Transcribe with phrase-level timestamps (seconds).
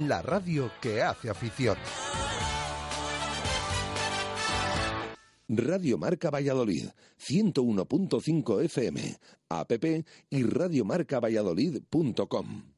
[0.00, 1.76] La radio que hace afición.
[5.48, 9.72] Radio Marca Valladolid, 101.5 FM, app
[10.30, 12.77] y radiomarcavalladolid.com.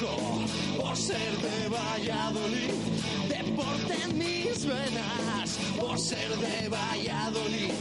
[0.00, 0.40] poco.
[0.78, 2.74] Por ser de Valladolid,
[3.28, 5.58] deporte en mis venas.
[5.78, 7.72] Por ser de Valladolid,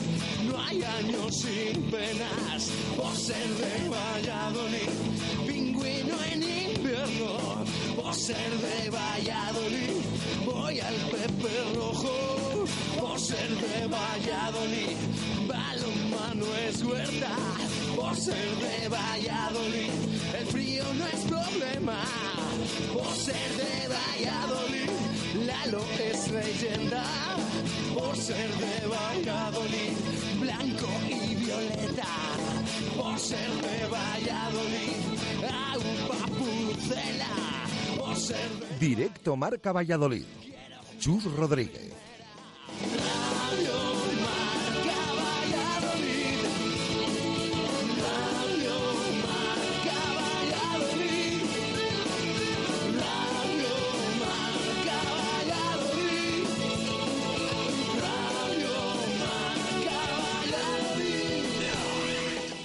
[0.47, 2.69] no hay años sin penas.
[2.95, 4.89] Por ser de Valladolid,
[5.47, 7.63] pingüino en invierno.
[7.95, 10.01] Por ser de Valladolid,
[10.45, 12.65] voy al Pepe Rojo.
[12.99, 14.97] Por ser de Valladolid,
[15.47, 17.35] balonmano es huerta.
[17.99, 19.91] Por ser de Valladolid,
[20.39, 22.01] el frío no es problema.
[22.93, 24.89] Por ser de Valladolid,
[25.45, 27.03] Lalo es leyenda.
[27.93, 29.95] Por ser de Valladolid,
[30.39, 32.07] blanco y violeta.
[32.95, 34.95] Por ser de Valladolid,
[35.43, 38.15] agua pucela.
[38.15, 40.25] Ser de Directo Marca Valladolid.
[40.99, 42.08] Chus Rodríguez.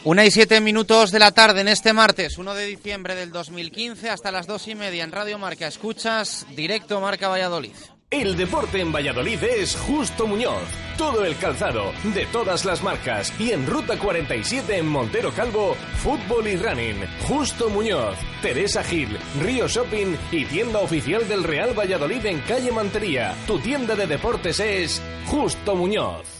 [0.04, 4.10] Una y siete minutos de la tarde en este martes, 1 de diciembre del 2015,
[4.10, 5.66] hasta las dos y media en Radio Marca.
[5.66, 7.72] Escuchas directo Marca Valladolid.
[8.10, 10.62] El deporte en Valladolid es Justo Muñoz.
[10.98, 13.32] Todo el calzado, de todas las marcas.
[13.40, 17.06] Y en Ruta 47 en Montero Calvo, fútbol y running.
[17.26, 23.34] Justo Muñoz, Teresa Gil, Río Shopping y tienda oficial del Real Valladolid en calle Mantería.
[23.46, 26.33] Tu tienda de deportes es Justo Muñoz.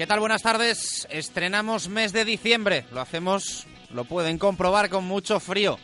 [0.00, 0.20] ¿Qué tal?
[0.20, 1.06] Buenas tardes.
[1.10, 2.86] Estrenamos mes de diciembre.
[2.90, 5.78] Lo hacemos, lo pueden comprobar, con mucho frío.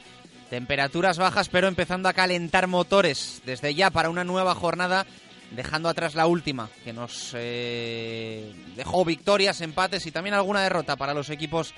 [0.48, 5.04] Temperaturas bajas, pero empezando a calentar motores desde ya para una nueva jornada,
[5.50, 11.12] dejando atrás la última, que nos eh, dejó victorias, empates y también alguna derrota para
[11.12, 11.74] los equipos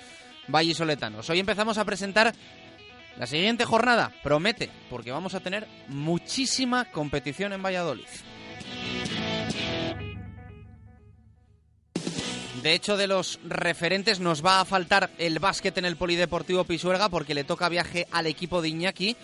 [0.49, 1.29] vallisoletanos.
[1.31, 2.35] Hoy empezamos a presentar
[3.19, 4.13] la siguiente jornada.
[4.23, 8.05] Promete, porque vamos a tener muchísima competición en Valladolid.
[12.63, 17.09] De hecho, de los referentes nos va a faltar el básquet en el Polideportivo Pisuerga
[17.09, 19.17] porque le toca viaje al equipo de Iñaki,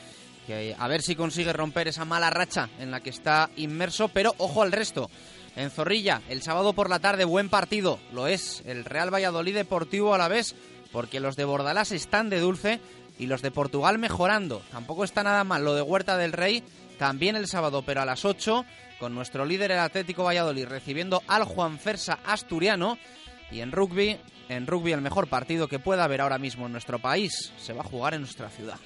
[0.78, 4.62] a ver si consigue romper esa mala racha en la que está inmerso, pero ojo
[4.62, 5.10] al resto.
[5.56, 10.14] En Zorrilla, el sábado por la tarde, buen partido, lo es, el Real Valladolid Deportivo
[10.14, 10.54] a la vez,
[10.94, 12.80] porque los de Bordalás están de dulce
[13.18, 14.62] y los de Portugal mejorando.
[14.70, 16.62] Tampoco está nada mal lo de Huerta del Rey,
[16.98, 18.64] también el sábado, pero a las 8,
[19.00, 22.96] con nuestro líder el Atlético Valladolid recibiendo al Juan Fersa Asturiano.
[23.50, 24.18] Y en rugby,
[24.48, 27.80] en rugby el mejor partido que pueda haber ahora mismo en nuestro país se va
[27.80, 28.78] a jugar en nuestra ciudad.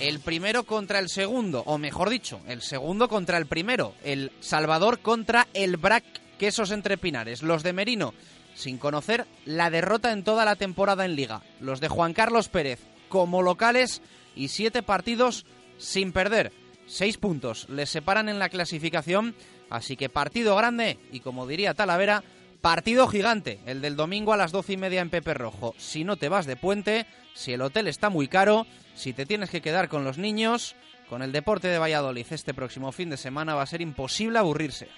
[0.00, 3.94] El primero contra el segundo, o mejor dicho, el segundo contra el primero.
[4.02, 6.02] El Salvador contra el Brac
[6.40, 7.44] Quesos Entre Pinares.
[7.44, 8.14] Los de Merino,
[8.54, 11.42] sin conocer la derrota en toda la temporada en Liga.
[11.60, 14.02] Los de Juan Carlos Pérez, como locales,
[14.34, 15.44] y siete partidos
[15.78, 16.52] sin perder.
[16.86, 19.34] Seis puntos les separan en la clasificación,
[19.70, 22.22] así que partido grande y como diría Talavera,
[22.60, 25.74] partido gigante, el del domingo a las doce y media en Pepe Rojo.
[25.78, 29.50] Si no te vas de puente, si el hotel está muy caro, si te tienes
[29.50, 30.76] que quedar con los niños,
[31.08, 34.88] con el deporte de Valladolid este próximo fin de semana va a ser imposible aburrirse.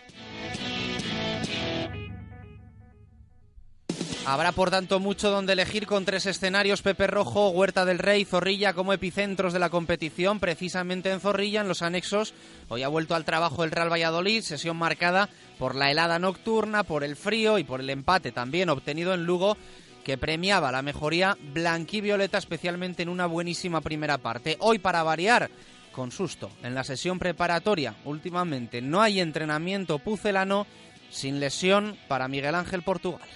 [4.26, 8.72] Habrá por tanto mucho donde elegir con tres escenarios, Pepe Rojo, Huerta del Rey, Zorrilla
[8.72, 12.32] como epicentros de la competición, precisamente en Zorrilla, en los anexos.
[12.70, 15.28] Hoy ha vuelto al trabajo el Real Valladolid, sesión marcada
[15.58, 19.58] por la helada nocturna, por el frío y por el empate también obtenido en Lugo,
[20.04, 24.56] que premiaba la mejoría blanquivioleta, especialmente en una buenísima primera parte.
[24.60, 25.50] Hoy, para variar,
[25.92, 30.66] con susto, en la sesión preparatoria, últimamente no hay entrenamiento pucelano
[31.10, 33.28] sin lesión para Miguel Ángel Portugal.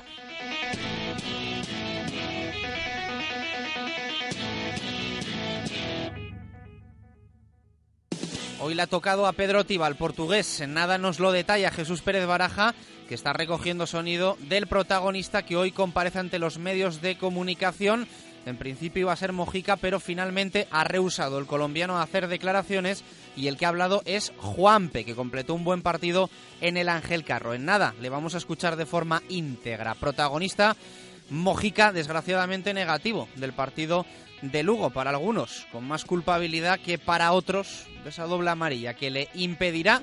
[8.60, 10.64] Hoy le ha tocado a Pedro Tiba, el portugués.
[10.66, 12.74] Nada nos lo detalla Jesús Pérez Baraja,
[13.08, 18.08] que está recogiendo sonido del protagonista que hoy comparece ante los medios de comunicación.
[18.46, 23.04] En principio iba a ser Mojica, pero finalmente ha rehusado el colombiano a hacer declaraciones
[23.36, 26.28] y el que ha hablado es Juanpe, que completó un buen partido
[26.60, 27.54] en el Ángel Carro.
[27.54, 29.94] En nada, le vamos a escuchar de forma íntegra.
[29.94, 30.76] Protagonista
[31.30, 34.06] Mojica, desgraciadamente negativo del partido
[34.42, 39.10] de Lugo para algunos, con más culpabilidad que para otros de esa doble amarilla que
[39.10, 40.02] le impedirá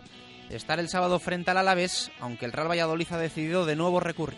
[0.50, 4.38] estar el sábado frente al Alavés, aunque el Real Valladolid ha decidido de nuevo recurrir.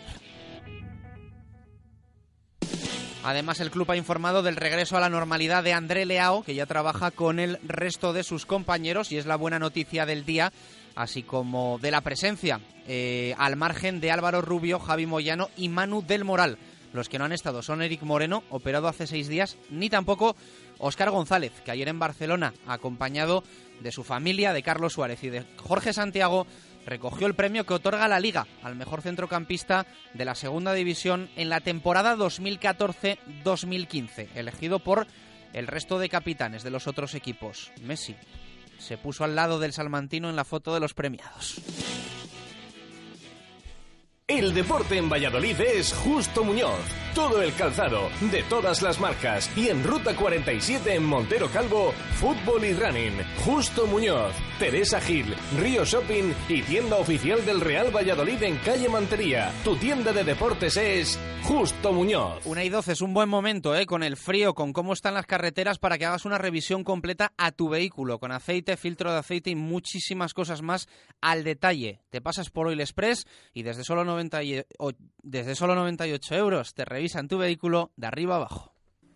[3.24, 6.66] Además, el club ha informado del regreso a la normalidad de André Leao, que ya
[6.66, 10.52] trabaja con el resto de sus compañeros y es la buena noticia del día,
[10.94, 16.00] así como de la presencia eh, al margen de Álvaro Rubio, Javi Moyano y Manu
[16.00, 16.58] del Moral.
[16.92, 20.36] Los que no han estado son Eric Moreno, operado hace seis días, ni tampoco
[20.78, 23.44] Óscar González, que ayer en Barcelona, acompañado
[23.80, 26.46] de su familia, de Carlos Suárez y de Jorge Santiago,
[26.86, 31.50] recogió el premio que otorga la Liga al mejor centrocampista de la Segunda División en
[31.50, 35.06] la temporada 2014-2015, elegido por
[35.52, 37.70] el resto de capitanes de los otros equipos.
[37.82, 38.16] Messi
[38.78, 41.60] se puso al lado del salmantino en la foto de los premiados.
[44.30, 46.78] El deporte en Valladolid es Justo Muñoz.
[47.14, 49.50] Todo el calzado, de todas las marcas.
[49.56, 53.14] Y en Ruta 47 en Montero Calvo, fútbol y running.
[53.42, 59.50] Justo Muñoz, Teresa Gil, Río Shopping y tienda oficial del Real Valladolid en calle Mantería.
[59.64, 62.44] Tu tienda de deportes es Justo Muñoz.
[62.44, 63.86] Una y doce es un buen momento, ¿eh?
[63.86, 67.50] Con el frío, con cómo están las carreteras, para que hagas una revisión completa a
[67.52, 70.86] tu vehículo, con aceite, filtro de aceite y muchísimas cosas más
[71.22, 72.00] al detalle.
[72.10, 74.92] Te pasas por Oil Express y desde solo, 90 y- o-
[75.22, 78.74] desde solo 98 euros te revisan tu vehículo de arriba abajo.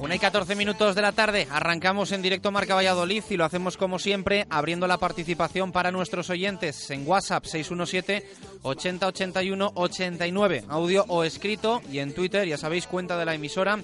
[0.00, 3.78] Una y 14 minutos de la tarde, arrancamos en directo Marca Valladolid y lo hacemos
[3.78, 8.28] como siempre, abriendo la participación para nuestros oyentes en WhatsApp 617
[8.62, 13.78] 80 81 89, audio o escrito, y en Twitter, ya sabéis, cuenta de la emisora,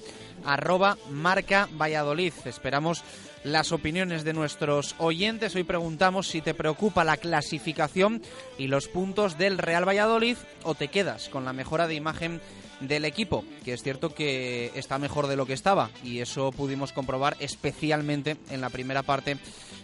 [0.44, 2.34] arroba Marca Valladolid.
[2.44, 3.02] Esperamos
[3.44, 5.54] las opiniones de nuestros oyentes.
[5.54, 8.22] Hoy preguntamos si te preocupa la clasificación
[8.58, 12.40] y los puntos del Real Valladolid o te quedas con la mejora de imagen
[12.80, 16.92] del equipo, que es cierto que está mejor de lo que estaba y eso pudimos
[16.92, 19.36] comprobar especialmente en la primera parte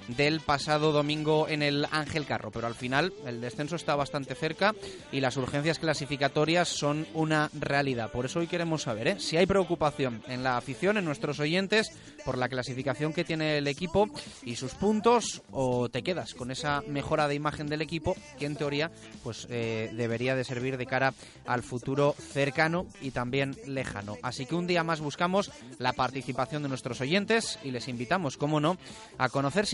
[0.08, 4.74] del pasado domingo en el Ángel Carro, pero al final el descenso está bastante cerca
[5.12, 8.10] y las urgencias clasificatorias son una realidad.
[8.10, 9.16] Por eso hoy queremos saber ¿eh?
[9.18, 11.90] si hay preocupación en la afición, en nuestros oyentes,
[12.24, 14.08] por la clasificación que tiene el equipo
[14.42, 18.56] y sus puntos, o te quedas con esa mejora de imagen del equipo que en
[18.56, 18.90] teoría
[19.22, 21.14] pues eh, debería de servir de cara
[21.46, 24.16] al futuro cercano y también lejano.
[24.22, 28.60] Así que un día más buscamos la participación de nuestros oyentes y les invitamos, como
[28.60, 28.76] no,
[29.18, 29.66] a conocer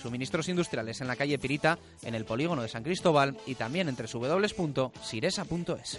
[0.00, 4.08] Suministros industriales en la calle Pirita, en el polígono de San Cristóbal y también entre
[4.12, 5.98] www.siresa.es.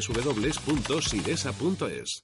[0.00, 2.22] www.sidesa.es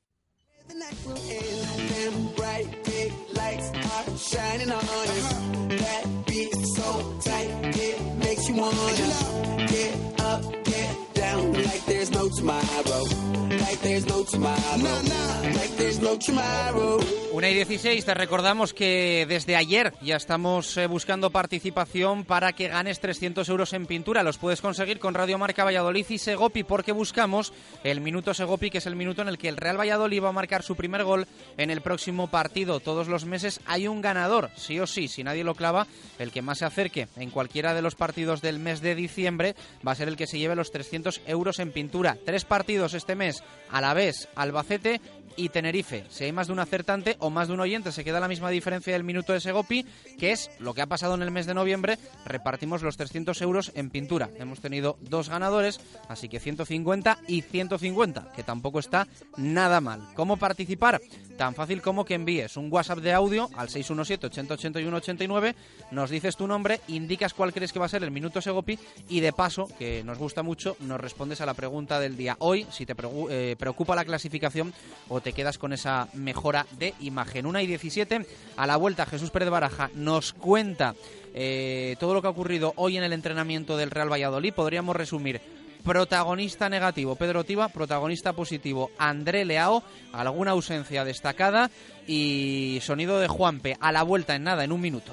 [15.77, 17.00] there's no tomorrow.
[17.33, 22.67] Una y 16, te recordamos que desde ayer ya estamos eh, buscando participación para que
[22.67, 24.25] ganes 300 euros en pintura.
[24.25, 27.53] Los puedes conseguir con Radio Marca Valladolid y Segopi porque buscamos
[27.85, 30.33] el minuto Segopi, que es el minuto en el que el Real Valladolid va a
[30.33, 32.81] marcar su primer gol en el próximo partido.
[32.81, 35.87] Todos los meses hay un ganador, sí o sí, si nadie lo clava,
[36.19, 39.55] el que más se acerque en cualquiera de los partidos del mes de diciembre
[39.87, 41.98] va a ser el que se lleve los 300 euros en pintura.
[42.25, 45.00] Tres partidos este mes, a la vez Albacete
[45.38, 46.04] y Tenerife.
[46.11, 48.50] Si hay más de un acertante o más de un oyente, se queda la misma
[48.50, 49.87] diferencia del minuto de Segopi,
[50.18, 51.97] que es lo que ha pasado en el mes de noviembre.
[52.26, 54.28] Repartimos los 300 euros en pintura.
[54.37, 60.02] Hemos tenido dos ganadores, así que 150 y 150, que tampoco está nada mal.
[60.14, 61.00] ¿Cómo participar?
[61.38, 65.54] Tan fácil como que envíes un WhatsApp de audio al 617 80 81 89,
[65.92, 68.76] nos dices tu nombre, indicas cuál crees que va a ser el minuto Segopi
[69.09, 72.37] y de paso, que nos gusta mucho, nos respondes a la pregunta del día.
[72.40, 72.97] Hoy, si te
[73.30, 74.75] eh, preocupa la clasificación
[75.09, 77.47] o te quedas con esa mejora de imagen.
[77.47, 80.95] Una y 17, a la vuelta Jesús Pérez Baraja nos cuenta
[81.35, 84.55] eh, todo lo que ha ocurrido hoy en el entrenamiento del Real Valladolid.
[84.55, 85.41] Podríamos resumir
[85.85, 89.83] protagonista negativo Pedro Tiva, protagonista positivo André Leao,
[90.13, 91.71] alguna ausencia destacada
[92.07, 95.13] y sonido de Juanpe a la vuelta en nada, en un minuto.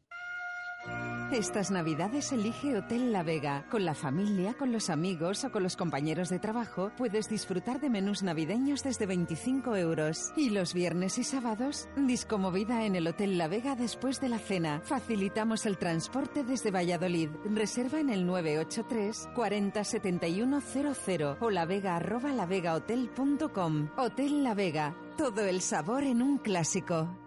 [1.31, 3.65] Estas navidades elige Hotel La Vega.
[3.71, 7.89] Con la familia, con los amigos o con los compañeros de trabajo puedes disfrutar de
[7.89, 10.33] menús navideños desde 25 euros.
[10.35, 14.81] Y los viernes y sábados, discomovida en el Hotel La Vega después de la cena.
[14.83, 17.29] Facilitamos el transporte desde Valladolid.
[17.45, 23.89] Reserva en el 983 40 71 00 o lavega arroba lavegahotel.com.
[23.95, 24.97] Hotel La Vega.
[25.17, 27.20] Todo el sabor en un clásico.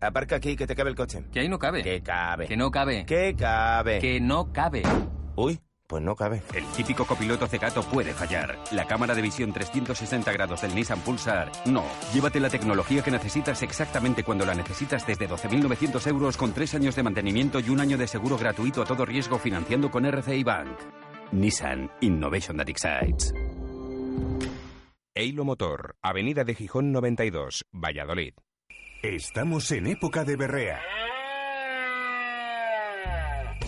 [0.00, 1.24] Aparca aquí, que te cabe el coche.
[1.32, 1.82] Que ahí no cabe.
[1.82, 2.46] Que cabe.
[2.46, 3.06] Que no cabe.
[3.06, 4.00] Que cabe.
[4.00, 4.82] Que no cabe.
[5.36, 6.42] Uy, pues no cabe.
[6.52, 8.58] El típico copiloto cegato puede fallar.
[8.72, 11.84] La cámara de visión 360 grados del Nissan Pulsar, no.
[12.12, 16.96] Llévate la tecnología que necesitas exactamente cuando la necesitas desde 12.900 euros con tres años
[16.96, 20.78] de mantenimiento y un año de seguro gratuito a todo riesgo financiando con RCI Bank.
[21.32, 23.32] Nissan Innovation That Excites.
[25.16, 28.34] Eilo Motor, Avenida de Gijón 92, Valladolid.
[29.04, 30.80] Estamos en época de berrea.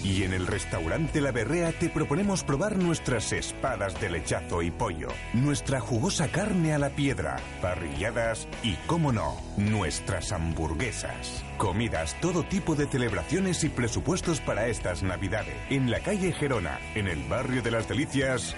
[0.03, 5.09] Y en el restaurante La Berrea te proponemos probar nuestras espadas de lechazo y pollo,
[5.35, 11.45] nuestra jugosa carne a la piedra, parrilladas y, cómo no, nuestras hamburguesas.
[11.59, 15.55] Comidas, todo tipo de celebraciones y presupuestos para estas navidades.
[15.69, 18.57] En la calle Gerona, en el barrio de las Delicias.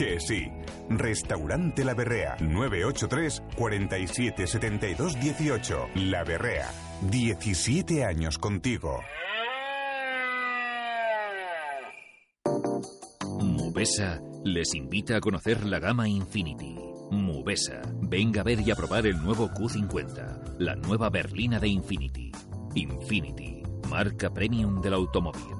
[0.00, 0.50] Que sí.
[0.88, 5.88] Restaurante La Berrea, 983 47 72 18.
[5.96, 6.70] La Berrea,
[7.02, 8.98] 17 años contigo.
[13.42, 16.76] Mubesa les invita a conocer la gama Infinity.
[17.10, 22.32] Mubesa, venga a ver y a probar el nuevo Q50, la nueva berlina de Infinity.
[22.74, 25.54] Infinity, marca premium del automóvil.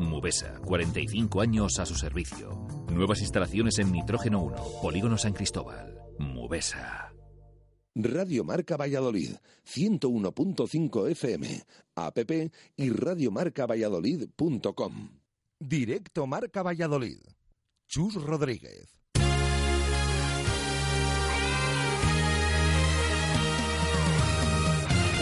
[0.00, 2.65] Mubesa, 45 años a su servicio.
[2.90, 5.94] Nuevas instalaciones en Nitrógeno 1, Polígono San Cristóbal.
[6.18, 7.12] Mubesa.
[7.94, 11.62] Radio Marca Valladolid, 101.5 FM,
[11.94, 12.18] app
[12.76, 15.08] y radiomarcavalladolid.com.
[15.58, 17.20] Directo Marca Valladolid.
[17.88, 18.95] Chus Rodríguez.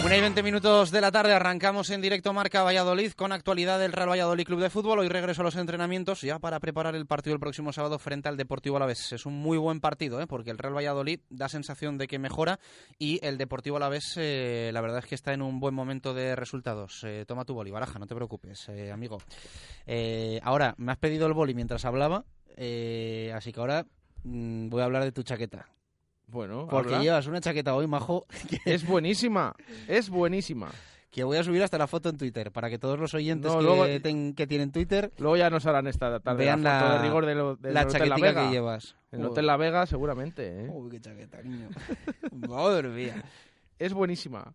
[0.05, 3.91] Una y 20 minutos de la tarde arrancamos en directo Marca Valladolid con actualidad del
[3.91, 4.99] Real Valladolid Club de Fútbol.
[4.99, 8.37] Hoy regreso a los entrenamientos ya para preparar el partido el próximo sábado frente al
[8.37, 9.13] Deportivo Alavés.
[9.13, 10.27] Es un muy buen partido ¿eh?
[10.27, 12.59] porque el Real Valladolid da sensación de que mejora
[12.99, 16.35] y el Deportivo Alavés eh, la verdad es que está en un buen momento de
[16.35, 17.03] resultados.
[17.03, 19.17] Eh, toma tu boli, baraja, no te preocupes, eh, amigo.
[20.43, 23.87] Ahora, me has pedido el boli mientras hablaba, así que ahora
[24.23, 25.65] mm, voy a hablar de tu chaqueta.
[26.27, 27.03] Bueno, Porque habla.
[27.03, 28.25] llevas una chaqueta hoy, majo.
[28.65, 29.53] Es buenísima,
[29.87, 30.69] es buenísima.
[31.11, 33.59] Que voy a subir hasta la foto en Twitter para que todos los oyentes No,
[33.59, 36.89] que, luego- ten- que tienen Twitter Luego ya nos harán esta tarde vean la foto
[36.91, 37.85] la, de rigor de lo, del la
[38.17, 38.47] Vega.
[38.47, 38.97] que llevas.
[39.13, 39.27] En el.
[39.27, 40.69] Hotel La Vega seguramente, ¿eh?
[40.69, 41.69] Uy, qué chaqueta, niño.
[42.49, 43.23] Madre mía.
[43.79, 44.53] Es buenísima.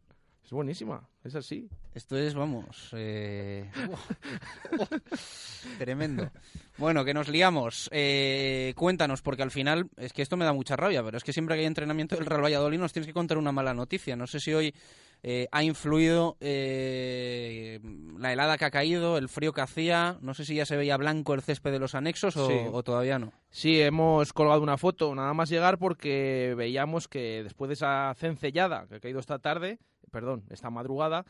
[0.50, 1.08] Es buenísima.
[1.22, 1.70] Es así.
[1.94, 3.70] Esto es, vamos, eh,
[5.78, 6.28] tremendo.
[6.76, 7.88] Bueno, que nos liamos.
[7.92, 11.32] Eh, cuéntanos, porque al final, es que esto me da mucha rabia, pero es que
[11.32, 14.16] siempre que hay entrenamiento del Real Valladolid nos tienes que contar una mala noticia.
[14.16, 14.74] No sé si hoy
[15.22, 17.78] eh, ha influido eh,
[18.18, 20.96] la helada que ha caído, el frío que hacía, no sé si ya se veía
[20.96, 22.54] blanco el césped de los anexos o, Sí.
[22.72, 23.32] o todavía no.
[23.50, 28.86] Sí, hemos colgado una foto nada más llegar porque veíamos que después de esa cencellada
[28.88, 29.78] que ha caído esta tarde,
[30.10, 31.26] perdón, esta madrugada,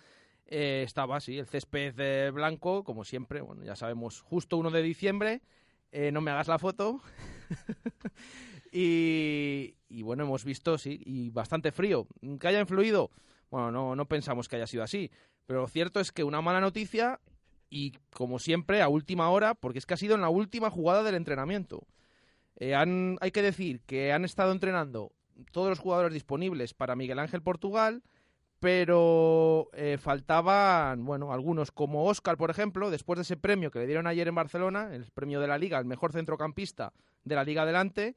[0.46, 5.42] eh, estaba así, el césped blanco, como siempre, bueno, ya sabemos, justo 1 de diciembre,
[6.12, 7.00] no me hagas la foto.
[8.72, 12.06] y, y bueno, hemos visto, sí, y bastante frío.
[12.38, 13.10] ¿Que haya influido?
[13.50, 15.10] Bueno, no, no pensamos que haya sido así,
[15.46, 17.20] pero lo cierto es que una mala noticia
[17.68, 21.02] y como siempre a última hora, porque es que ha sido en la última jugada
[21.02, 21.86] del entrenamiento.
[22.56, 25.12] Eh, han, hay que decir que han estado entrenando
[25.52, 28.02] todos los jugadores disponibles para Miguel Ángel Portugal,
[28.58, 33.86] pero eh, faltaban, bueno, algunos como Óscar, por ejemplo, después de ese premio que le
[33.86, 36.92] dieron ayer en Barcelona, el premio de la Liga, el mejor centrocampista
[37.24, 38.16] de la Liga adelante,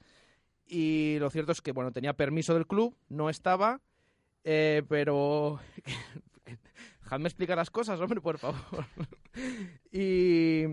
[0.66, 3.80] y lo cierto es que, bueno, tenía permiso del club, no estaba,
[4.44, 5.60] eh, pero...
[7.04, 8.86] Dejadme explicar las cosas, hombre, por favor.
[9.92, 10.64] y,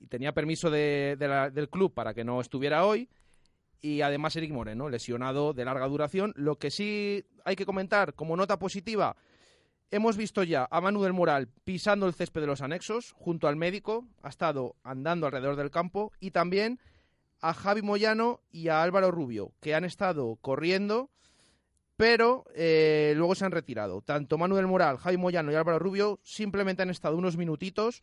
[0.00, 1.16] y tenía permiso de-
[1.52, 3.08] del club para que no estuviera hoy.
[3.80, 6.32] Y además Eric Moreno, lesionado de larga duración.
[6.36, 9.16] Lo que sí hay que comentar como nota positiva,
[9.90, 13.56] hemos visto ya a Manu del Moral pisando el césped de los anexos junto al
[13.56, 16.78] médico, ha estado andando alrededor del campo y también
[17.40, 21.10] a Javi Moyano y a Álvaro Rubio, que han estado corriendo,
[22.02, 24.02] pero eh, luego se han retirado.
[24.02, 28.02] Tanto Manu del Moral, Javi Moyano y Álvaro Rubio simplemente han estado unos minutitos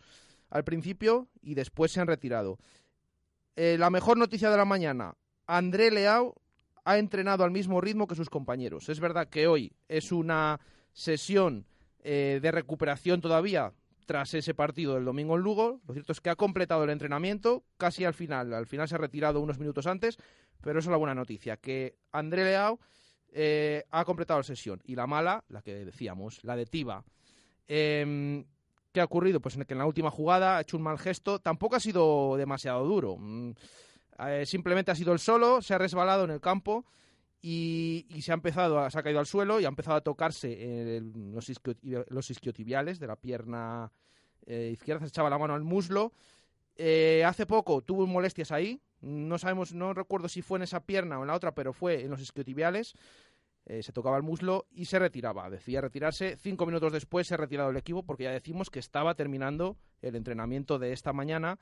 [0.50, 2.60] al principio y después se han retirado.
[3.58, 5.16] Eh, la mejor noticia de la mañana,
[5.48, 6.34] André Leao
[6.86, 8.88] ha entrenado al mismo ritmo que sus compañeros.
[8.88, 10.62] Es verdad que hoy es una
[10.94, 11.66] sesión
[12.02, 13.74] eh, de recuperación todavía
[14.06, 15.82] tras ese partido del domingo en Lugo.
[15.86, 18.54] Lo cierto es que ha completado el entrenamiento casi al final.
[18.54, 20.16] Al final se ha retirado unos minutos antes,
[20.62, 22.80] pero esa es la buena noticia, que André Leao
[23.32, 24.82] eh, ha completado la sesión.
[24.86, 27.04] Y la mala, la que decíamos, la de Tiba.
[27.68, 28.46] Em,
[28.92, 29.40] ¿Qué ha ocurrido?
[29.40, 31.40] Pues en que en la última jugada ha hecho un mal gesto.
[31.40, 33.18] Tampoco ha sido demasiado duro.
[33.18, 33.52] Mm,
[34.28, 36.86] eh, simplemente ha sido el solo, se ha resbalado en el campo
[37.42, 41.00] y, se ha empezado, a, se ha caído al suelo y ha empezado a tocarse
[41.02, 43.92] los, isquio- los isquiotibiales de la pierna
[44.46, 46.12] eh, izquierda, se echaba la mano al muslo.
[47.26, 51.22] Hace poco tuvo molestias ahí, no sabemos, no recuerdo si fue en esa pierna o
[51.22, 52.96] en la otra, pero fue en los isquiotibiales.
[53.66, 55.50] Eh, se tocaba el muslo y se retiraba.
[55.50, 56.36] Decía retirarse.
[56.38, 60.16] Cinco minutos después se ha retirado el equipo porque ya decimos que estaba terminando el
[60.16, 61.60] entrenamiento de esta mañana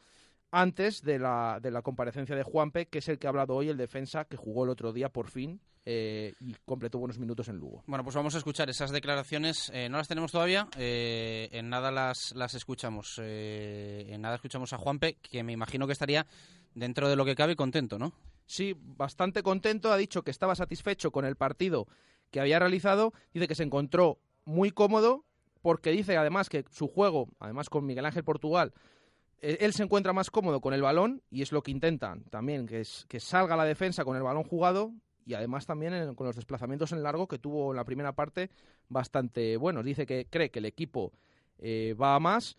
[0.51, 3.69] antes de la, de la comparecencia de Juanpe, que es el que ha hablado hoy,
[3.69, 7.57] el defensa, que jugó el otro día por fin eh, y completó buenos minutos en
[7.57, 7.83] Lugo.
[7.87, 9.71] Bueno, pues vamos a escuchar esas declaraciones.
[9.73, 13.19] Eh, no las tenemos todavía, eh, en nada las, las escuchamos.
[13.21, 16.25] Eh, en nada escuchamos a Juanpe, que me imagino que estaría
[16.75, 18.13] dentro de lo que cabe contento, ¿no?
[18.45, 19.91] Sí, bastante contento.
[19.91, 21.87] Ha dicho que estaba satisfecho con el partido
[22.31, 23.13] que había realizado.
[23.33, 25.25] Dice que se encontró muy cómodo
[25.61, 28.73] porque dice además que su juego, además con Miguel Ángel Portugal,
[29.41, 32.65] eh, él se encuentra más cómodo con el balón y es lo que intentan también,
[32.67, 34.93] que, es, que salga la defensa con el balón jugado
[35.25, 38.49] y además también en- con los desplazamientos en largo que tuvo en la primera parte
[38.87, 39.83] bastante buenos.
[39.83, 41.11] Dice que cree que el equipo
[41.59, 42.55] eh, va a más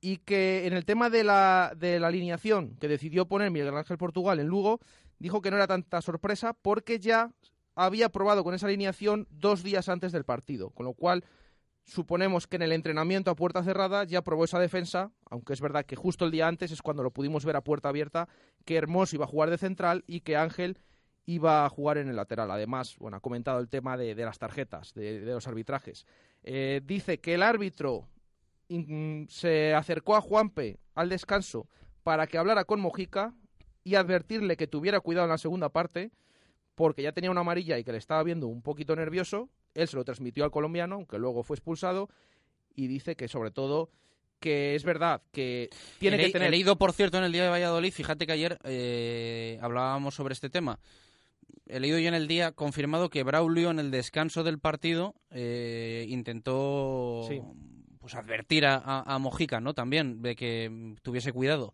[0.00, 3.98] y que en el tema de la, de la alineación que decidió poner Miguel Ángel
[3.98, 4.80] Portugal en Lugo,
[5.18, 7.32] dijo que no era tanta sorpresa porque ya
[7.74, 11.24] había probado con esa alineación dos días antes del partido, con lo cual
[11.84, 15.84] suponemos que en el entrenamiento a puerta cerrada ya probó esa defensa, aunque es verdad
[15.84, 18.28] que justo el día antes es cuando lo pudimos ver a puerta abierta,
[18.64, 20.78] que Hermoso iba a jugar de central y que Ángel
[21.26, 22.50] iba a jugar en el lateral.
[22.50, 26.06] Además, bueno, ha comentado el tema de, de las tarjetas, de, de los arbitrajes.
[26.42, 28.08] Eh, dice que el árbitro
[29.28, 31.68] se acercó a Juanpe al descanso
[32.02, 33.34] para que hablara con Mojica
[33.84, 36.10] y advertirle que tuviera cuidado en la segunda parte,
[36.74, 39.48] porque ya tenía una amarilla y que le estaba viendo un poquito nervioso.
[39.74, 42.08] Él se lo transmitió al colombiano, aunque luego fue expulsado,
[42.74, 43.90] y dice que sobre todo
[44.38, 46.48] que es verdad que tiene he, que tener...
[46.48, 50.32] he leído, por cierto, en el día de Valladolid, fíjate que ayer eh, hablábamos sobre
[50.32, 50.78] este tema.
[51.66, 56.06] He leído yo en el día confirmado que Braulio en el descanso del partido eh,
[56.08, 57.40] intentó Sí.
[58.10, 59.74] Pues advertir a, a- a Mojica, ¿no?
[59.74, 61.72] También de que tuviese cuidado.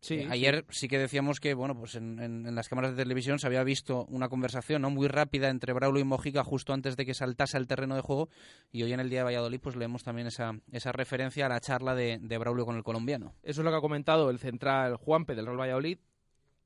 [0.00, 3.02] Sí, Eh, Ayer sí que decíamos que, bueno, pues en, en- en las cámaras de
[3.02, 6.96] televisión se había visto una conversación no muy rápida entre Braulio y Mojica justo antes
[6.96, 8.28] de que saltase al terreno de juego
[8.70, 11.60] y hoy en el día de Valladolid pues leemos también esa, esa referencia a la
[11.60, 13.32] charla de, de Braulio con el colombiano.
[13.42, 15.98] Eso es lo que ha comentado el central Juanpe del Real Valladolid.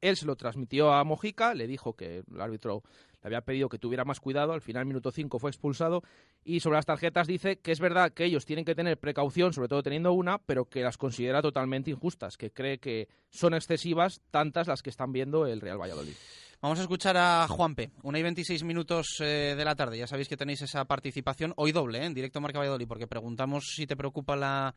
[0.00, 2.82] Él se lo transmitió a Mojica, le dijo que el árbitro
[3.22, 6.02] le había pedido que tuviera más cuidado, al final minuto 5 fue expulsado
[6.44, 9.68] y sobre las tarjetas dice que es verdad que ellos tienen que tener precaución, sobre
[9.68, 14.68] todo teniendo una, pero que las considera totalmente injustas, que cree que son excesivas tantas
[14.68, 16.14] las que están viendo el Real Valladolid.
[16.60, 19.96] Vamos a escuchar a Juanpe, una y 26 minutos eh, de la tarde.
[19.96, 22.06] Ya sabéis que tenéis esa participación hoy doble, ¿eh?
[22.06, 24.74] en directo Marca Valladolid, porque preguntamos si te preocupa la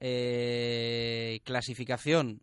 [0.00, 2.40] eh, clasificación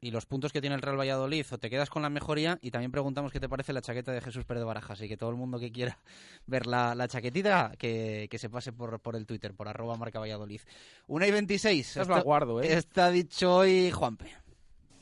[0.00, 2.70] y los puntos que tiene el Real Valladolid o te quedas con la mejoría y
[2.70, 5.30] también preguntamos qué te parece la chaqueta de Jesús Pérez de Barajas y que todo
[5.30, 5.98] el mundo que quiera
[6.46, 10.20] ver la, la chaquetita que, que se pase por, por el Twitter, por arroba Marca
[10.20, 10.60] Valladolid.
[11.08, 11.90] Una y 26.
[11.90, 12.72] Esas las guardo, ¿eh?
[12.74, 14.26] Está dicho hoy Juanpe.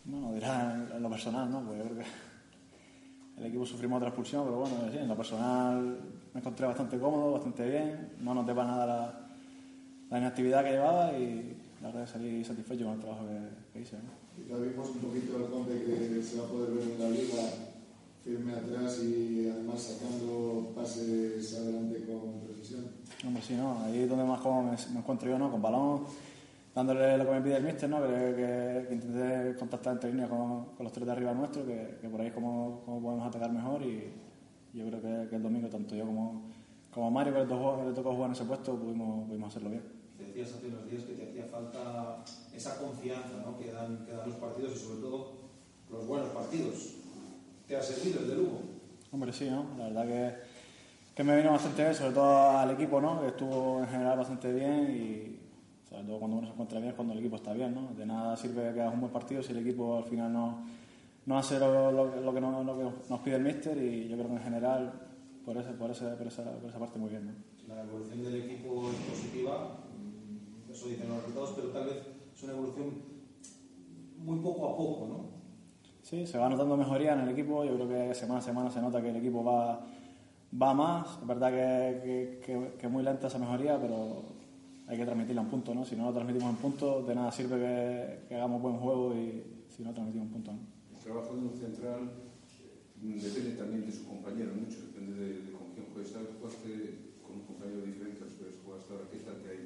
[0.04, 1.62] Bueno, dirá en, lo personal, ¿no?
[1.62, 5.98] Pues yo creo que el equipo sufrimos otra expulsión, pero bueno, sí, en lo personal
[6.32, 8.12] me encontré bastante cómodo, bastante bien.
[8.20, 9.28] No noté para nada la,
[10.10, 13.80] la inactividad que llevaba y la verdad que salí satisfecho con el trabajo que, que
[13.80, 13.96] hice.
[13.96, 14.25] ¿no?
[14.48, 17.42] Ya vimos un poquito el Conte que se va a poder ver en la liga
[18.22, 22.86] firme atrás y además sacando pases adelante con precisión.
[23.26, 23.82] Hombre, sí, ¿no?
[23.84, 25.50] Ahí es donde más cómodo me, me encuentro yo, ¿no?
[25.50, 26.04] Con balón,
[26.74, 28.02] dándole lo que me pide el míster, ¿no?
[28.02, 31.98] Que, que, que intenté contactar entre líneas con, con los tres de arriba nuestros, que,
[32.00, 34.12] que por ahí es como, como podemos atacar mejor y
[34.74, 36.50] yo creo que, que el domingo tanto yo como,
[36.90, 39.82] como Mario, que le tocó, le tocó jugar en ese puesto, pudimos, pudimos hacerlo bien.
[40.18, 42.24] Decías hace unos días que te hacía falta
[42.56, 43.58] esa confianza ¿no?
[43.58, 45.32] que, dan, que dan los partidos y sobre todo
[45.90, 46.94] los buenos partidos.
[47.68, 48.60] ¿Te ha servido el de Lugo?
[49.12, 49.66] Hombre, sí, ¿no?
[49.78, 50.34] La verdad que,
[51.14, 53.20] que me vino bastante bien, sobre todo al equipo, ¿no?
[53.20, 56.94] Que estuvo en general bastante bien y sobre todo cuando uno se encuentra bien es
[56.96, 57.92] cuando el equipo está bien, ¿no?
[57.96, 60.64] De nada sirve que hagas un buen partido si el equipo al final no,
[61.26, 64.16] no hace lo, lo- lo que, no- lo que nos pide el míster y yo
[64.16, 64.92] creo que en general
[65.44, 67.74] por, ese, por, ese, por, esa, por esa parte muy bien, ¿no?
[67.74, 69.78] La evolución del equipo es positiva,
[70.70, 71.96] eso dicen los resultados, pero tal vez
[72.36, 72.92] es una evolución
[74.18, 75.36] muy poco a poco, ¿no?
[76.02, 77.64] Sí, se va notando mejoría en el equipo.
[77.64, 79.84] Yo creo que semana a semana se nota que el equipo va,
[80.60, 81.18] va más.
[81.20, 84.22] Es verdad que, que, muy lenta esa mejoría, pero
[84.86, 85.84] hay que transmitirla en punto, ¿no?
[85.84, 89.64] Si no lo transmitimos en punto, de nada sirve que, que hagamos buen juego y
[89.68, 90.58] si no transmitimos en punto, ¿no?
[90.92, 92.10] El trabajo de un central
[93.00, 97.46] depende también de su compañero, mucho, depende de, de con quién vez jugaste con un
[97.46, 99.65] compañero diferente a los que jugaste ahora, ¿qué tal que hay?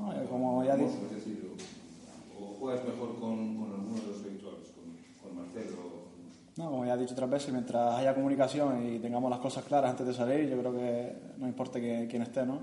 [0.00, 1.52] No, eh, como ya Es decir,
[2.38, 5.76] o, o juegas mejor con, con alguno de los habituales, con, con Marcelo.
[6.56, 9.90] No, como ya he dicho otras veces, mientras haya comunicación y tengamos las cosas claras
[9.90, 12.60] antes de salir, yo creo que no importa que- quién esté, ¿no?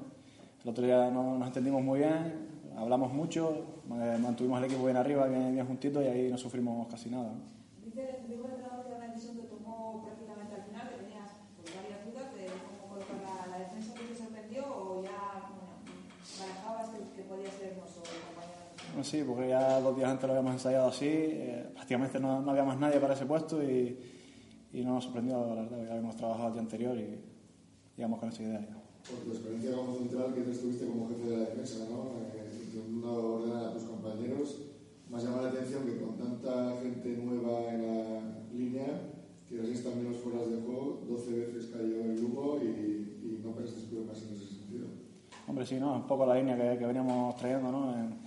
[0.63, 4.97] El otro día no, nos entendimos muy bien, hablamos mucho, eh, mantuvimos el equipo bien
[4.97, 7.32] arriba, bien, bien juntito y ahí no sufrimos casi nada.
[7.32, 7.39] ¿no?
[7.86, 11.30] Dice, dijo el entrenador que era una decisión que tomó prácticamente al final, que tenías
[11.56, 15.73] pues, varias dudas de cómo colocar la, la defensa que te sorprendió o ya bueno,
[16.38, 18.62] barajabas que, que podía ser hermoso el compañero.
[18.76, 22.51] Bueno, Sí, porque ya dos días antes lo habíamos ensayado así, eh, prácticamente no, no
[22.51, 23.97] había más nadie para ese puesto y,
[24.73, 27.19] y no nos sorprendió, la verdad, que ya habíamos trabajado el día anterior y
[27.97, 28.77] íbamos con esa idea ya.
[29.10, 32.03] Por tu experiencia como central que estuviste como jefe de la defensa, ¿no?
[32.36, 34.62] Eh, intentando ordenar a tus compañeros,
[35.10, 38.19] me ha llamado la atención que con tanta gente nueva en la
[38.53, 39.01] línea,
[39.47, 43.51] que así están menos fueras de juego, 12 veces cayó el Lugo y, y no
[43.51, 44.88] pensaste más en ese sentido.
[45.47, 45.95] Hombre, sí, ¿no?
[45.95, 47.95] Un poco la línea que, que veníamos trayendo, ¿no?
[47.97, 48.26] En-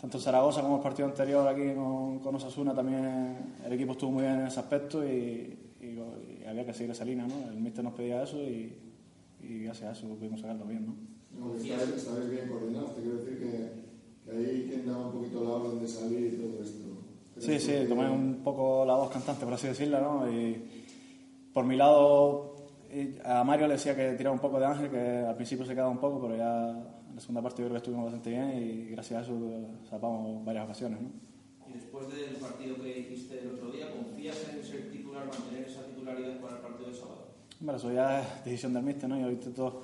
[0.00, 4.12] tanto en Zaragoza como el partido anterior aquí con, con Osasuna también el equipo estuvo
[4.12, 5.84] muy bien en ese aspecto y, y-
[6.40, 7.50] y había que seguir esa línea, ¿no?
[7.50, 8.72] El míster nos pedía eso y,
[9.42, 10.94] y gracias a eso pudimos sacarlo bien, ¿no?
[11.38, 15.50] No, estabais, bien coordinados, te quiero decir que, que ahí quien daba un poquito la
[15.50, 16.84] orden de salir y todo esto.
[17.38, 20.32] Sí, ¿Crees sí, tomé un poco la voz cantante, por así decirlo, ¿no?
[20.32, 20.60] Y
[21.52, 22.56] por mi lado,
[23.24, 25.90] a Mario le decía que tiraba un poco de ángel, que al principio se quedaba
[25.90, 28.90] un poco, pero ya en la segunda parte yo creo que estuvimos bastante bien y
[28.90, 29.34] gracias a eso
[29.90, 31.10] salvamos varias ocasiones, ¿no?
[31.68, 35.84] Y después del partido que hiciste el otro día, ¿confías en ser titular, mantener esa
[35.84, 37.26] titularidad para el partido de sábado?
[37.60, 39.18] Hombre, eso ya es decisión del míster, ¿no?
[39.18, 39.82] Yo intento...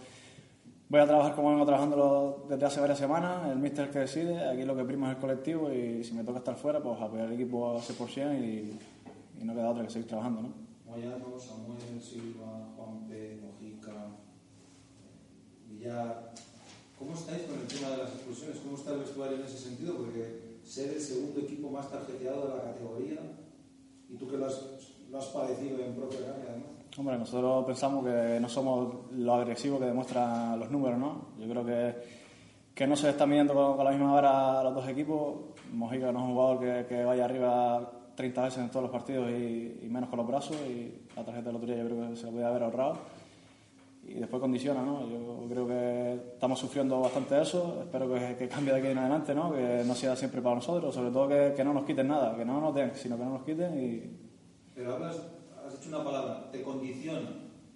[0.89, 3.99] Voy a trabajar como vengo trabajando desde hace varias semanas, el míster es el que
[3.99, 7.01] decide, aquí lo que prima es el colectivo y si me toca estar fuera, pues
[7.01, 8.79] apoyar al equipo al 100% y,
[9.41, 10.53] y no queda otra que seguir trabajando, ¿no?
[10.87, 14.07] Moyano, Samuel, Silva, Juanpe, Mojica,
[15.69, 16.33] Villar.
[16.99, 18.59] ¿Cómo estáis con el tema de las expulsiones?
[18.59, 19.97] ¿Cómo está el vestuario en ese sentido?
[19.97, 23.21] Porque ser el segundo equipo más tarjeteado de la categoría
[24.09, 24.61] y tú que lo has,
[25.11, 26.69] lo has padecido en propia carne, además.
[26.97, 31.27] Hombre, nosotros pensamos que no somos lo agresivo que demuestran los números, ¿no?
[31.39, 31.95] Yo creo que,
[32.75, 35.35] que no se está midiendo con, con la misma vara a los dos equipos.
[35.73, 39.29] Mojica no es un jugador que, que vaya arriba 30 veces en todos los partidos
[39.31, 42.29] y, y menos con los brazos y la tarjeta de lotería yo creo que se
[42.29, 42.99] puede haber ahorrado
[44.07, 45.09] y después condiciona, ¿no?
[45.09, 49.35] Yo creo que estamos sufriendo bastante eso, espero que, que cambie de aquí en adelante,
[49.35, 49.53] ¿no?
[49.53, 52.45] Que no sea siempre para nosotros, sobre todo que, que no nos quiten nada, que
[52.45, 54.21] no nos den, sino que no nos quiten y...
[54.75, 55.17] Pero hablas,
[55.67, 57.31] has dicho una palabra, te condiciona.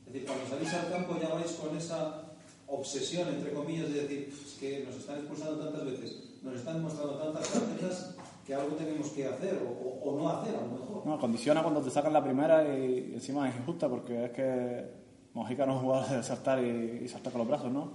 [0.06, 2.22] Es decir, cuando salís al campo ya vais con esa
[2.66, 7.14] obsesión, entre comillas, de decir, es que nos están expulsando tantas veces, nos están mostrando
[7.14, 11.06] tantas tarjetas que algo tenemos que hacer o, o- o no hacer a lo mejor.
[11.06, 14.97] No, condiciona cuando te sacan la primera y, y encima es injusta porque es que
[15.38, 17.92] Mojica no es un jugador de saltar y, y saltar con los brazos, ¿no?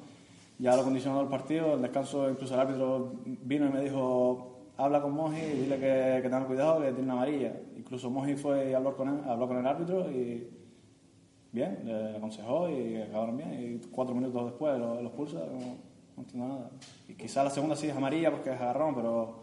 [0.60, 5.02] Ya lo condicionó el partido, el descanso, incluso el árbitro vino y me dijo, habla
[5.02, 7.54] con Moji y dile que, que cuidado, que tiene una amarilla.
[7.76, 10.48] Incluso Moji fue y habló con, él, habló con el árbitro y
[11.52, 13.82] bien, le aconsejó y acabaron bien.
[13.84, 15.60] Y cuatro minutos después lo, lo expulsa, no,
[16.16, 16.70] no entiendo nada.
[17.10, 19.40] Y quizás la segunda sí es amarilla porque es agarrón, pero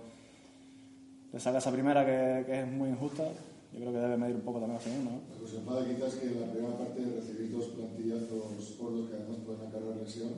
[1.32, 3.24] le saca esa primera que, que es muy injusta.
[3.72, 5.20] Yo creo que debe medir un poco también la segunda, ¿no?
[5.30, 9.14] Lo que os enfada quizás que en la primera parte recibís dos plantillazos gordos que
[9.16, 10.30] además pueden acarrear lesión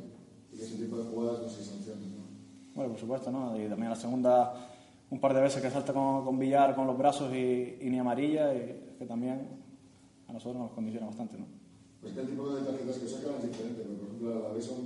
[0.53, 2.17] y que ese tipo de jugadas no se sancionen.
[2.17, 2.23] ¿no?
[2.75, 3.59] Bueno, por supuesto, ¿no?
[3.59, 4.53] Y también la segunda,
[5.11, 7.99] un par de veces que salta con, con Villar con los brazos y, y ni
[7.99, 9.49] amarilla, y que también
[10.29, 11.47] a nosotros nos condiciona bastante, ¿no?
[12.03, 14.55] Pues que el tipo de tarjetas que sacan es diferente, pero por ejemplo a la
[14.55, 14.79] vez son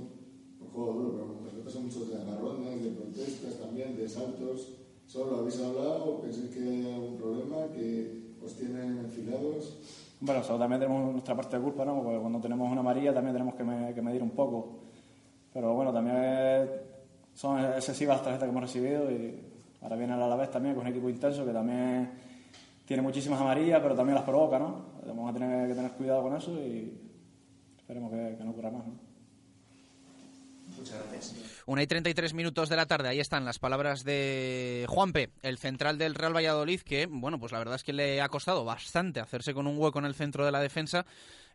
[0.61, 4.73] un juego duro, pero las tarjetas son muchos de agarrones, de protestas también, de saltos.
[5.05, 6.21] ¿Solo lo habéis hablado?
[6.21, 7.67] ¿Pensáis que hay algún problema?
[7.73, 9.77] ¿Que tienen enfilados?
[10.19, 12.01] Bueno, también tenemos nuestra parte de culpa, ¿no?
[12.01, 14.79] Porque cuando tenemos una amarilla también tenemos que, me- que medir un poco.
[15.53, 16.67] Pero bueno, también
[17.33, 19.39] son excesivas las tarjetas que hemos recibido y
[19.81, 22.09] ahora viene el Alavés también, con un equipo intenso que también
[22.85, 24.97] tiene muchísimas amarillas, pero también las provoca, ¿no?
[25.05, 26.97] Vamos a tener que tener cuidado con eso y
[27.77, 29.06] esperemos que, que no ocurra más, ¿no?
[30.77, 31.35] Muchas gracias.
[31.65, 35.97] Una y 33 minutos de la tarde, ahí están las palabras de Juanpe, el central
[35.97, 39.53] del Real Valladolid, que, bueno, pues la verdad es que le ha costado bastante hacerse
[39.53, 41.05] con un hueco en el centro de la defensa.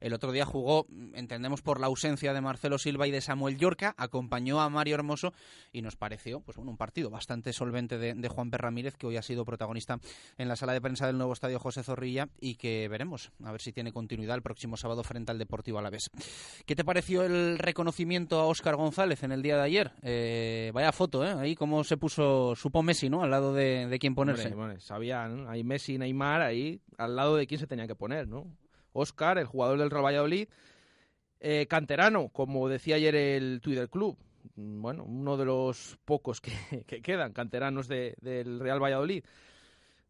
[0.03, 3.95] El otro día jugó, entendemos, por la ausencia de Marcelo Silva y de Samuel Yorca,
[3.97, 5.33] acompañó a Mario Hermoso
[5.73, 9.17] y nos pareció, pues bueno, un partido bastante solvente de, de Juanpe Ramírez, que hoy
[9.17, 10.01] ha sido protagonista
[10.39, 13.61] en la sala de prensa del nuevo estadio José Zorrilla y que veremos, a ver
[13.61, 16.11] si tiene continuidad el próximo sábado frente al Deportivo Alavés.
[16.67, 19.93] ¿Qué te pareció el reconocimiento a Óscar González en el día de ayer?
[20.03, 21.33] Eh, vaya foto, ¿eh?
[21.39, 23.23] Ahí cómo se puso, supo Messi, ¿no?
[23.23, 24.49] Al lado de, de quién ponerse.
[24.49, 28.27] Hombre, bueno, sabían, hay Messi Neymar ahí al lado de quién se tenía que poner,
[28.27, 28.47] ¿no?
[28.93, 30.49] Oscar, el jugador del Real Valladolid,
[31.41, 34.17] eh, canterano, como decía ayer el Twitter Club.
[34.55, 36.53] Bueno, uno de los pocos que,
[36.87, 39.25] que quedan canteranos de- del Real Valladolid.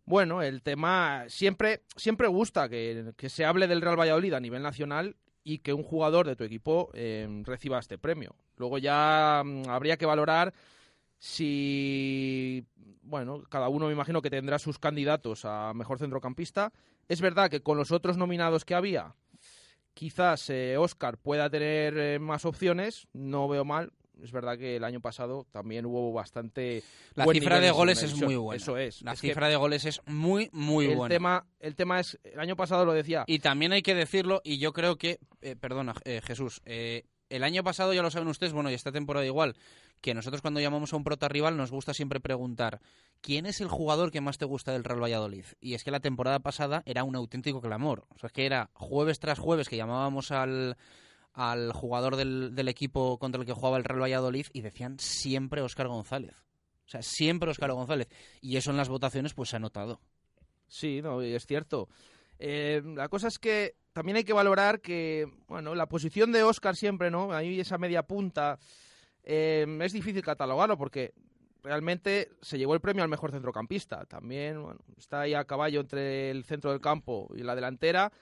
[0.04, 4.62] Bueno, el tema siempre, siempre gusta que, que se hable del Real Valladolid a nivel
[4.62, 8.34] nacional y que un jugador de tu equipo eh, reciba este premio.
[8.56, 10.52] Luego ya mm, habría que valorar
[11.24, 12.66] si,
[13.02, 16.72] bueno, cada uno me imagino que tendrá sus candidatos a mejor centrocampista.
[17.08, 19.14] Es verdad que con los otros nominados que había,
[19.94, 23.92] quizás eh, Oscar pueda tener eh, más opciones, no veo mal.
[24.20, 26.82] Es verdad que el año pasado también hubo bastante.
[27.14, 28.56] La buen cifra de goles es muy buena.
[28.60, 29.02] Eso es.
[29.02, 31.14] La Es cifra de goles es muy, muy el buena.
[31.14, 34.58] Tema, el tema es, el año pasado lo decía, Y también hay que decirlo, y
[34.58, 38.52] yo creo que, eh, perdona, eh, Jesús, eh, el año pasado ya lo saben ustedes,
[38.52, 39.56] bueno, y esta temporada igual,
[40.00, 42.80] que nosotros cuando llamamos a un prota rival nos gusta siempre preguntar
[43.22, 45.46] ¿quién es el jugador que más te gusta del Real Valladolid?
[45.60, 48.04] Y es que la temporada pasada era un auténtico clamor.
[48.14, 50.76] O sea, es que era jueves tras jueves que llamábamos al,
[51.32, 55.62] al jugador del, del equipo contra el que jugaba el Real Valladolid y decían siempre
[55.62, 56.36] Óscar González.
[56.86, 58.08] O sea, siempre Óscar González.
[58.42, 60.00] Y eso en las votaciones pues se ha notado.
[60.68, 61.88] Sí, no, es cierto.
[62.38, 66.76] Eh, la cosa es que también hay que valorar que, bueno, la posición de Oscar
[66.76, 67.32] siempre, ¿no?
[67.32, 68.58] Ahí esa media punta,
[69.22, 71.12] eh, es difícil catalogarlo porque
[71.62, 74.04] realmente se llevó el premio al mejor centrocampista.
[74.06, 74.64] También,
[74.96, 78.12] está ahí a caballo entre el centro del campo y la delantera.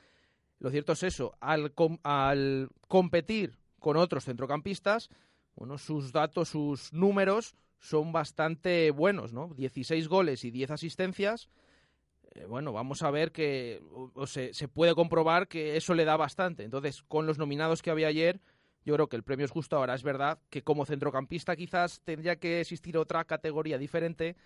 [0.59, 5.09] Lo cierto es eso, al, com- al competir con otros centrocampistas,
[5.57, 9.55] bueno, sus datos, sus números son bastante buenos, ¿no?
[9.57, 11.49] 16 goles y 10 asistencias.
[12.41, 13.83] Eh, bueno, vamos a ver que
[14.27, 16.65] se, puede comprobar que eso le da bastante.
[16.65, 18.41] Entonces, con los nominados que había ayer,
[18.85, 19.77] yo creo que el premio es justo.
[19.77, 24.37] Ahora es verdad que como centrocampista quizás tendría que existir otra categoría diferente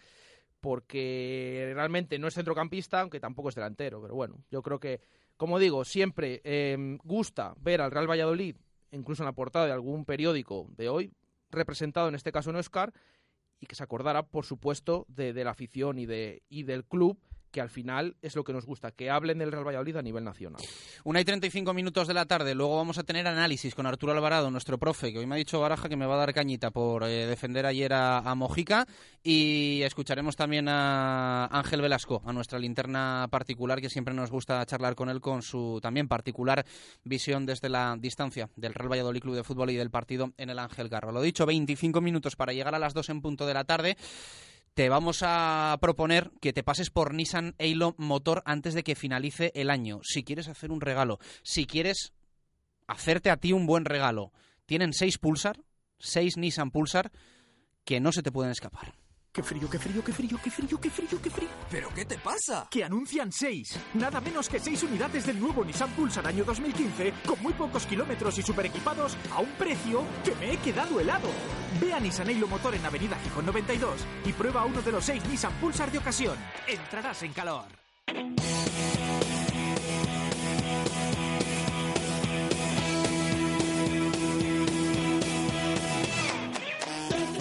[0.60, 4.00] porque realmente no es centrocampista, aunque tampoco es delantero.
[4.00, 5.00] Pero bueno, yo creo que,
[5.36, 8.56] como digo, siempre eh, gusta ver al Real Valladolid,
[8.90, 11.12] incluso en la portada de algún periódico de hoy,
[11.50, 12.92] representado en este caso en Oscar,
[13.60, 17.18] y que se acordara, por supuesto, de, de la afición y, de, y del club
[17.54, 20.24] que al final es lo que nos gusta, que hablen del Real Valladolid a nivel
[20.24, 20.60] nacional.
[21.04, 24.50] Una y 35 minutos de la tarde, luego vamos a tener análisis con Arturo Alvarado,
[24.50, 27.04] nuestro profe, que hoy me ha dicho Baraja que me va a dar cañita por
[27.04, 28.88] eh, defender ayer a, a Mojica,
[29.22, 34.96] y escucharemos también a Ángel Velasco, a nuestra linterna particular, que siempre nos gusta charlar
[34.96, 36.66] con él con su también particular
[37.04, 40.58] visión desde la distancia del Real Valladolid Club de Fútbol y del partido en el
[40.58, 41.12] Ángel Garro.
[41.12, 43.96] Lo dicho, 25 minutos para llegar a las 2 en punto de la tarde
[44.74, 49.52] te vamos a proponer que te pases por Nissan Eilo Motor antes de que finalice
[49.54, 50.00] el año.
[50.02, 52.12] Si quieres hacer un regalo, si quieres
[52.88, 54.32] hacerte a ti un buen regalo,
[54.66, 55.62] tienen seis Pulsar,
[55.98, 57.12] seis Nissan Pulsar
[57.84, 58.94] que no se te pueden escapar.
[59.34, 61.48] Qué frío, qué frío, qué frío, qué frío, qué frío, qué frío.
[61.68, 62.68] ¿Pero qué te pasa?
[62.70, 63.76] Que anuncian seis.
[63.94, 68.38] Nada menos que seis unidades del nuevo Nissan Pulsar año 2015, con muy pocos kilómetros
[68.38, 71.26] y super equipados, a un precio que me he quedado helado.
[71.80, 75.24] Ve a Nissan Eilo Motor en Avenida Gijón 92 y prueba uno de los seis
[75.26, 76.38] Nissan Pulsar de ocasión.
[76.68, 77.66] Entrarás en calor.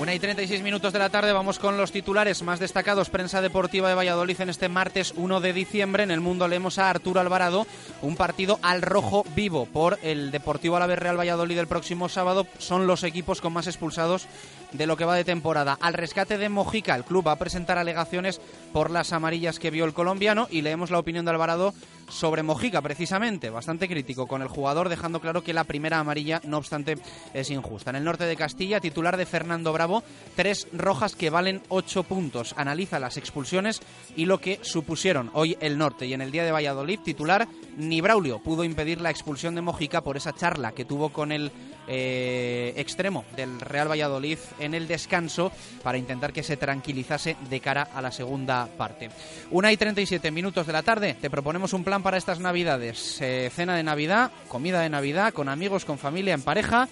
[0.03, 3.09] Una y 36 minutos de la tarde vamos con los titulares más destacados.
[3.09, 6.03] Prensa deportiva de Valladolid en este martes 1 de diciembre.
[6.03, 7.65] En el mundo leemos a Arturo Alvarado
[8.01, 12.45] un partido al rojo vivo por el Deportivo Alavés Real Valladolid el próximo sábado.
[12.57, 14.27] Son los equipos con más expulsados
[14.73, 15.77] de lo que va de temporada.
[15.79, 18.41] Al rescate de Mojica, el club va a presentar alegaciones
[18.73, 21.73] por las amarillas que vio el colombiano y leemos la opinión de Alvarado
[22.13, 26.57] sobre Mojica, precisamente, bastante crítico con el jugador, dejando claro que la primera amarilla, no
[26.57, 26.97] obstante,
[27.33, 27.89] es injusta.
[27.89, 30.03] En el norte de Castilla, titular de Fernando Bravo,
[30.35, 32.53] tres rojas que valen ocho puntos.
[32.57, 33.81] Analiza las expulsiones
[34.15, 36.05] y lo que supusieron hoy el norte.
[36.05, 37.47] Y en el día de Valladolid, titular,
[37.77, 41.51] ni Braulio pudo impedir la expulsión de Mojica por esa charla que tuvo con el
[41.87, 45.51] eh, extremo del Real Valladolid en el descanso
[45.83, 49.09] para intentar que se tranquilizase de cara a la segunda parte.
[49.51, 53.19] Una y 37 minutos de la tarde, te proponemos un plan para estas navidades.
[53.21, 56.87] Eh, cena de Navidad, comida de Navidad, con amigos, con familia, en pareja,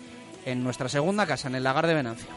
[0.46, 2.28] en nuestra segunda casa, en el lagar de Venancia.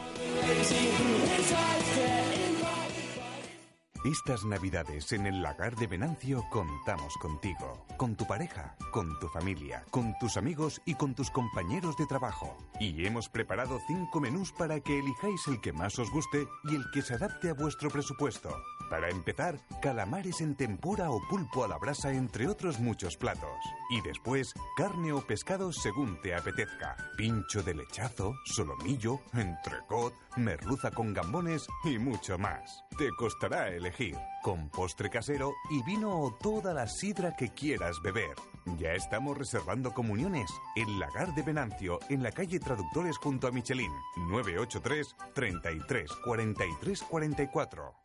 [4.05, 9.83] Estas navidades en el lagar de Venancio contamos contigo, con tu pareja, con tu familia,
[9.89, 12.55] con tus amigos y con tus compañeros de trabajo.
[12.79, 16.83] Y hemos preparado cinco menús para que elijáis el que más os guste y el
[16.93, 18.55] que se adapte a vuestro presupuesto.
[18.89, 23.57] Para empezar, calamares en tempura o pulpo a la brasa entre otros muchos platos.
[23.89, 26.95] Y después, carne o pescado según te apetezca.
[27.17, 32.83] Pincho de lechazo, solomillo, entrecot, merluza con gambones y mucho más.
[32.97, 38.35] Te costará elegir, con postre casero y vino o toda la sidra que quieras beber.
[38.77, 40.49] Ya estamos reservando comuniones.
[40.75, 43.91] El Lagar de Venancio, en la calle Traductores junto a Michelin.
[44.29, 48.04] 983 33 43 44.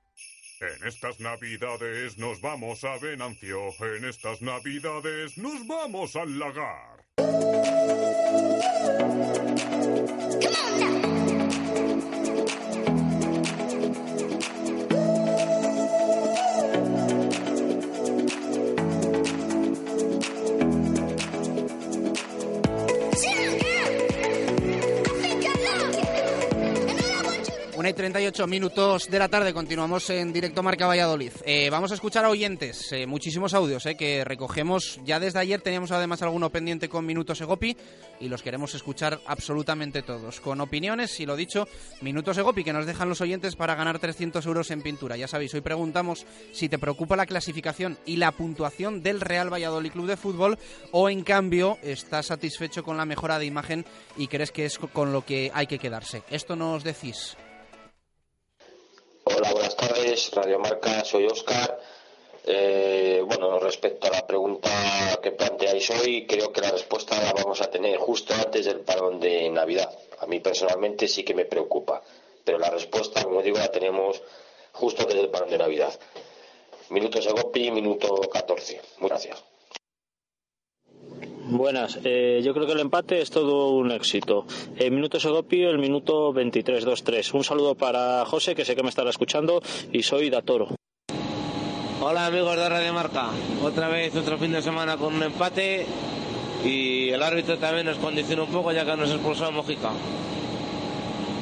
[0.60, 3.72] En estas navidades nos vamos a Venancio.
[3.80, 7.00] En estas navidades nos vamos al lagar.
[27.90, 31.32] Y 38 minutos de la tarde, continuamos en directo Marca Valladolid.
[31.44, 35.00] Eh, vamos a escuchar a oyentes, eh, muchísimos audios eh, que recogemos.
[35.04, 37.76] Ya desde ayer teníamos además alguno pendiente con Minutos Egopi
[38.20, 40.38] y los queremos escuchar absolutamente todos.
[40.38, 41.66] Con opiniones, y lo dicho,
[42.00, 45.16] Minutos Egopi que nos dejan los oyentes para ganar 300 euros en pintura.
[45.16, 49.90] Ya sabéis, hoy preguntamos si te preocupa la clasificación y la puntuación del Real Valladolid
[49.90, 50.60] Club de Fútbol
[50.92, 53.84] o en cambio estás satisfecho con la mejora de imagen
[54.16, 56.22] y crees que es con lo que hay que quedarse.
[56.30, 57.36] Esto nos decís.
[59.36, 61.78] Hola, buenas tardes, Radio Marca, soy Oscar.
[62.44, 64.70] Eh, bueno, respecto a la pregunta
[65.22, 69.20] que planteáis hoy, creo que la respuesta la vamos a tener justo antes del parón
[69.20, 69.96] de Navidad.
[70.18, 72.02] A mí personalmente sí que me preocupa,
[72.44, 74.20] pero la respuesta, como digo, la tenemos
[74.72, 75.92] justo antes del parón de Navidad.
[76.88, 78.80] Minuto Segopi, minuto 14.
[78.98, 79.44] Muchas gracias.
[81.50, 84.46] Buenas, eh, yo creo que el empate es todo un éxito.
[84.76, 87.34] El minuto Segopi, el minuto 23-2-3.
[87.34, 89.60] Un saludo para José, que sé que me estará escuchando,
[89.90, 90.68] y soy Datoro.
[92.00, 93.30] Hola amigos de Radio Marca,
[93.64, 95.86] otra vez otro fin de semana con un empate
[96.64, 99.90] y el árbitro también nos condiciona un poco ya que nos expulsó a Mojica.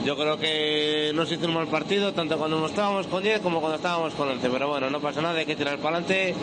[0.06, 3.60] Yo creo que no se hizo un mal partido, tanto cuando estábamos con 10 como
[3.60, 6.34] cuando estábamos con 11, pero bueno, no pasa nada, hay que tirar para adelante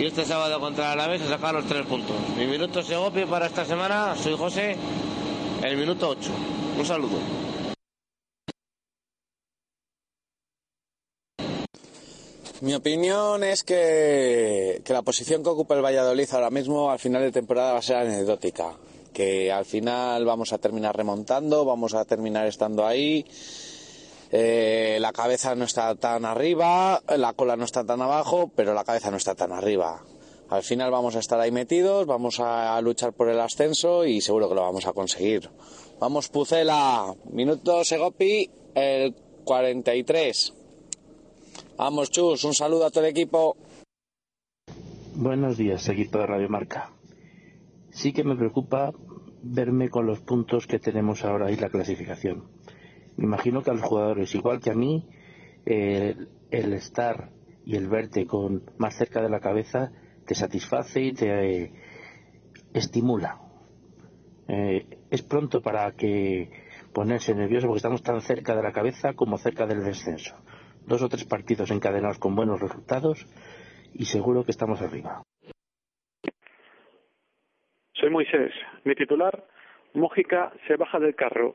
[0.00, 2.16] y este sábado contra la vez a sacar los tres puntos.
[2.34, 4.74] Mi minuto Segopi para esta semana, soy José,
[5.62, 6.30] el minuto 8.
[6.78, 7.18] Un saludo.
[12.62, 17.20] Mi opinión es que, que la posición que ocupa el Valladolid ahora mismo al final
[17.20, 18.72] de temporada va a ser anecdótica.
[19.12, 23.26] Que al final vamos a terminar remontando, vamos a terminar estando ahí.
[24.32, 28.84] Eh, la cabeza no está tan arriba, la cola no está tan abajo, pero la
[28.84, 30.04] cabeza no está tan arriba.
[30.50, 34.48] Al final vamos a estar ahí metidos, vamos a luchar por el ascenso y seguro
[34.48, 35.50] que lo vamos a conseguir.
[36.00, 39.14] Vamos Pucela, minuto Segopi, el
[39.44, 40.54] 43.
[41.76, 43.56] Vamos Chus, un saludo a todo el equipo.
[45.14, 46.92] Buenos días, equipo de Radio Marca.
[47.90, 48.92] Sí que me preocupa
[49.42, 52.44] verme con los puntos que tenemos ahora y la clasificación.
[53.20, 55.06] Imagino que a los jugadores, igual que a mí,
[55.66, 56.16] eh,
[56.50, 57.28] el estar
[57.66, 59.92] y el verte con más cerca de la cabeza
[60.26, 61.72] te satisface y te eh,
[62.72, 63.38] estimula.
[64.48, 66.50] Eh, es pronto para que
[66.94, 70.34] ponerse nervioso porque estamos tan cerca de la cabeza como cerca del descenso.
[70.86, 73.26] Dos o tres partidos encadenados con buenos resultados
[73.92, 75.22] y seguro que estamos arriba.
[77.92, 78.52] Soy Moisés.
[78.84, 79.46] Mi titular,
[79.92, 81.54] Mójica se baja del carro.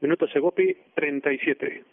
[0.00, 1.84] Minuto Segopi, 37.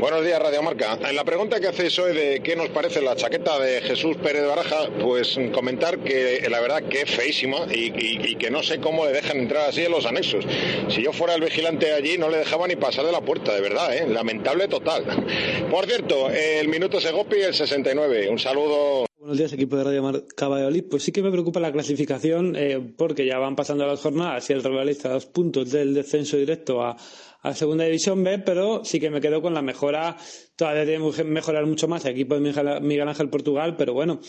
[0.00, 0.98] Buenos días, Radio Marca.
[1.08, 4.46] En la pregunta que hacéis hoy de qué nos parece la chaqueta de Jesús Pérez
[4.46, 8.80] Baraja, pues comentar que la verdad que es feísima y, y, y, que no sé
[8.80, 10.46] cómo le dejan entrar así en los anexos.
[10.88, 13.60] Si yo fuera el vigilante allí no le dejaba ni pasar de la puerta, de
[13.60, 14.06] verdad, ¿eh?
[14.06, 15.04] lamentable total.
[15.70, 18.28] Por cierto, el minuto Segopi, el 69.
[18.28, 19.05] Un saludo.
[19.26, 20.84] Buenos días, equipo de Radio Marca Valladolid.
[20.88, 24.52] Pues sí que me preocupa la clasificación eh, porque ya van pasando las jornadas y
[24.52, 26.96] el a dos puntos del descenso directo a,
[27.42, 30.16] a Segunda División B, pero sí que me quedo con la mejora.
[30.54, 34.20] Todavía tiene que mejorar mucho más el equipo de Miguel Ángel Portugal, pero bueno,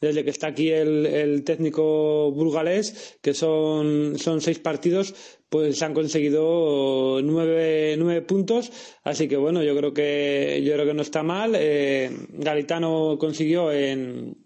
[0.00, 5.14] desde que está aquí el, el técnico burgalés, que son, son seis partidos,
[5.50, 8.72] pues han conseguido nueve, nueve puntos.
[9.04, 11.52] Así que bueno, yo creo que, yo creo que no está mal.
[11.54, 14.45] Eh, Galitano consiguió en,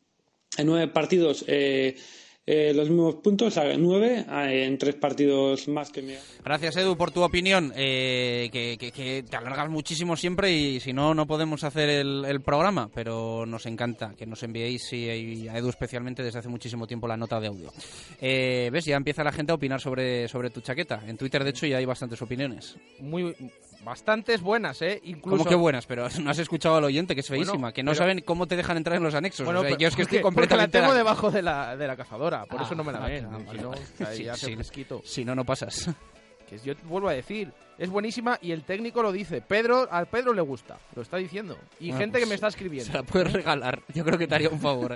[0.61, 1.97] en nueve partidos eh,
[2.53, 6.19] eh, los mismos puntos, a nueve, en tres partidos más que Miguel.
[6.43, 10.93] Gracias, Edu, por tu opinión, eh, que, que, que, te alargas muchísimo siempre y si
[10.93, 15.59] no, no podemos hacer el, el programa, pero nos encanta que nos enviéis y, a
[15.59, 17.73] Edu especialmente desde hace muchísimo tiempo la nota de audio.
[18.21, 18.85] Eh, ¿Ves?
[18.85, 21.03] Ya empieza la gente a opinar sobre, sobre tu chaqueta.
[21.07, 22.77] En Twitter, de hecho, ya hay bastantes opiniones.
[22.99, 23.33] Muy
[23.85, 25.01] bastantes buenas, ¿eh?
[25.05, 25.39] Incluso...
[25.39, 25.87] ¿Cómo que buenas?
[25.87, 28.47] Pero no has escuchado al oyente, que es feísima, Bueno, que no pero- saben cómo
[28.47, 29.45] te dejan entrar en los anexos.
[29.45, 30.79] Bueno, o sea, pero- yo es que estoy porque la completamente...
[30.81, 33.27] tengo debajo de la, de la cazadora, por Ah, eso no me la ah, ven.
[33.27, 33.73] ah, no,
[34.37, 35.03] sí, fresquito.
[35.05, 35.91] Si no, no pasas.
[36.49, 39.41] Que yo vuelvo a decir, es buenísima y el técnico lo dice.
[39.41, 41.57] Pedro, al Pedro le gusta, lo está diciendo.
[41.81, 42.93] Y Ah, gente pues que me está escribiendo.
[42.93, 43.81] Se la puedes regalar.
[43.95, 44.95] Yo creo que te haría un favor.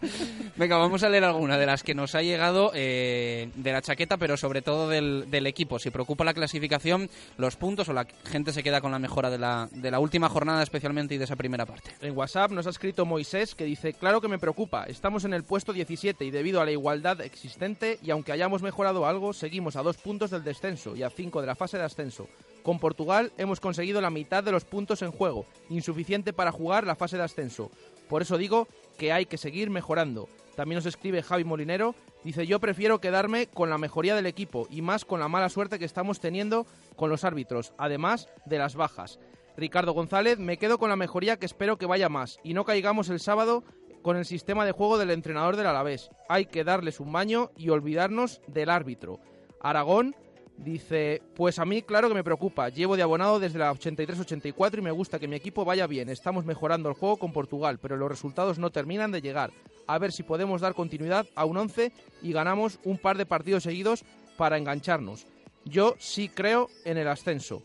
[0.56, 4.18] Venga, vamos a leer alguna de las que nos ha llegado eh, de la chaqueta,
[4.18, 5.78] pero sobre todo del, del equipo.
[5.78, 7.08] Si preocupa la clasificación,
[7.38, 10.28] los puntos o la gente se queda con la mejora de la, de la última
[10.28, 11.90] jornada especialmente y de esa primera parte.
[12.02, 15.44] En WhatsApp nos ha escrito Moisés que dice, claro que me preocupa, estamos en el
[15.44, 19.82] puesto 17 y debido a la igualdad existente y aunque hayamos mejorado algo, seguimos a
[19.82, 22.28] dos puntos del descenso y a cinco de la fase de ascenso.
[22.62, 26.96] Con Portugal hemos conseguido la mitad de los puntos en juego, insuficiente para jugar la
[26.96, 27.70] fase de ascenso.
[28.08, 28.68] Por eso digo
[28.98, 30.28] que hay que seguir mejorando.
[30.56, 34.82] También nos escribe Javi Molinero, dice yo prefiero quedarme con la mejoría del equipo y
[34.82, 36.66] más con la mala suerte que estamos teniendo
[36.96, 39.18] con los árbitros, además de las bajas.
[39.56, 43.08] Ricardo González, me quedo con la mejoría que espero que vaya más y no caigamos
[43.08, 43.64] el sábado
[44.02, 46.10] con el sistema de juego del entrenador del Alavés.
[46.28, 49.18] Hay que darles un baño y olvidarnos del árbitro.
[49.60, 50.14] Aragón
[50.56, 52.68] dice, pues a mí claro que me preocupa.
[52.68, 56.08] Llevo de abonado desde la 83-84 y me gusta que mi equipo vaya bien.
[56.08, 59.52] Estamos mejorando el juego con Portugal, pero los resultados no terminan de llegar.
[59.86, 61.92] A ver si podemos dar continuidad a un 11
[62.22, 64.04] y ganamos un par de partidos seguidos
[64.36, 65.26] para engancharnos.
[65.64, 67.62] Yo sí creo en el ascenso.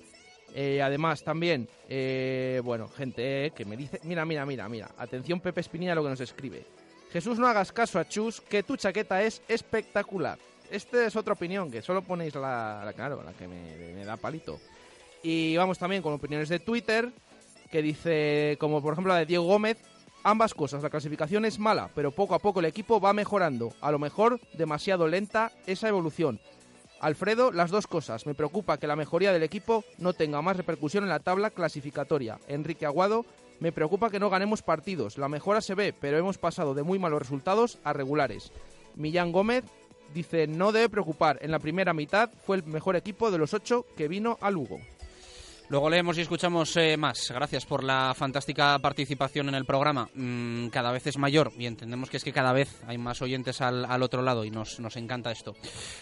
[0.55, 5.39] Eh, además, también, eh, bueno, gente eh, que me dice, mira, mira, mira, mira, atención
[5.39, 6.65] Pepe Espinilla lo que nos escribe.
[7.11, 10.37] Jesús, no hagas caso a Chus, que tu chaqueta es espectacular.
[10.69, 14.17] Esta es otra opinión, que solo ponéis la, la claro, la que me, me da
[14.17, 14.59] palito.
[15.23, 17.11] Y vamos también con opiniones de Twitter,
[17.71, 19.77] que dice, como por ejemplo la de Diego Gómez,
[20.23, 23.73] ambas cosas, la clasificación es mala, pero poco a poco el equipo va mejorando.
[23.81, 26.39] A lo mejor demasiado lenta esa evolución.
[26.99, 28.25] Alfredo, las dos cosas.
[28.25, 32.39] Me preocupa que la mejoría del equipo no tenga más repercusión en la tabla clasificatoria.
[32.47, 33.25] Enrique Aguado,
[33.59, 35.17] me preocupa que no ganemos partidos.
[35.17, 38.51] La mejora se ve, pero hemos pasado de muy malos resultados a regulares.
[38.95, 39.63] Millán Gómez
[40.13, 41.39] dice, no debe preocupar.
[41.41, 44.79] En la primera mitad fue el mejor equipo de los ocho que vino a Lugo.
[45.69, 47.29] Luego leemos y escuchamos eh, más.
[47.29, 50.09] Gracias por la fantástica participación en el programa.
[50.15, 53.61] Mm, cada vez es mayor y entendemos que es que cada vez hay más oyentes
[53.61, 55.53] al, al otro lado y nos, nos encanta esto.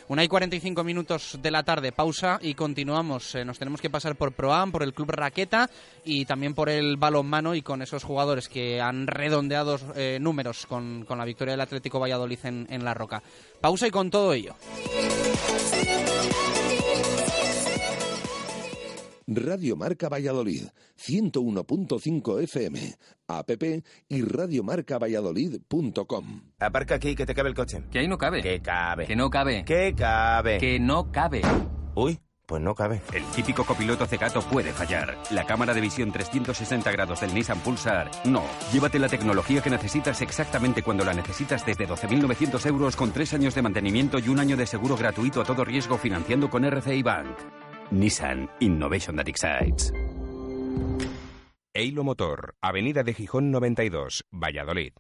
[0.08, 3.36] Una y 45 minutos de la tarde, pausa y continuamos.
[3.36, 5.70] Eh, nos tenemos que pasar por Proam, por el Club Raqueta
[6.06, 11.04] y también por el balonmano y con esos jugadores que han redondeado eh, números con,
[11.04, 13.22] con la victoria del Atlético Valladolid en, en La Roca.
[13.60, 14.56] Pausa y con todo ello.
[19.30, 20.68] Radio Marca Valladolid,
[20.98, 22.96] 101.5 FM,
[23.28, 23.50] app
[24.08, 26.42] y radiomarcavalladolid.com.
[26.60, 27.84] Aparca aquí, que te cabe el coche.
[27.92, 28.42] Que ahí no cabe.
[28.42, 29.06] Que cabe.
[29.06, 29.66] Que no cabe.
[29.66, 30.60] Que cabe.
[30.60, 31.42] Que no cabe.
[31.94, 33.02] Uy, pues no cabe.
[33.12, 35.18] El típico copiloto cegato puede fallar.
[35.32, 38.46] La cámara de visión 360 grados del Nissan Pulsar, no.
[38.72, 43.56] Llévate la tecnología que necesitas exactamente cuando la necesitas desde 12.900 euros con tres años
[43.56, 47.38] de mantenimiento y un año de seguro gratuito a todo riesgo financiando con RCI Bank.
[47.92, 49.92] Nissan Innovation that excites.
[51.74, 54.94] Eilo Motor, Avenida de Gijón 92, Valladolid.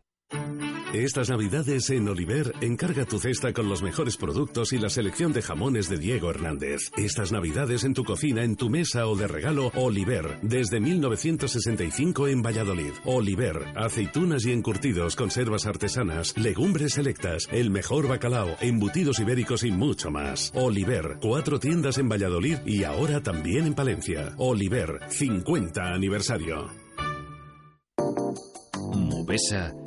[0.94, 5.42] Estas navidades en Oliver, encarga tu cesta con los mejores productos y la selección de
[5.42, 6.80] jamones de Diego Hernández.
[6.96, 12.42] Estas navidades en tu cocina, en tu mesa o de regalo, Oliver, desde 1965 en
[12.42, 12.94] Valladolid.
[13.04, 20.10] Oliver, aceitunas y encurtidos, conservas artesanas, legumbres selectas, el mejor bacalao, embutidos ibéricos y mucho
[20.10, 20.54] más.
[20.56, 24.34] Oliver, cuatro tiendas en Valladolid y ahora también en Palencia.
[24.38, 26.70] Oliver, 50 aniversario.
[28.94, 29.74] Mubesa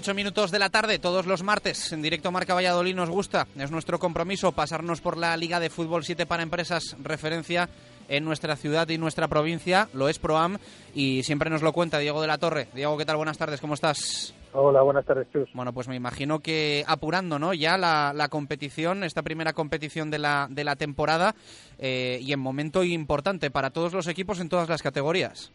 [0.00, 3.10] Una y 48 minutos de la tarde, todos los martes, en directo Marca Valladolid nos
[3.10, 3.46] gusta.
[3.56, 7.68] Es nuestro compromiso pasarnos por la Liga de Fútbol 7 para Empresas, referencia
[8.08, 10.56] en nuestra ciudad y nuestra provincia, lo es ProAm,
[10.94, 12.68] y siempre nos lo cuenta Diego de la Torre.
[12.74, 13.16] Diego, ¿qué tal?
[13.16, 14.34] Buenas tardes, ¿cómo estás?
[14.54, 15.50] Hola, buenas tardes, Chus.
[15.52, 17.52] Bueno, pues me imagino que apurando, ¿no?
[17.52, 21.34] Ya la, la competición, esta primera competición de la, de la temporada,
[21.78, 25.52] eh, y en momento importante para todos los equipos en todas las categorías.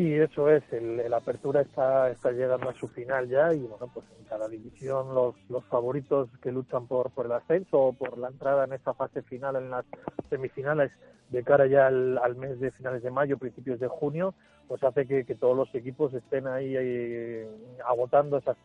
[0.00, 0.62] Sí, eso es.
[0.72, 5.14] El, apertura está, está llegando a su final ya y bueno, pues en cada división
[5.14, 8.94] los, los favoritos que luchan por, por el ascenso o por la entrada en esta
[8.94, 9.84] fase final en las
[10.30, 10.90] semifinales
[11.28, 14.32] de cara ya al, mes de finales de mayo, principios de junio,
[14.68, 17.46] pues hace que, todos los equipos estén ahí, ahí
[17.86, 18.56] agotando esas,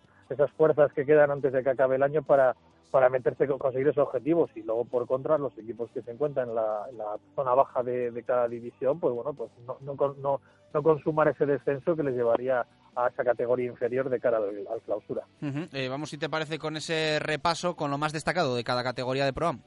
[0.56, 2.56] fuerzas que quedan antes de que acabe el año para,
[2.92, 6.56] para meterse conseguir esos objetivos y luego por contra los equipos que se encuentran en
[6.56, 10.42] la, zona baja de, de, cada división pues bueno pues no, no, no,
[10.76, 12.65] no consumar ese descenso que les llevaría
[12.95, 15.23] a esa categoría inferior de cara al, al clausura.
[15.41, 15.69] Uh -huh.
[15.73, 19.26] eh, vamos si te parece con ese repaso con lo más destacado de cada categoría
[19.26, 19.61] de Proam.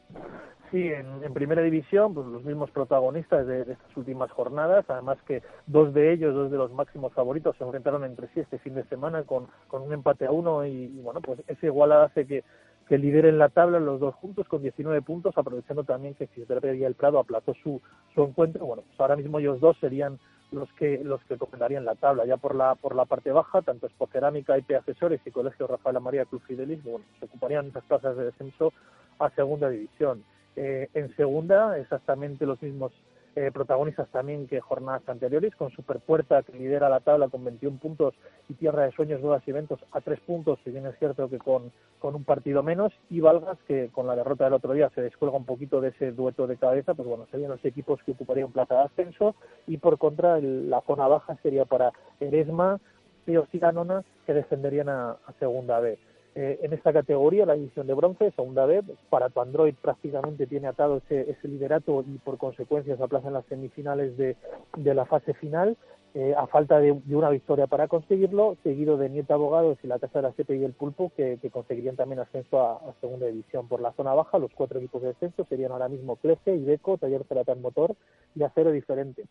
[0.70, 5.16] Sí, en, en, primera división, pues los mismos protagonistas de, de, estas últimas jornadas, además
[5.26, 8.74] que dos de ellos, dos de los máximos favoritos, se enfrentaron entre sí este fin
[8.74, 12.26] de semana con, con un empate a uno y, y bueno, pues esa igualada hace
[12.26, 12.44] que,
[12.86, 16.84] que lideren la tabla los dos juntos con 19 puntos, aprovechando también que Fisioterapia y
[16.84, 17.80] el Prado aplazó su,
[18.14, 18.66] su encuentro.
[18.66, 20.18] Bueno, pues ahora mismo ellos dos serían
[20.50, 22.24] los que los que comandarían la tabla.
[22.24, 26.24] Ya por la por la parte baja tanto Expocerámica IP Accesorios y Colegio Rafael María
[26.24, 28.72] Club Fidelis bueno se ocuparían esas plazas de descenso
[29.18, 30.24] a segunda división.
[30.56, 32.92] Eh, en segunda exactamente los mismos
[33.38, 38.14] eh, protagonistas también que jornadas anteriores, con Superpuerta que lidera la tabla con 21 puntos
[38.48, 41.38] y Tierra de Sueños, Dudas y Eventos a 3 puntos, si bien es cierto que
[41.38, 41.70] con,
[42.00, 45.36] con un partido menos, y Valgas que con la derrota del otro día se descuelga
[45.36, 48.74] un poquito de ese dueto de cabeza, pues bueno, serían los equipos que ocuparían plaza
[48.74, 49.36] de ascenso
[49.68, 52.80] y por contra la zona baja sería para Eresma,
[53.24, 55.96] Píos y Ganona que descenderían a, a segunda B.
[56.34, 60.68] Eh, en esta categoría, la división de bronce, segunda vez, para tu Android prácticamente tiene
[60.68, 64.36] atado ese, ese liderato y por consecuencia se aplaza en las semifinales de,
[64.76, 65.76] la fase final,
[66.14, 70.20] eh, a falta de, una victoria para conseguirlo, seguido de Nieta Abogados y la Casa
[70.20, 73.66] de la CP y el Pulpo, que, conseguirían también ascenso a, segunda división.
[73.66, 77.24] Por la zona baja, los cuatro equipos de descenso serían ahora mismo Clece, Ibeco, Taller
[77.24, 77.96] Ceratán Motor
[78.34, 79.24] y Acero Diferente.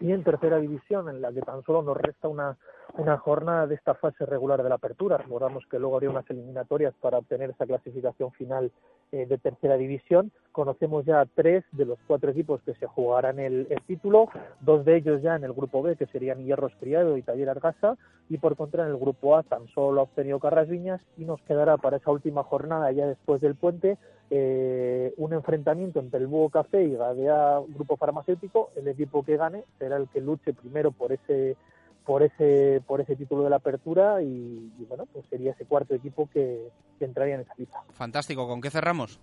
[0.00, 3.94] Y en tercera división, en la que tan solo nos resta una jornada de esta
[3.94, 5.16] fase regular de la apertura.
[5.16, 8.72] Recordamos que luego habría unas eliminatorias para obtener esa clasificación final
[9.14, 10.32] eh, de tercera división.
[10.50, 14.28] Conocemos ya tres de los cuatro equipos que se jugarán el, título,
[14.60, 17.96] dos de ellos ya en el grupo B, que serían Hierros Criado y Taller Argasa,
[18.28, 21.40] y por contra en el grupo A tan solo ha obtenido Carras Viñas y nos
[21.42, 23.98] quedará para esa última jornada, ya después del puente,
[24.30, 28.70] eh, un enfrentamiento entre el Búho Café y Gadea Grupo Farmacéutico.
[28.76, 31.56] El equipo que gane será el que luche primero por ese
[32.04, 36.28] por ese por ese título de la apertura y, bueno pues sería ese cuarto equipo
[36.32, 36.68] que,
[37.00, 37.82] entraría en esa lista.
[37.92, 38.48] Fantástico.
[38.48, 39.20] Con qué cerramos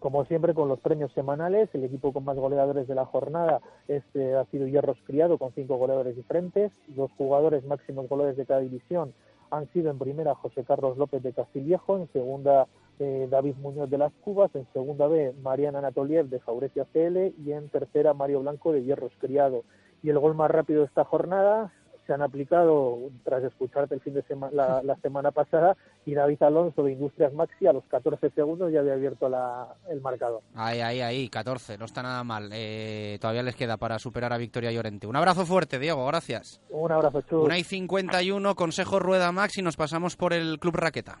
[0.00, 1.68] como siempre con los premios semanales.
[1.74, 5.76] El equipo con más goleadores de la jornada este ha sido Hierros Criado con cinco
[5.76, 6.72] goleadores diferentes.
[6.96, 9.14] Los jugadores máximos goleadores de cada división
[9.52, 11.98] han sido en primera José Carlos López de Castillejo.
[11.98, 12.66] En segunda
[13.02, 17.52] eh, David Muñoz de las Cubas, en segunda B Mariana Anatoliev de Faurecia CL y
[17.52, 19.64] en tercera Mario Blanco de Hierros Criado.
[20.02, 21.72] Y el gol más rápido de esta jornada
[22.06, 26.82] se han aplicado tras escucharte el fin de semana la, semana pasada y David Alonso
[26.82, 30.42] de Industrias Maxi a los 14 segundos ya había abierto la, el marcador.
[30.54, 32.50] Ahí, ahí, ahí, 14, no está nada mal.
[32.52, 35.06] Eh, todavía les queda para superar a Victoria Llorente.
[35.06, 36.60] Un abrazo fuerte, Diego, gracias.
[36.70, 37.44] Un abrazo, Chus.
[37.44, 41.20] Una y 51, Consejo Rueda Max y nos pasamos por el Club Raqueta.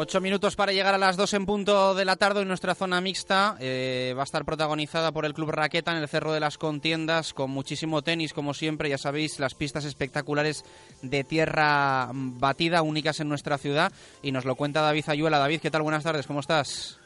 [0.00, 3.00] Ocho minutos para llegar a las dos en punto de la tarde en nuestra zona
[3.00, 3.56] mixta.
[3.58, 7.34] Eh, va a estar protagonizada por el Club Raqueta en el Cerro de las Contiendas,
[7.34, 8.88] con muchísimo tenis, como siempre.
[8.88, 10.64] Ya sabéis, las pistas espectaculares
[11.02, 13.90] de tierra batida, únicas en nuestra ciudad.
[14.22, 15.38] Y nos lo cuenta David Ayuela.
[15.38, 15.82] David, ¿qué tal?
[15.82, 17.00] Buenas tardes, ¿cómo estás?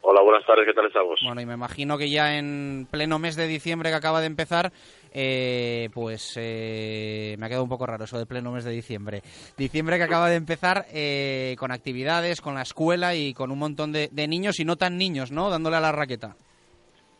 [0.00, 1.20] Hola, buenas tardes, ¿qué tal estamos?
[1.22, 4.72] Bueno, y me imagino que ya en pleno mes de diciembre que acaba de empezar,
[5.12, 9.22] eh, pues eh, me ha quedado un poco raro eso de pleno mes de diciembre.
[9.56, 13.92] Diciembre que acaba de empezar eh, con actividades, con la escuela y con un montón
[13.92, 15.50] de, niños y no tan niños, ¿no?
[15.50, 16.36] Dándole a la raqueta.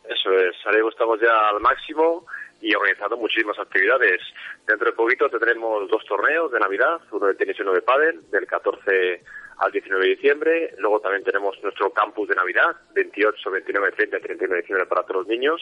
[0.03, 2.25] Eso es, ahora estamos ya al máximo
[2.61, 4.21] y organizando muchísimas actividades.
[4.67, 8.29] Dentro de poquito tendremos dos torneos de Navidad, uno de tenis y uno de pádel,
[8.29, 9.23] del 14
[9.59, 10.75] al 19 de diciembre.
[10.77, 15.03] Luego también tenemos nuestro campus de Navidad, 28, 29, 30 y 31 de diciembre para
[15.03, 15.61] todos los niños.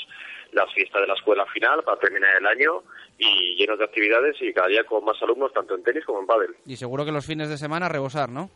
[0.52, 2.84] La fiesta de la escuela final para terminar el año
[3.18, 6.28] y llenos de actividades y cada día con más alumnos, tanto en tenis como en
[6.28, 6.56] pádel.
[6.66, 8.50] Y seguro que los fines de semana rebosar, ¿no?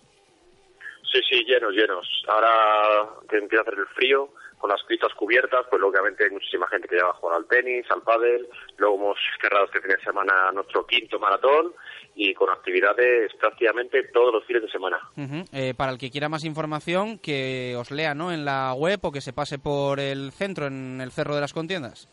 [1.12, 2.08] Sí, sí, llenos, llenos.
[2.28, 4.30] Ahora que empieza a hacer el frío,
[4.62, 7.48] con las pistas cubiertas, pues lógicamente hay muchísima gente que ya va a jugar al
[7.48, 8.48] tenis, al pádel.
[8.78, 11.74] Luego hemos cerrado este fin de semana nuestro quinto maratón
[12.16, 15.00] y con actividades prácticamente todos los fines de semana.
[15.52, 18.32] Eh, para el que quiera más información, que os lea ¿no?
[18.32, 21.54] en la web o que se pase por el centro, en el Cerro de las
[21.54, 22.08] Contiendas.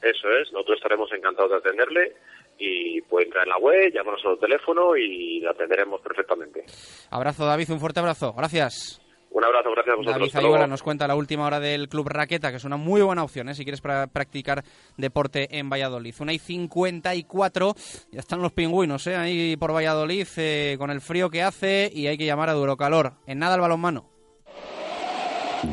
[0.00, 2.12] Eso es, nosotros estaremos encantados de atenderle
[2.58, 6.64] y puede entrar en la web, llámanos al teléfono y la atenderemos perfectamente.
[7.10, 9.00] Abrazo David, un fuerte abrazo, gracias.
[9.38, 10.32] Un abrazo, gracias a vosotros.
[10.32, 13.22] David Ayuela nos cuenta la última hora del Club Raqueta, que es una muy buena
[13.22, 13.54] opción ¿eh?
[13.54, 14.64] si quieres practicar
[14.96, 16.12] deporte en Valladolid.
[16.18, 17.74] Una y 54,
[18.10, 19.14] ya están los pingüinos ¿eh?
[19.14, 22.76] ahí por Valladolid eh, con el frío que hace y hay que llamar a duro
[22.76, 23.12] calor.
[23.28, 24.10] En nada el balonmano.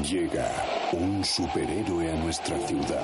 [0.08, 0.48] Llega
[0.92, 3.04] un superhéroe a nuestra ciudad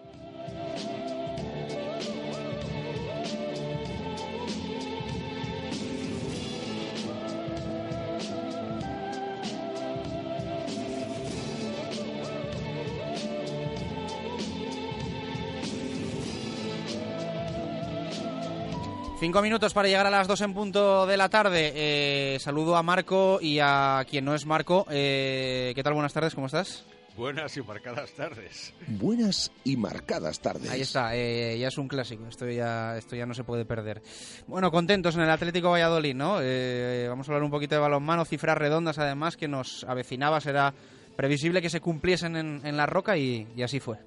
[19.21, 21.71] Cinco minutos para llegar a las dos en punto de la tarde.
[21.75, 24.87] Eh, saludo a Marco y a quien no es Marco.
[24.89, 25.93] Eh, ¿Qué tal?
[25.93, 26.83] Buenas tardes, ¿cómo estás?
[27.15, 28.73] Buenas y marcadas tardes.
[28.87, 30.71] Buenas y marcadas tardes.
[30.71, 34.01] Ahí está, eh, ya es un clásico, esto ya, esto ya no se puede perder.
[34.47, 36.39] Bueno, contentos en el Atlético Valladolid, ¿no?
[36.41, 40.73] Eh, vamos a hablar un poquito de balonmano, cifras redondas además que nos avecinaba, será
[41.15, 43.99] previsible que se cumpliesen en, en la roca y, y así fue.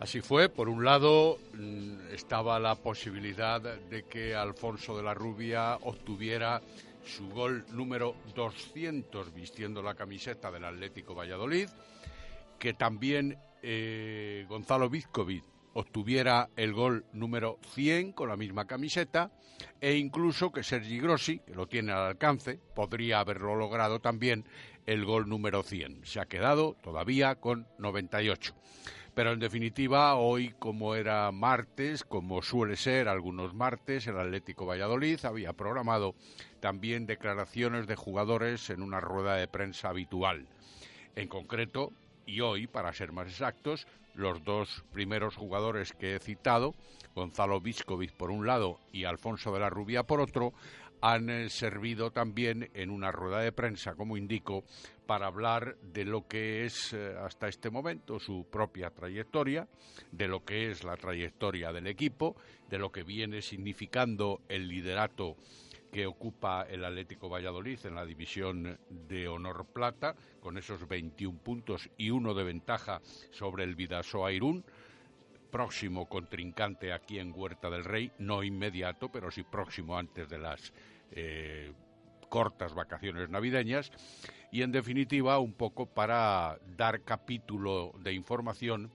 [0.00, 0.48] Así fue.
[0.48, 6.62] Por un lado, mm, estaba la posibilidad de que Alfonso de la Rubia obtuviera
[7.04, 11.68] su gol número 200 vistiendo la camiseta del Atlético Valladolid,
[12.58, 15.44] que también eh, Gonzalo Vizcovic
[15.74, 19.30] obtuviera el gol número 100 con la misma camiseta
[19.82, 24.46] e incluso que Sergi Grossi, que lo tiene al alcance, podría haberlo logrado también
[24.86, 26.06] el gol número 100.
[26.06, 28.54] Se ha quedado todavía con 98.
[29.14, 35.24] Pero en definitiva, hoy, como era martes, como suele ser algunos martes, el Atlético Valladolid
[35.24, 36.14] había programado
[36.60, 40.46] también declaraciones de jugadores en una rueda de prensa habitual.
[41.16, 41.92] En concreto,
[42.24, 46.74] y hoy, para ser más exactos, los dos primeros jugadores que he citado,
[47.14, 50.52] Gonzalo Viscovic por un lado y Alfonso de la Rubia por otro,
[51.00, 54.64] han eh, servido también en una rueda de prensa, como indico,
[55.06, 59.66] para hablar de lo que es eh, hasta este momento su propia trayectoria,
[60.12, 62.36] de lo que es la trayectoria del equipo,
[62.68, 65.36] de lo que viene significando el liderato
[65.90, 71.90] que ocupa el Atlético Valladolid en la división de honor plata, con esos 21 puntos
[71.96, 73.00] y uno de ventaja
[73.32, 74.64] sobre el Vidasoa Irún,
[75.50, 80.72] próximo contrincante aquí en Huerta del Rey, no inmediato, pero sí próximo antes de las
[81.12, 81.72] eh,
[82.28, 83.90] cortas vacaciones navideñas
[84.52, 88.90] y en definitiva un poco para dar capítulo de información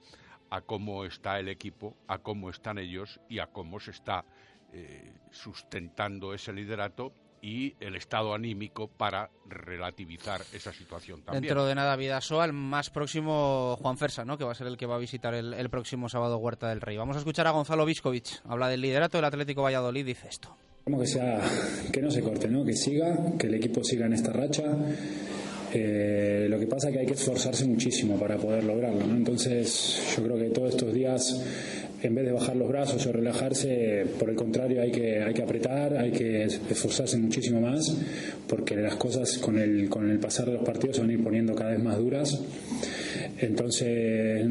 [0.49, 4.25] a cómo está el equipo, a cómo están ellos y a cómo se está
[4.73, 11.43] eh, sustentando ese liderato y el estado anímico para relativizar esa situación también.
[11.43, 14.37] Dentro de nada, Vidasoa, el más próximo Juan Fersa, ¿no?
[14.37, 16.81] que va a ser el que va a visitar el, el próximo sábado Huerta del
[16.81, 16.97] Rey.
[16.97, 18.41] Vamos a escuchar a Gonzalo Viscovic.
[18.45, 20.57] Habla del liderato del Atlético Valladolid, dice esto.
[20.85, 21.41] Que sea,
[21.91, 22.63] que no se corte, ¿no?
[22.63, 24.63] Que siga, que el equipo siga en esta racha.
[25.73, 29.15] Eh, lo que pasa es que hay que esforzarse muchísimo para poder lograrlo, ¿no?
[29.15, 31.41] Entonces, yo creo que todos estos días,
[32.03, 35.41] en vez de bajar los brazos o relajarse, por el contrario, hay que, hay que
[35.41, 37.91] apretar, hay que esforzarse muchísimo más,
[38.47, 41.23] porque las cosas con el, con el pasar de los partidos se van a ir
[41.23, 42.39] poniendo cada vez más duras.
[43.37, 44.45] Entonces,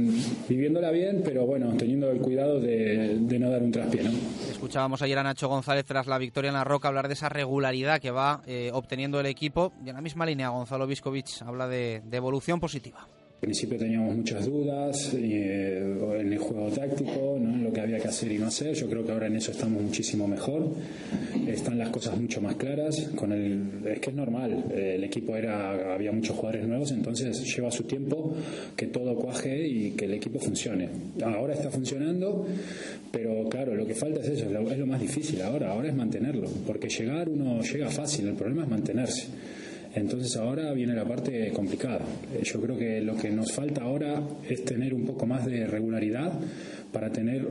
[0.49, 4.03] viviéndola bien, pero bueno, teniendo el cuidado de, no dar un traspié.
[4.51, 8.01] Escuchábamos ayer a Nacho González tras la victoria en la Roca hablar de esa regularidad
[8.01, 9.73] que va eh, obteniendo el equipo.
[9.85, 13.07] Y en la misma línea, Gonzalo Viscovic habla de evolución positiva.
[13.45, 15.77] Principio teníamos muchas dudas eh,
[16.19, 17.53] en el juego táctico, ¿no?
[17.55, 18.73] en lo que había que hacer y no hacer.
[18.73, 20.71] Yo creo que ahora en eso estamos muchísimo mejor.
[21.47, 22.99] Están las cosas mucho más claras.
[23.15, 24.65] Con el, es que es normal.
[24.75, 28.35] eh, el equipo era había muchos jugadores nuevos, entonces lleva su tiempo
[28.75, 30.89] que todo cuaje y que el equipo funcione.
[31.23, 32.47] Ahora está funcionando,
[33.13, 34.47] pero claro, lo que falta es eso.
[34.47, 35.73] Es lo más difícil ahora.
[35.73, 38.27] Ahora es mantenerlo, porque llegar uno llega fácil.
[38.27, 39.27] El problema es mantenerse.
[39.95, 42.01] Entonces ahora viene la parte complicada.
[42.35, 45.67] Eh, Yo creo que lo que nos falta ahora es tener un poco más de
[45.67, 46.33] regularidad
[46.93, 47.47] para tener,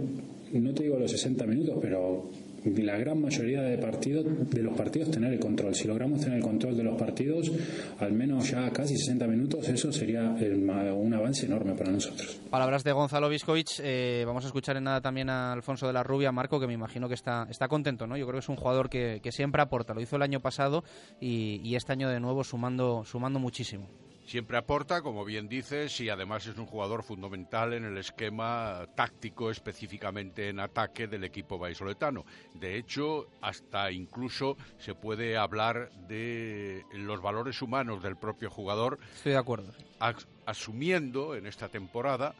[0.53, 2.29] no te digo los 60 minutos, pero
[2.65, 5.75] la gran mayoría de partidos de los partidos tener el control.
[5.75, 7.51] Si logramos tener el control de los partidos,
[7.99, 12.39] al menos ya casi 60 minutos, eso sería el ma- un avance enorme para nosotros.
[12.49, 13.79] Palabras de Gonzalo Viscovic.
[13.79, 16.73] eh, vamos a escuchar en nada también a Alfonso de la Rubia, Marco, que me
[16.73, 18.15] imagino que está, está contento, ¿no?
[18.17, 19.93] Yo creo que es un jugador que, que siempre aporta.
[19.93, 20.83] Lo hizo el año pasado
[21.19, 23.87] y, y este año de nuevo sumando, sumando muchísimo.
[24.25, 29.51] Siempre aporta, como bien dices, y además es un jugador fundamental en el esquema táctico,
[29.51, 32.25] específicamente en ataque del equipo vallisoletano.
[32.53, 39.33] De hecho, hasta incluso se puede hablar de los valores humanos del propio jugador, Estoy
[39.33, 39.73] de acuerdo.
[39.99, 42.33] as- asumiendo en esta temporada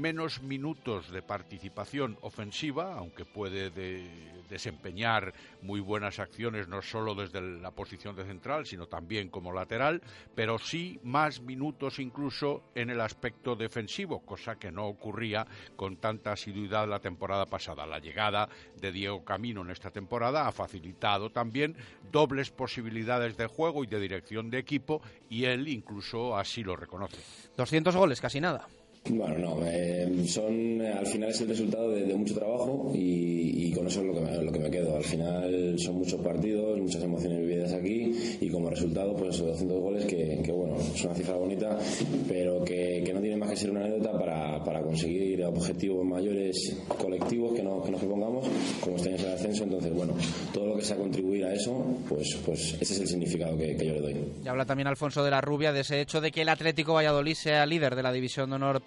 [0.00, 3.70] menos minutos de participación ofensiva, aunque puede
[4.48, 5.32] desempeñar
[5.62, 10.02] muy buenas acciones no solo desde la posición de central, sino también como lateral,
[10.34, 16.32] pero sí más minutos incluso en el aspecto defensivo, cosa que no ocurría con tanta
[16.32, 17.86] asiduidad la temporada pasada.
[17.86, 18.48] La llegada
[18.80, 21.76] de Diego Camino en esta temporada ha facilitado también
[22.12, 27.18] dobles posibilidades de juego y de dirección de equipo y él incluso así lo reconoce.
[27.56, 28.68] 200 goles, casi nada.
[29.10, 34.00] Bueno, no, eh, son, al final es el resultado de, mucho trabajo y, con eso
[34.00, 34.96] es lo que, me, lo que me quedo.
[34.96, 39.80] Al final son muchos partidos, muchas emociones vividas aquí y como resultado, pues esos 200
[39.80, 41.78] goles que, bueno, es una cifra bonita,
[42.28, 47.54] pero que, no tiene más que ser una anécdota para, para conseguir objetivos mayores colectivos
[47.54, 48.46] que, no, que nos propongamos,
[48.80, 49.64] como este año es el ascenso.
[49.64, 50.14] Entonces, bueno,
[50.52, 53.94] todo lo que sea contribuir a eso, pues, pues ese es el significado que, yo
[53.94, 54.16] le doy.
[54.42, 57.34] Y habla también Alfonso de la Rubia de ese hecho de que el Atlético Valladolid
[57.34, 58.80] sea líder de la División de Honor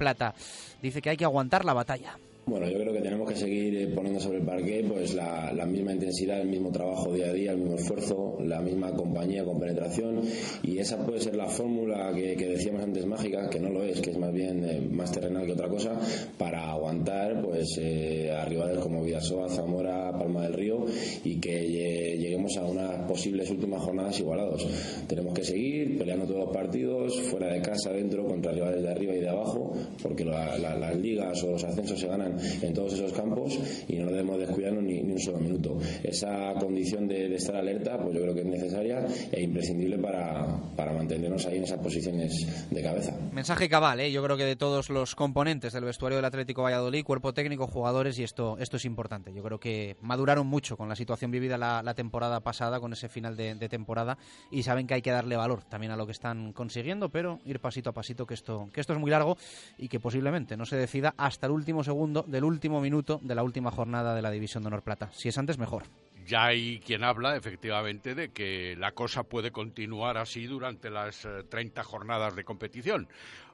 [0.81, 2.17] Dice que hay que aguantar la batalla.
[2.47, 5.91] Bueno, yo creo que tenemos que seguir eh, poniendo sobre el parque pues la, misma
[5.91, 10.21] intensidad, el mismo trabajo día a día, el mismo esfuerzo, la misma compañía con penetración
[10.63, 14.11] y esa puede ser la fórmula que, decíamos antes mágica, que no lo es, que
[14.11, 15.99] es más bien eh, más terrenal que otra cosa,
[16.37, 20.85] para aguantar pues eh, a rivales como Vidasoa, Zamora, Palma del Río
[21.25, 24.65] y que lleguemos a unas posibles últimas jornadas igualados.
[25.05, 29.13] Tenemos que seguir peleando todos los partidos, fuera de casa, dentro, contra rivales de arriba
[29.13, 33.57] y de abajo, porque las ligas o los ascensos se ganan en todos esos campos
[33.87, 35.77] y no debemos descuidarnos ni, ni un solo minuto.
[36.03, 40.93] Esa condición de, estar alerta, pues yo creo que es necesaria e imprescindible para, para
[40.93, 43.15] mantenernos ahí en esas posiciones de cabeza.
[43.31, 44.11] Mensaje cabal, ¿eh?
[44.11, 48.17] yo creo que de todos los componentes del vestuario del Atlético Valladolid, cuerpo técnico, jugadores,
[48.19, 49.33] y esto, esto es importante.
[49.33, 53.35] Yo creo que maduraron mucho con la situación vivida la, temporada pasada, con ese final
[53.35, 54.17] de, de, temporada,
[54.51, 57.59] y saben que hay que darle valor también a lo que están consiguiendo, pero ir
[57.59, 59.37] pasito a pasito, que esto, que esto es muy largo
[59.77, 63.43] y que posiblemente no se decida hasta el último segundo del último minuto de la
[63.43, 65.09] última jornada de la División de Honor Plata.
[65.13, 65.83] Si es antes, mejor.
[66.25, 71.79] Ya hay quien habla, efectivamente, de que la cosa puede continuar así durante las 30
[71.79, 73.07] eh, jornadas de competición.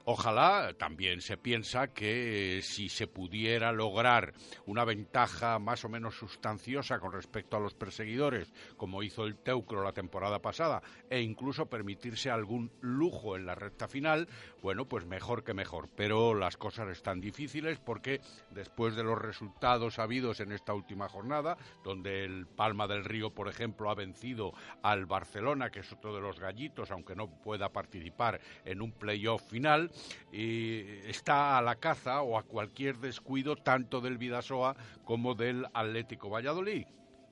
[0.06, 4.34] Ojalá también se piensa que eh, si se pudiera lograr
[4.66, 9.82] una ventaja más o menos sustanciosa con respecto a los perseguidores, como hizo el Teucro
[9.82, 14.28] la temporada pasada, e incluso permitirse algún lujo en la recta final,
[14.60, 15.88] bueno, pues mejor que mejor.
[15.96, 21.56] Pero las cosas están difíciles porque después de los resultados habidos en esta última jornada,
[21.82, 24.52] donde el Palma del Río, por ejemplo, ha vencido
[24.82, 29.42] al Barcelona, que es otro de los gallitos, aunque no pueda participar en un playoff
[29.48, 29.90] final,
[30.32, 36.30] y está a la caza o a cualquier descuido tanto del Vidasoa como del Atlético
[36.30, 36.86] Valladolid.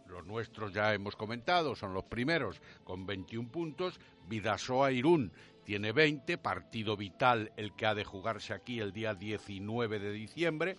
[0.06, 3.98] Los nuestros ya hemos comentado, son los primeros con 21 puntos.
[4.28, 5.32] Vidasoa Irún
[5.64, 10.76] tiene 20, partido vital el que ha de jugarse aquí el día 19 de diciembre.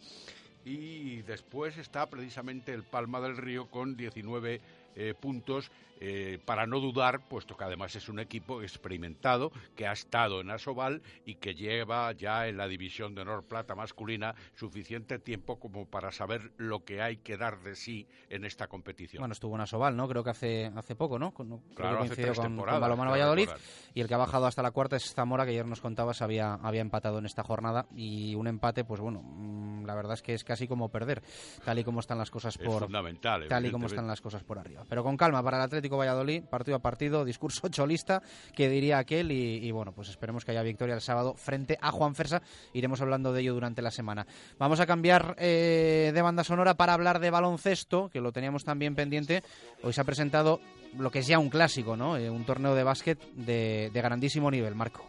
[0.65, 4.61] Y después está precisamente el Palma del Río con 19
[4.95, 9.93] eh, puntos eh, para no dudar, puesto que además es un equipo experimentado que ha
[9.93, 15.19] estado en Asobal y que lleva ya en la división de honor plata masculina suficiente
[15.19, 19.21] tiempo como para saber lo que hay que dar de sí en esta competición.
[19.21, 20.07] Bueno, estuvo en Asobal, ¿no?
[20.07, 21.33] Creo que hace hace poco, ¿no?
[21.33, 23.49] Con, claro, hace tres con, Balomano Valladolid
[23.93, 26.55] y el que ha bajado hasta la cuarta es Zamora, que ayer nos contabas había
[26.55, 30.33] había empatado en esta jornada y un empate, pues bueno, mm, la verdad es que
[30.33, 31.21] es casi como perder,
[31.63, 34.59] tal y como están las cosas por fundamental, tal y como están las cosas por
[34.59, 34.83] arriba.
[34.87, 38.21] Pero con calma para el Atlético Valladolid, partido a partido, discurso cholista,
[38.55, 42.15] que diría aquel, y, bueno, pues esperemos que haya victoria el sábado frente a Juan
[42.15, 42.41] Fersa.
[42.73, 44.25] Iremos hablando de ello durante la semana.
[44.57, 48.95] Vamos a cambiar eh, de banda sonora para hablar de baloncesto, que lo teníamos también
[48.95, 49.43] pendiente.
[49.83, 50.59] Hoy se ha presentado
[50.97, 52.17] lo que es ya un clásico, ¿no?
[52.17, 55.07] Eh, un torneo de básquet de, de grandísimo nivel, Marco.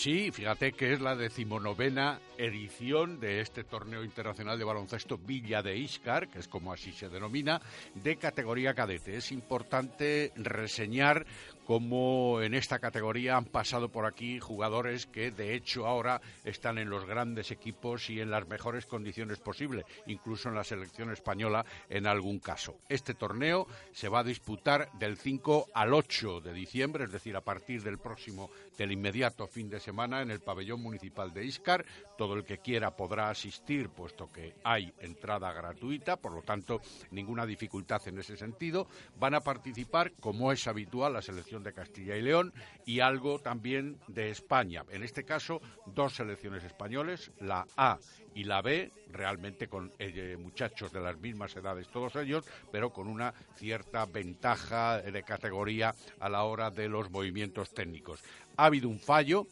[0.00, 5.76] Sí, fíjate que es la decimonovena edición de este torneo internacional de baloncesto Villa de
[5.76, 7.60] Iscar, que es como así se denomina,
[7.94, 9.18] de categoría cadete.
[9.18, 11.26] Es importante reseñar
[11.70, 16.90] cómo en esta categoría han pasado por aquí jugadores que de hecho ahora están en
[16.90, 22.08] los grandes equipos y en las mejores condiciones posibles, incluso en la selección española en
[22.08, 22.74] algún caso.
[22.88, 27.44] Este torneo se va a disputar del 5 al 8 de diciembre, es decir, a
[27.44, 31.84] partir del próximo, del inmediato fin de semana en el pabellón municipal de Iscar.
[32.18, 36.80] Todo el que quiera podrá asistir, puesto que hay entrada gratuita, por lo tanto,
[37.12, 38.88] ninguna dificultad en ese sentido.
[39.20, 42.52] Van a participar, como es habitual, la selección de Castilla y León
[42.86, 44.84] y algo también de España.
[44.90, 47.98] En este caso, dos selecciones españoles, la A
[48.34, 53.08] y la B, realmente con eh, muchachos de las mismas edades todos ellos, pero con
[53.08, 58.22] una cierta ventaja de categoría a la hora de los movimientos técnicos.
[58.56, 59.46] Ha habido un fallo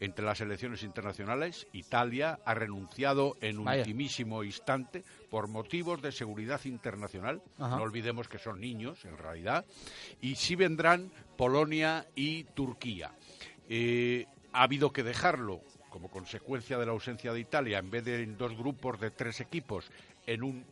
[0.00, 1.66] entre las elecciones internacionales.
[1.72, 3.80] Italia ha renunciado en Vaya.
[3.80, 5.04] ultimísimo instante
[5.34, 7.42] por motivos de seguridad internacional.
[7.58, 7.76] Ajá.
[7.76, 9.64] No olvidemos que son niños, en realidad.
[10.20, 13.10] Y sí vendrán Polonia y Turquía.
[13.68, 15.60] Eh, ha habido que dejarlo
[15.90, 19.40] como consecuencia de la ausencia de Italia, en vez de en dos grupos de tres
[19.40, 19.90] equipos,
[20.24, 20.64] en un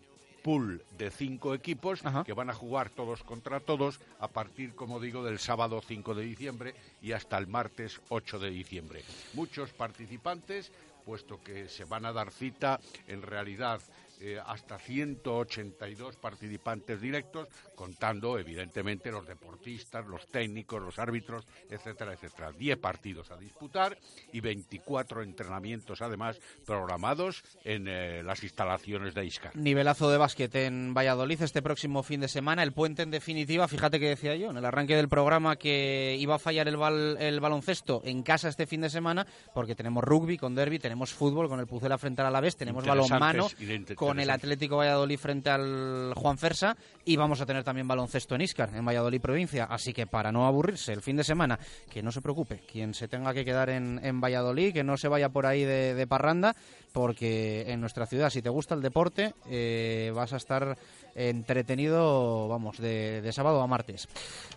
[0.45, 5.25] pool de cinco equipos que van a jugar todos contra todos a partir, como digo,
[5.25, 9.03] del sábado 5 de diciembre y hasta el martes 8 de diciembre.
[9.35, 10.71] Muchos participantes,
[11.05, 13.81] puesto que se van a dar cita, en realidad
[14.23, 22.53] eh, hasta 182 participantes directos, contando evidentemente los deportistas, los técnicos, los árbitros, etcétera, etcétera.
[22.53, 23.99] 10 partidos a disputar
[24.33, 29.57] y 24 entrenamientos además programados en eh, las instalaciones de Iscar.
[29.57, 32.63] Nivelazo de básquet en Valladolid este próximo fin de semana.
[32.63, 36.37] El puente en definitiva, fíjate que decía yo en el arranque del programa que iba
[36.37, 40.39] a fallar el, bal- el baloncesto en casa este fin de semana porque tenemos rugby
[40.39, 43.45] con derby, tenemos fútbol con el Pucela frente al Alavés, tenemos balonmano
[43.75, 44.31] inter- con el.
[44.31, 48.85] Atlético Valladolid frente al Juan Fersa y vamos a tener también baloncesto en Iscar, en
[48.85, 49.65] Valladolid provincia.
[49.65, 51.59] Así que para no aburrirse el fin de semana,
[51.91, 55.09] que no se preocupe, quien se tenga que quedar en, en Valladolid, que no se
[55.09, 56.57] vaya por ahí de, de parranda,
[56.93, 60.77] porque en nuestra ciudad, si te gusta el deporte, eh, vas a estar
[61.15, 64.09] entretenido, vamos, de, de sábado a martes.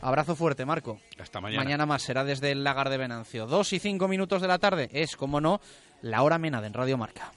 [0.02, 1.00] Abrazo fuerte, Marco.
[1.20, 1.64] Hasta mañana.
[1.64, 3.46] Mañana más será desde el Lagar de Venancio.
[3.46, 5.60] Dos y cinco minutos de la tarde es, como no,
[6.02, 7.32] la hora menada en Radio Marca.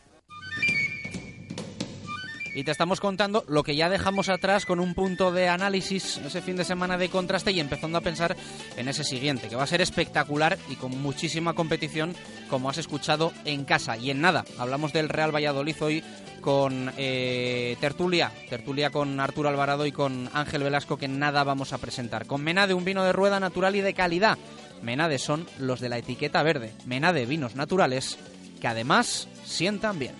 [2.54, 6.42] Y te estamos contando lo que ya dejamos atrás con un punto de análisis ese
[6.42, 8.36] fin de semana de contraste y empezando a pensar
[8.76, 12.14] en ese siguiente, que va a ser espectacular y con muchísima competición,
[12.50, 13.96] como has escuchado en casa.
[13.96, 16.04] Y en nada, hablamos del Real Valladolid hoy
[16.40, 21.78] con eh, tertulia, tertulia con Arturo Alvarado y con Ángel Velasco, que nada vamos a
[21.78, 22.26] presentar.
[22.26, 24.38] Con Menade, un vino de rueda natural y de calidad.
[24.82, 26.72] Menade son los de la etiqueta verde.
[26.86, 28.18] Menade, vinos naturales
[28.60, 30.14] que además sientan bien.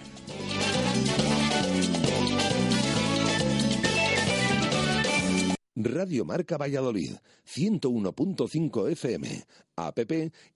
[5.81, 7.13] Radio Marca Valladolid,
[7.47, 9.45] 101.5 FM,
[9.77, 9.99] app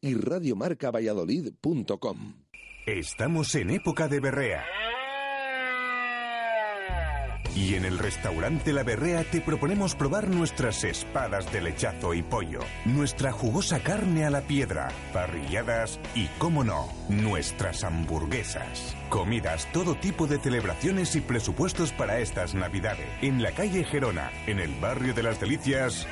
[0.01, 2.43] y radiomarcavalladolid.com.
[2.87, 4.65] Estamos en época de berrea.
[7.55, 12.61] Y en el restaurante La Berrea te proponemos probar nuestras espadas de lechazo y pollo,
[12.87, 18.97] nuestra jugosa carne a la piedra, parrilladas y, cómo no, nuestras hamburguesas.
[19.11, 23.07] Comidas, todo tipo de celebraciones y presupuestos para estas navidades.
[23.21, 26.07] En la calle Gerona, en el barrio de las Delicias.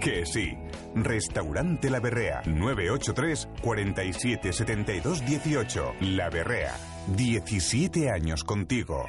[0.00, 0.56] Que sí.
[0.94, 5.94] Restaurante La Berrea, 983 47 72 18.
[6.00, 6.74] La Berrea,
[7.16, 9.06] 17 años contigo.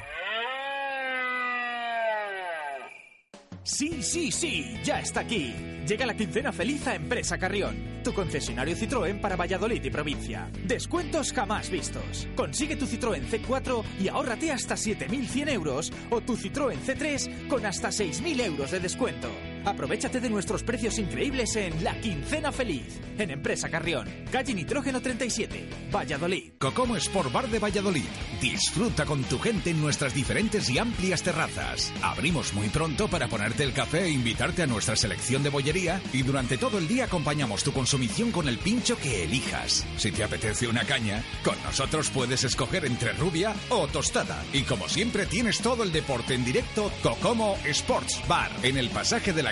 [3.62, 5.54] Sí, sí, sí, ya está aquí.
[5.86, 10.50] Llega la quincena feliz a Empresa Carrión, tu concesionario Citroën para Valladolid y provincia.
[10.64, 12.26] Descuentos jamás vistos.
[12.34, 17.88] Consigue tu Citroën C4 y ahórrate hasta 7.100 euros o tu Citroën C3 con hasta
[17.88, 19.28] 6.000 euros de descuento.
[19.64, 25.68] Aprovechate de nuestros precios increíbles en La Quincena Feliz, en Empresa Carrión, calle Nitrógeno 37,
[25.94, 26.52] Valladolid.
[26.58, 28.02] Cocomo Sport Bar de Valladolid.
[28.40, 31.92] Disfruta con tu gente en nuestras diferentes y amplias terrazas.
[32.02, 36.22] Abrimos muy pronto para ponerte el café e invitarte a nuestra selección de bollería y
[36.22, 39.86] durante todo el día acompañamos tu consumición con el pincho que elijas.
[39.96, 44.42] Si te apetece una caña, con nosotros puedes escoger entre rubia o tostada.
[44.52, 49.32] Y como siempre tienes todo el deporte en directo, Cocomo Sports Bar, en el pasaje
[49.32, 49.51] de la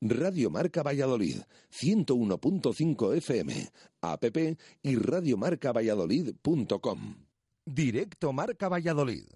[0.00, 1.42] Radio Marca Valladolid,
[1.72, 3.70] 101.5 FM,
[4.00, 4.24] app
[4.82, 7.26] y radiomarcavalladolid.com.
[7.64, 9.26] Directo Marca Valladolid.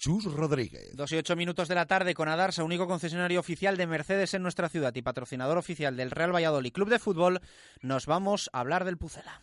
[0.00, 0.96] Chus Rodríguez.
[0.96, 4.42] Dos y ocho minutos de la tarde con Adarsa, único concesionario oficial de Mercedes en
[4.42, 7.40] nuestra ciudad y patrocinador oficial del Real Valladolid Club de Fútbol,
[7.82, 9.42] nos vamos a hablar del Pucela.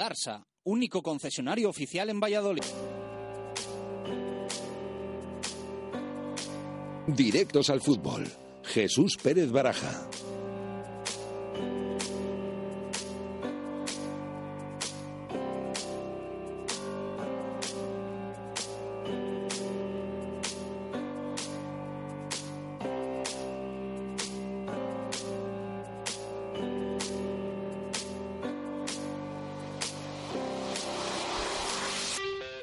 [0.00, 2.64] Barça, único concesionario oficial en Valladolid.
[7.06, 8.26] Directos al fútbol.
[8.64, 10.08] Jesús Pérez Baraja.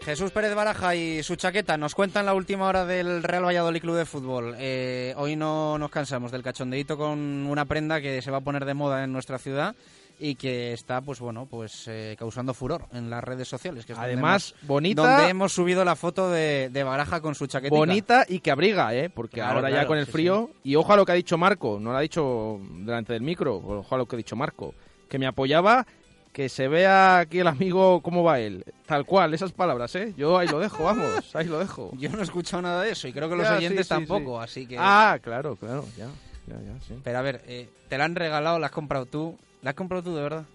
[0.07, 3.97] Jesús Pérez Baraja y su chaqueta nos cuentan la última hora del Real Valladolid Club
[3.97, 4.55] de Fútbol.
[4.57, 8.63] Eh, hoy no nos cansamos del cachondeito con una prenda que se va a poner
[8.63, 9.75] de moda en nuestra ciudad
[10.17, 13.85] y que está, pues bueno, pues eh, causando furor en las redes sociales.
[13.85, 17.35] Que es donde Además, hemos- bonita- Donde hemos subido la foto de, de Baraja con
[17.35, 17.75] su chaqueta.
[17.75, 19.09] Bonita y que abriga, ¿eh?
[19.09, 20.51] Porque Claro, ahora ya con el sí, frío.
[20.63, 23.57] Y ojo a lo que ha dicho Marco, no lo ha dicho delante del micro,
[23.57, 24.73] ojo a lo que ha dicho Marco.
[25.09, 25.85] Que me apoyaba,
[26.33, 28.63] que se vea aquí el amigo cómo va él.
[28.85, 30.13] Tal cual, esas palabras, ¿eh?
[30.15, 31.91] Yo ahí lo dejo, vamos, ahí lo dejo.
[31.97, 34.37] Yo no he escuchado nada de eso y creo que los Ya, oyentes sí, tampoco,
[34.39, 34.43] sí.
[34.43, 34.77] así que...
[34.79, 36.05] Ah, claro, claro, ya.
[36.47, 36.93] ya, ya, sí.
[37.03, 39.35] Pero a ver, eh, te la han regalado, la has comprado tú.
[39.61, 40.45] ¿La has comprado tú de verdad?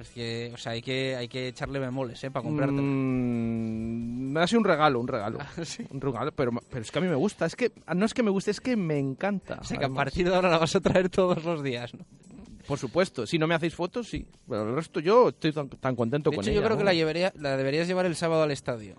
[0.00, 2.30] Es que, o sea, hay que, hay que echarle bemoles, ¿eh?
[2.30, 2.82] Para comprártela.
[2.82, 5.38] Mm, ha sido un regalo, un regalo.
[5.58, 7.46] Ah, Un regalo, pero, pero es que a mí me gusta.
[7.46, 9.58] Es que no es que me guste, es que me encanta.
[9.60, 12.04] O sea, que a partir de ahora la vas a traer todos los días, ¿no?
[12.68, 14.24] Por supuesto, si no me hacéis fotos, sí.
[14.48, 16.60] Pero el resto yo estoy tan, tan contento De con hecho, ella.
[16.60, 16.78] yo creo ¿no?
[16.78, 18.96] que la, llevaría, la deberías llevar el sábado al estadio.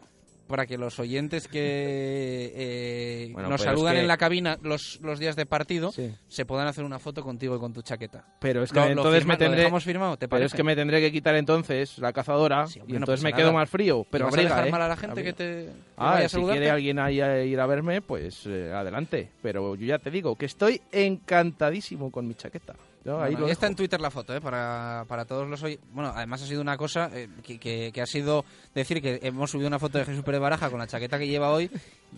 [0.47, 4.99] Para que los oyentes que eh, Bueno, nos es saludan que- en la cabina los,
[5.03, 6.11] los días de partido Sí.
[6.27, 8.25] se puedan hacer una foto contigo y con tu chaqueta.
[8.39, 9.69] Pero es que Lo- entonces firma- me tendré.
[9.69, 10.17] ¿Lo firmado?
[10.17, 13.29] ¿Te pero es que me tendré que quitar entonces la cazadora y hombre, entonces me
[13.29, 13.43] nada.
[13.43, 14.03] quedo más frío.
[14.09, 14.71] Pero ¿Y vas a abriga, dejar ¿eh?
[14.71, 15.29] mal a la gente Abriga.
[15.29, 18.47] que te- que Ah, vaya a si quiere alguien ahí a ir a verme, pues
[18.47, 19.29] eh, adelante.
[19.43, 22.73] Pero yo ya te digo que estoy encantadísimo con mi chaqueta.
[23.05, 24.41] Ahí Bueno, lo ya está en Twitter la foto, ¿eh?
[24.41, 25.79] para, para todos los hoy.
[25.93, 28.43] Bueno, además ha sido una cosa eh, que, que- que ha sido
[28.75, 31.51] decir que hemos subido una foto de Jesús Pérez Baraja con la chaqueta que lleva
[31.51, 31.71] hoy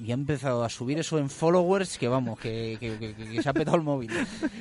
[0.03, 3.47] y ha empezado a subir eso en followers que vamos, que, que- que- que se
[3.49, 4.09] ha petado el móvil.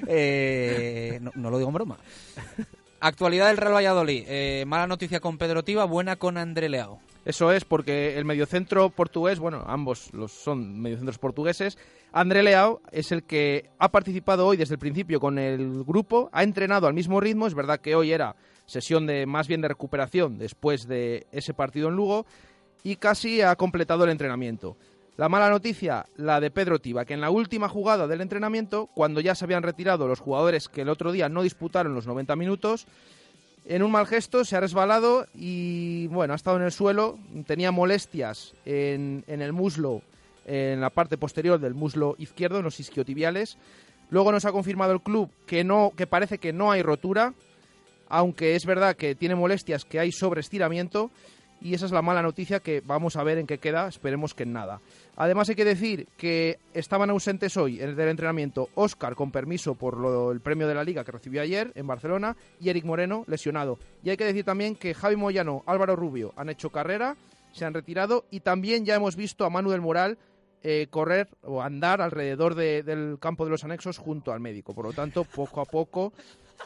[0.06, 1.98] Eh, no, no lo digo en broma.
[3.00, 4.24] Actualidad del Real Valladolid.
[4.28, 7.00] Eh, mala noticia con Pedro Tiva, buena con André Leao.
[7.24, 11.76] Eso es porque el mediocentro portugués, bueno, ambos los son mediocentros portugueses.
[12.12, 16.42] André Leao es el que ha participado hoy desde el principio con el grupo, ha
[16.42, 20.38] entrenado al mismo ritmo, es verdad que hoy era sesión de más bien de recuperación
[20.38, 22.24] después de ese partido en Lugo
[22.82, 24.76] y casi ha completado el entrenamiento.
[25.16, 29.20] La mala noticia, la de Pedro Tiva, que en la última jugada del entrenamiento, cuando
[29.20, 32.86] ya se habían retirado los jugadores que el otro día no disputaron los 90 minutos,
[33.64, 37.70] en un mal gesto se ha resbalado y bueno, ha estado en el suelo, tenía
[37.70, 40.02] molestias en, el muslo,
[40.46, 43.58] en la parte posterior del muslo izquierdo, en los isquiotibiales.
[44.10, 47.34] Luego nos ha confirmado el club que no, que parece que no hay rotura,
[48.08, 51.10] aunque es verdad que tiene molestias, que hay sobreestiramiento
[51.60, 54.44] y esa es la mala noticia que vamos a ver en qué queda, esperemos que
[54.44, 54.80] en nada.
[55.16, 59.74] Además hay que decir que estaban ausentes hoy en el del entrenamiento Óscar con permiso
[59.74, 63.24] por lo- el premio de la liga que recibió ayer en Barcelona y Eric Moreno
[63.26, 63.78] lesionado.
[64.02, 67.16] Y hay que decir también que Javi Moyano, Álvaro Rubio han hecho carrera,
[67.52, 70.18] se han retirado y también ya hemos visto a Manu del Moral
[70.62, 74.74] eh, correr o andar alrededor de- del campo de los anexos junto al médico.
[74.74, 76.12] Por lo tanto, poco a poco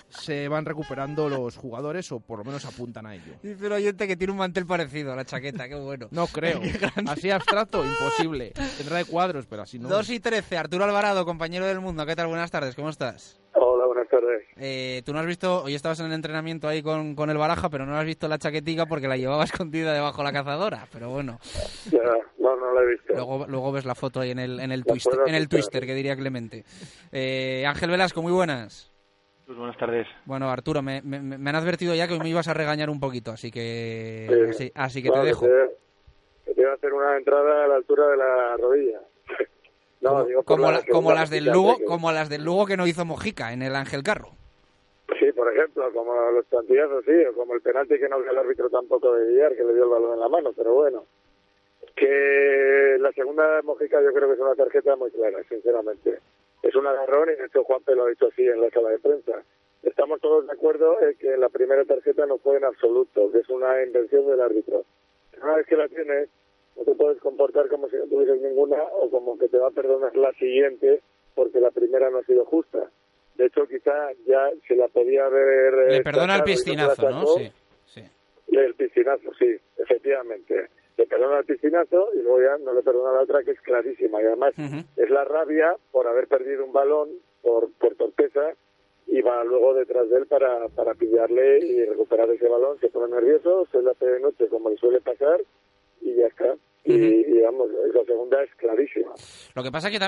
[0.08, 3.34] se van recuperando los jugadores o por lo menos apuntan a ello.
[3.42, 6.08] Dice un oyente que tiene un mantel parecido a la chaqueta, qué bueno.
[6.10, 6.60] No creo.
[7.08, 8.52] Así abstracto, imposible.
[8.78, 9.88] Tendrá de cuadros, pero así no.
[9.88, 12.04] 2 y 13, Arturo Alvarado, compañero del mundo.
[12.06, 12.28] ¿Qué tal?
[12.28, 13.40] Buenas tardes, ¿cómo estás?
[13.54, 14.42] Hola, buenas tardes.
[14.56, 17.68] Eh, tú no has visto, hoy estabas en el entrenamiento ahí con, con el Baraja,
[17.68, 20.86] pero no has visto la chaquetica porque la llevaba escondida debajo de la cazadora.
[20.92, 21.38] Pero bueno,
[21.90, 22.00] Ya,
[22.38, 23.12] no, no la he visto.
[23.14, 25.94] luego, luego ves la foto ahí en el, en el, twister, en el twister, que
[25.94, 26.64] diría Clemente.
[27.12, 28.92] Eh, Ángel Velasco, muy buenas.
[29.46, 30.06] Pues buenas tardes.
[30.24, 32.98] Bueno, Arturo, me, me- me han advertido ya que hoy me ibas a regañar un
[33.00, 34.50] poquito, así que, Sí.
[34.50, 35.46] así, así que te dejo.
[35.46, 35.70] Te,
[36.46, 39.00] que te iba a hacer una entrada a la altura de la rodilla.
[40.00, 42.66] No, digo por Como, la la- como las del Lugo, que- como las del Lugo
[42.66, 44.32] que no hizo Mojica en el Ángel Carro.
[45.18, 48.36] Sí, por ejemplo, como los plantillazos, sí, o como el penalti que no vio el
[48.36, 51.04] árbitro tampoco de Villar, que le dio el balón en la mano, pero bueno.
[51.96, 56.18] Que la segunda Mojica yo creo que es una tarjeta muy clara, sinceramente.
[56.64, 58.98] Es un agarrón y de hecho Juanpe lo ha dicho así en la sala de
[58.98, 59.42] prensa.
[59.82, 63.48] Estamos todos de acuerdo en que la primera tarjeta no fue en absoluto, que es
[63.50, 64.84] una invención del árbitro.
[65.42, 66.30] Una vez que la tienes,
[66.76, 69.72] no te puedes comportar como si no tuvieses ninguna o como que te va a
[69.72, 71.02] perdonar la siguiente
[71.34, 72.90] porque la primera no ha sido justa.
[73.34, 75.74] De hecho, quizá ya se la podía haber...
[75.74, 77.26] eh, Le perdona el piscinazo, ¿no?
[77.26, 77.40] sacó.
[77.86, 78.02] Sí.
[78.52, 80.68] El piscinazo, sí, efectivamente.
[80.96, 84.22] Le perdona el piscinazo y luego ya no le perdona la otra que es clarísima.
[84.22, 84.54] Y además
[84.96, 87.08] es la rabia por haber perdido un balón
[87.42, 88.52] por, por torpeza
[89.06, 93.14] y va luego detrás de él para, para pillarle y recuperar ese balón, se pone
[93.14, 95.40] nervioso, se le hace de noche como le suele pasar
[96.00, 96.54] y ya está.
[96.86, 99.12] Y, y, vamos, la segunda es clarísima.
[99.54, 99.98] Lo que pasa que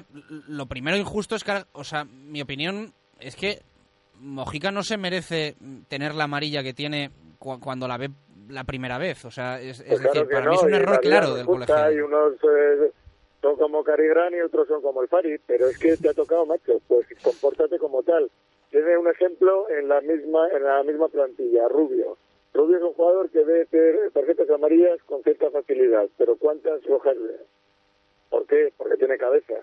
[0.49, 3.61] lo primero injusto es que, o sea, mi opinión es que
[4.21, 5.57] Mojica no se merece
[5.89, 8.09] tener la amarilla que tiene cu- cuando la ve
[8.49, 9.25] la primera vez.
[9.25, 11.47] O sea, es, es Pues decir, claro para mí es no, un error claro del
[11.47, 11.93] gusta, colegiado.
[11.93, 12.93] Y unos eh,
[13.43, 16.15] son como Cary Grant y otros son como el Farid, pero es que te ha
[16.15, 18.31] tocado, macho, pues compórtate como tal.
[18.71, 22.17] Tiene un ejemplo en la misma en la misma plantilla, Rubio.
[22.53, 23.67] Rubio es un jugador que ve
[24.13, 27.37] tarjetas amarillas con cierta facilidad, pero ¿cuántas rojas ve?
[28.31, 28.73] ¿Por qué?
[28.77, 29.55] Porque tiene cabeza.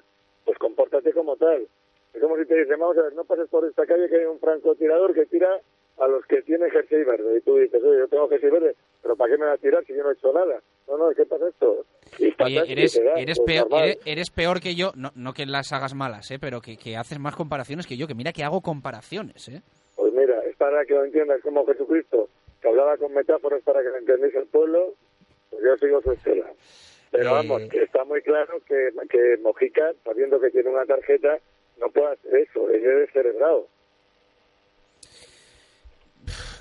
[0.46, 1.68] Pues compórtate como tal.
[2.14, 4.26] Es como si te dicen, vamos a ver, no pases por esta calle que hay
[4.26, 5.60] un francotirador que tira
[6.00, 7.38] a los que tienen jersey verde.
[7.38, 9.84] Y tú dices, oye, yo tengo jersey verde, pero ¿para qué me va a tirar
[9.86, 10.60] si yo no he hecho nada?
[10.88, 11.86] No, no, ¿qué pasa esto?
[12.20, 15.46] Y Oye, eres, da, eres, pues peor, eres, eres peor que yo, no, no que
[15.46, 16.38] las hagas malas, ¿eh?
[16.40, 19.48] pero que, que haces más comparaciones que yo, que mira que hago comparaciones.
[19.50, 19.62] ¿eh?
[19.96, 22.28] Pues mira, es para que lo entiendas como Jesucristo,
[22.62, 24.94] que hablaba con metáforas para que lo entendáis el pueblo,
[25.50, 26.52] pues yo sigo su estela.
[27.12, 27.34] Pero Eh.
[27.34, 31.38] vamos, que está muy claro que, que Mojica, sabiendo que tiene una tarjeta,
[31.80, 33.68] no puede hacer eso, es descerebrado.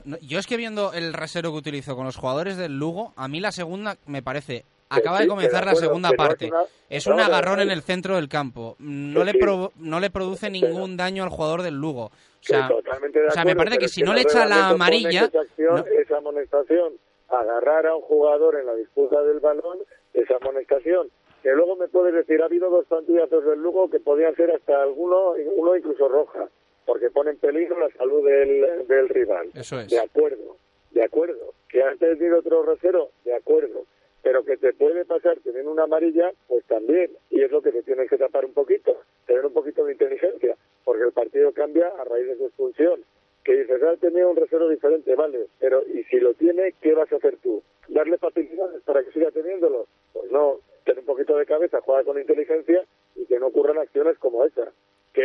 [0.04, 3.28] No, Yo es que viendo el rasero que utilizó con los jugadores del Lugo, a
[3.28, 4.64] mí la segunda me parece...
[4.94, 6.48] Acaba sí, de comenzar la segunda es parte.
[6.48, 8.76] una- Es un agarrón en el centro del campo.
[8.78, 9.38] No le, sí.
[9.78, 12.06] no le produce ningún daño al jugador del Lugo.
[12.06, 12.10] O
[12.42, 15.24] sea, o me parece que si no le echa la amarilla...
[15.24, 16.92] acción, esa amonestación,
[17.30, 19.78] agarrar a un jugador en la disputa del balón,
[20.12, 21.08] esa amonestación,
[21.42, 24.82] que luego me puedes decir, ha habido dos plantillazos del Lugo que podían ser hasta
[24.82, 26.48] alguno, uno incluso roja,
[26.84, 29.50] porque pone en peligro la salud del, del rival.
[29.54, 29.88] Eso es.
[29.88, 30.56] De acuerdo,
[30.90, 31.54] de acuerdo.
[31.68, 33.84] Que has tenido otro rasero, de acuerdo.
[34.22, 37.10] Pero que te puede pasar teniendo una amarilla, pues también.
[37.30, 40.56] Y es lo que te tienes que tapar un poquito, tener un poquito de inteligencia,
[40.84, 43.04] porque el partido cambia a raíz de su expulsión.
[43.42, 47.10] Que dices, ha tenido un resero diferente, vale, pero ¿y si lo tiene, qué vas
[47.12, 47.60] a hacer tú?
[47.88, 49.88] ¿Darle facilidades para que siga teniéndolo?
[50.12, 52.84] Pues no, tener un poquito de cabeza, juega con inteligencia
[53.16, 54.72] y que no ocurran acciones como esa.
[55.12, 55.22] Que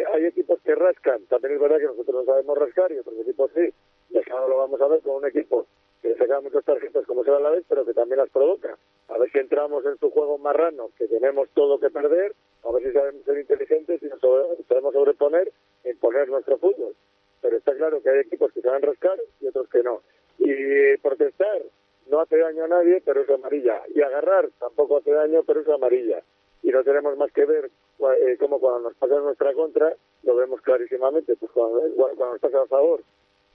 [0.00, 3.18] eh, hay equipos que rascan, también es verdad que nosotros no sabemos rascar y otros
[3.20, 3.68] equipos sí.
[4.10, 5.66] Y eso ahora lo vamos a ver con un equipo
[6.00, 8.78] que saca muchas tarjetas como será la vez, pero que también las provoca.
[9.08, 12.32] A ver si entramos en su juego marrano, que tenemos todo que perder,
[12.64, 15.52] a ver si sabemos ser inteligentes y nos sobre- sabemos sobreponer
[15.84, 16.94] e imponer nuestro fútbol.
[17.42, 20.00] Pero está claro que hay equipos que saben rascar y otros que no.
[20.38, 21.62] Y protestar
[22.08, 23.82] no hace daño a nadie, pero es amarilla.
[23.94, 26.22] Y agarrar tampoco hace daño, pero es amarilla.
[26.66, 27.70] Y no tenemos más que ver
[28.00, 29.94] eh, cómo cuando nos pasa en nuestra contra,
[30.24, 31.36] lo vemos clarísimamente.
[31.36, 33.04] Pues cuando, cuando nos pasa a favor,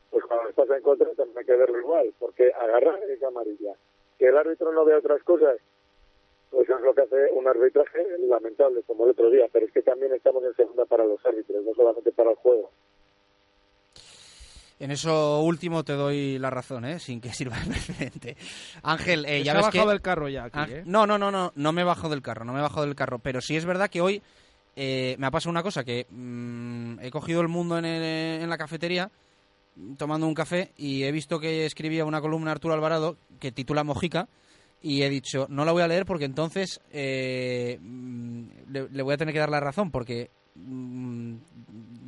[0.09, 3.73] pues cuando nos pasa en contra también hay que verlo igual, porque agarrar es amarilla.
[4.17, 5.57] Que el árbitro no vea otras cosas,
[6.51, 9.81] pues es lo que hace un arbitraje lamentable, como el otro día, pero es que
[9.81, 12.69] también estamos en segunda para los árbitros, no solamente para el juego.
[14.81, 16.99] En eso último te doy la razón, ¿eh?
[16.99, 18.37] sin que sirva de precedente.
[18.83, 19.91] Ángel, eh, ya ves bajado que...
[19.91, 20.83] del carro ya aquí, Ángel- ¿eh?
[20.85, 23.19] No, no, no, no, no me bajo del carro, no me bajo del carro.
[23.19, 24.21] Pero sí es verdad que hoy
[24.75, 28.49] eh, me ha pasado una cosa, que mm, he cogido el mundo en, el- en
[28.49, 29.09] la cafetería
[29.97, 34.27] tomando un café y he visto que escribía una columna Arturo Alvarado que titula Mojica
[34.81, 39.13] y he dicho, no la voy a leer porque entonces eh, mm, le, le voy
[39.13, 41.35] a tener que dar la razón porque mm,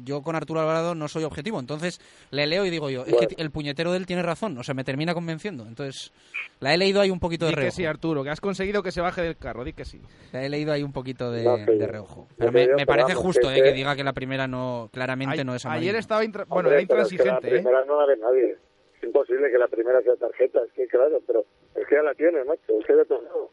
[0.04, 1.60] yo con Arturo Alvarado no soy objetivo.
[1.60, 2.00] Entonces
[2.32, 4.74] le leo y digo yo, es que el puñetero de él tiene razón, o sea,
[4.74, 5.66] me termina convenciendo.
[5.66, 6.12] Entonces
[6.60, 7.76] la he leído ahí un poquito de Di que reojo.
[7.76, 10.02] sí, Arturo, que has conseguido que se baje del carro, di que sí.
[10.32, 12.28] La he leído ahí un poquito de, No, de reojo.
[12.38, 15.56] Pero me, parece justo que eh, que diga que la primera no claramente Ay- no
[15.56, 15.90] es amarilla.
[15.92, 17.62] ayer estaba intra- bueno, Hombre, era pero es que intransigente, la ¿eh?
[17.62, 18.58] primera no la ve nadie.
[18.98, 21.44] Es imposible que la primera sea tarjeta, es que claro, pero
[21.76, 23.50] es que ya la tienes, macho, es que de todo.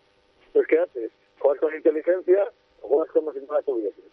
[0.52, 1.10] Pues ¿qué haces?
[1.40, 2.44] ¿Juegas con inteligencia
[2.82, 4.04] o juegas como si no la tuvieses?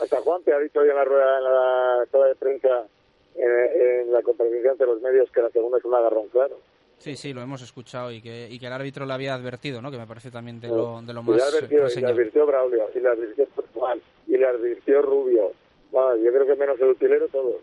[0.00, 2.86] Hasta Juan te ha dicho hoy en la rueda, en la rueda de prensa,
[3.34, 6.58] eh, en la conferencia ante los medios, que la segunda es un agarrón claro.
[6.98, 9.90] Sí, sí, lo hemos escuchado y que, y que el árbitro le había advertido, ¿no?
[9.90, 12.46] Que me parece también de lo, de lo Y le más advirtió, y le advirtió
[12.46, 15.52] Braulio, y le advirtió Portugal, y le advirtió Rubio.
[15.92, 17.60] Bueno, yo creo que menos el utilero todo.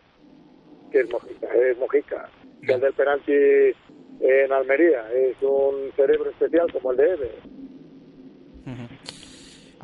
[0.91, 2.29] Que es Mojica, es Mojica.
[2.65, 3.33] Que el del penalti
[4.21, 7.31] en Almería es un cerebro especial como el de Eve.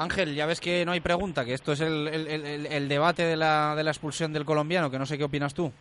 [0.01, 3.83] Ángel, ya ves que no hay pregunta, que esto es el, debate de la, de
[3.83, 5.71] la expulsión del colombiano, que no sé qué opinas tú.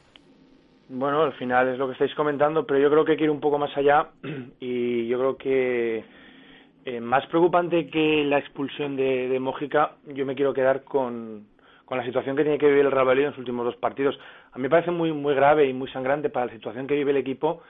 [0.88, 3.30] Bueno, al final es lo que estáis comentando, pero yo creo que hay que ir
[3.30, 4.08] un poco más allá
[4.60, 6.04] y yo creo que
[6.84, 11.46] eh, más preocupante que la expulsión de, de Mójica, yo me quiero quedar con,
[11.88, 14.18] la situación que tiene que vivir el Real en los últimos dos partidos.
[14.52, 17.12] A mí me parece muy muy grave y muy sangrante para la situación que vive
[17.12, 17.62] el equipo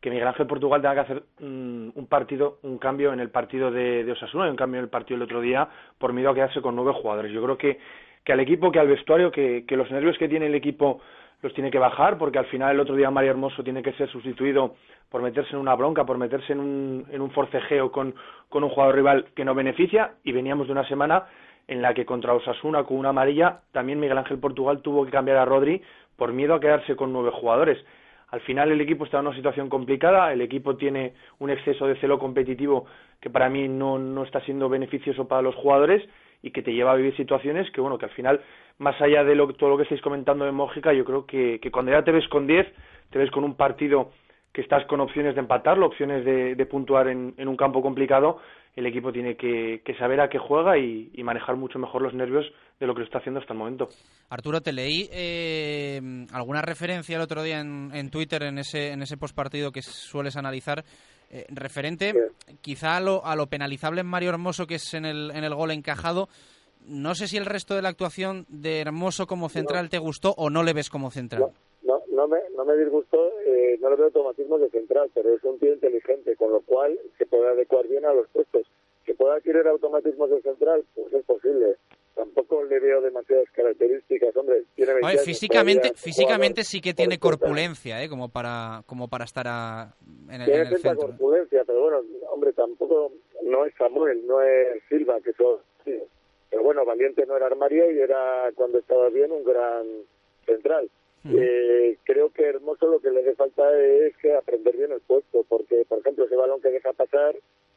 [0.00, 3.70] que Miguel Ángel Portugal tenga que hacer mm, un partido, un cambio en el partido
[3.70, 5.68] de, Osasuna y un cambio en el partido el otro día
[5.98, 7.32] por miedo a quedarse con nueve jugadores.
[7.32, 7.78] Yo creo que
[8.24, 11.00] que al equipo, que al vestuario, que, que los nervios que tiene el equipo
[11.42, 14.10] los tiene que bajar, porque al final el otro día Mario Hermoso tiene que ser
[14.10, 14.74] sustituido
[15.08, 18.14] por meterse en una bronca, por meterse en un, en un forcejeo con,
[18.48, 21.24] con un jugador rival que no beneficia, y veníamos de una semana
[21.66, 25.38] en la que contra Osasuna con una amarilla también Miguel Ángel Portugal tuvo que cambiar
[25.38, 25.80] a Rodri
[26.16, 27.78] por miedo a quedarse con nueve jugadores.
[28.30, 31.96] Al final el equipo está en una situación complicada, el equipo tiene un exceso de
[31.96, 32.86] celo competitivo
[33.20, 36.02] que para mí no, no está siendo beneficioso para los jugadores
[36.42, 38.40] y que te lleva a vivir situaciones que, bueno, que al final,
[38.78, 41.70] más allá de lo, todo lo que estáis comentando de Mójica, yo creo que, que
[41.70, 42.66] cuando ya te ves con 10,
[43.10, 44.10] te ves con un partido
[44.52, 48.40] que estás con opciones de empatarlo, opciones de, de puntuar en, en, un campo complicado,
[48.76, 52.14] el equipo tiene que, que saber a qué juega y, y, manejar mucho mejor los
[52.14, 52.46] nervios
[52.78, 53.88] de lo que lo está haciendo hasta el momento.
[54.28, 56.00] Arturo, te leí eh,
[56.32, 60.36] alguna referencia el otro día en, en Twitter, en ese, en ese postpartido que sueles
[60.36, 60.84] analizar,
[61.30, 62.14] eh, referente
[62.60, 65.54] quizá a lo, a lo penalizable en Mario Hermoso, que es en el, en el
[65.54, 66.28] gol encajado.
[66.86, 69.90] No sé si el resto de la actuación de Hermoso como central no.
[69.90, 71.42] te gustó o no le ves como central.
[71.42, 71.52] No,
[72.20, 75.58] no, me, no me disgustó, eh, no le veo automatismos de central, pero es un
[75.58, 78.66] tío inteligente, con lo cual se puede adecuar bien a los puestos.
[79.06, 81.76] Que pueda adquirir automatismos de central, pues es posible
[82.14, 84.64] tampoco le veo demasiadas características, hombre.
[84.74, 88.10] Tiene Oye, físicamente, físicamente sí que tiene corpulencia, ¿eh?
[88.10, 89.94] Como para, como para estar a,
[90.28, 91.06] en el, tiene en el centro.
[91.06, 95.56] corpulencia, pero bueno, hombre, tampoco no es Samuel, no es Silva, que son...
[95.86, 95.98] Sí.
[96.50, 99.86] Pero bueno, Valiente no era armario y era, cuando estaba bien, un gran
[100.44, 100.90] central.
[101.28, 105.44] Eh, creo que Hermoso lo que le hace falta es que aprender bien el puesto,
[105.48, 107.36] porque, por ejemplo, ese balón que deja pasar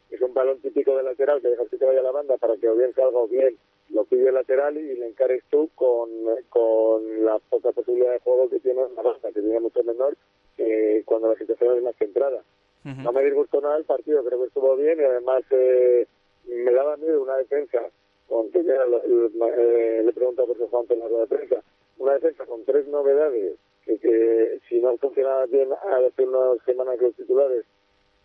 [0.09, 2.55] es un balón típico de lateral que deja que te vaya a la banda para
[2.55, 3.57] que o bien salga o bien
[3.89, 6.09] lo pide el lateral y le encares tú con,
[6.49, 10.15] con la poca posibilidad de juego que tiene la banda, que tiene mucho menor
[10.57, 12.43] eh, cuando la situación es más centrada.
[12.85, 13.03] Uh -huh.
[13.03, 16.07] No me disgustó nada el partido, creo que estuvo bien y además eh,
[16.47, 17.81] me daba miedo una defensa,
[18.27, 21.63] con que ya eh, le pregunto por su Juan en la rueda de prensa,
[21.97, 27.15] una defensa con tres novedades que, que si no funcionaba bien hace unas semanas los
[27.15, 27.65] titulares,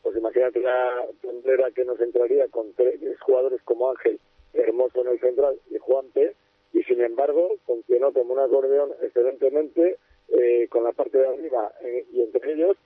[0.02, 4.18] pues imagínate la tendera que nos entraría con tres jugadores como Ángel,
[4.54, 6.34] Hermoso en el central y Juanpe,
[6.72, 12.06] y sin embargo funcionó como un acordeón excelentemente eh, con la parte de arriba eh,
[12.12, 12.76] y entre ellos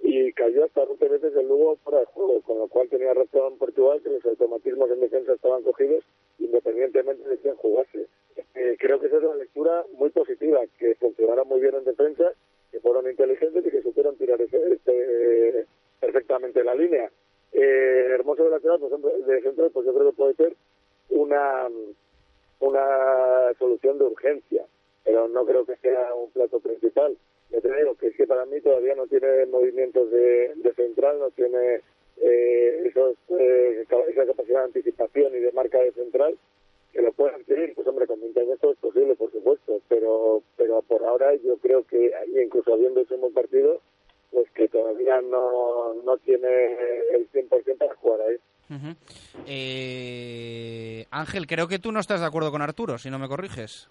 [0.00, 3.56] y cayó hasta 20 veces el Lugo fuera de juego, con lo cual tenía razón
[3.58, 6.04] Portugal que los automatismos en defensa estaban cogidos
[6.44, 8.06] independientemente de quién jugase.
[8.54, 12.32] Eh, creo que esa es una lectura muy positiva, que funcionaron muy bien en defensa,
[12.70, 15.66] que fueron inteligentes y que supieron tirar ese, este,
[16.00, 17.10] perfectamente la línea.
[17.52, 20.56] Eh, hermoso de lateral, pues, de central, pues yo creo que puede ser
[21.10, 21.68] una
[22.62, 24.64] una solución de urgencia,
[25.04, 27.16] pero no creo que sea un plato principal.
[27.50, 31.18] Yo te digo que es que para mí todavía no tiene movimientos de, de central,
[31.18, 31.80] no tiene
[32.20, 36.36] eh, esos, eh, esa capacidad de anticipación y de marca de central,
[36.92, 40.82] que lo puede adquirir, pues hombre, con 20 años es posible, por supuesto, pero pero
[40.82, 42.12] por ahora yo creo que,
[42.42, 43.80] incluso habiendo hecho un buen partido,
[44.30, 46.48] pues que todavía no, no tiene
[47.12, 48.36] el 100% para jugar ahí.
[48.70, 48.96] Uh -huh.
[49.46, 53.88] eh, Ángel, creo que tú no estás de acuerdo con Arturo, si no me corriges.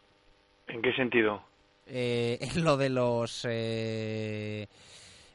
[0.67, 1.43] ¿En qué sentido?
[1.87, 3.45] Eh, en lo de los...
[3.49, 4.67] Eh,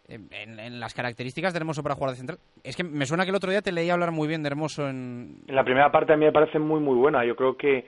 [0.09, 2.39] en, las características de Hermoso para jugar de central.
[2.63, 4.89] Es que me suena que el otro día te leí hablar muy bien de Hermoso
[4.89, 5.43] en...
[5.47, 7.25] En la primera parte a mí me parece muy, muy buena.
[7.25, 7.87] Yo creo que,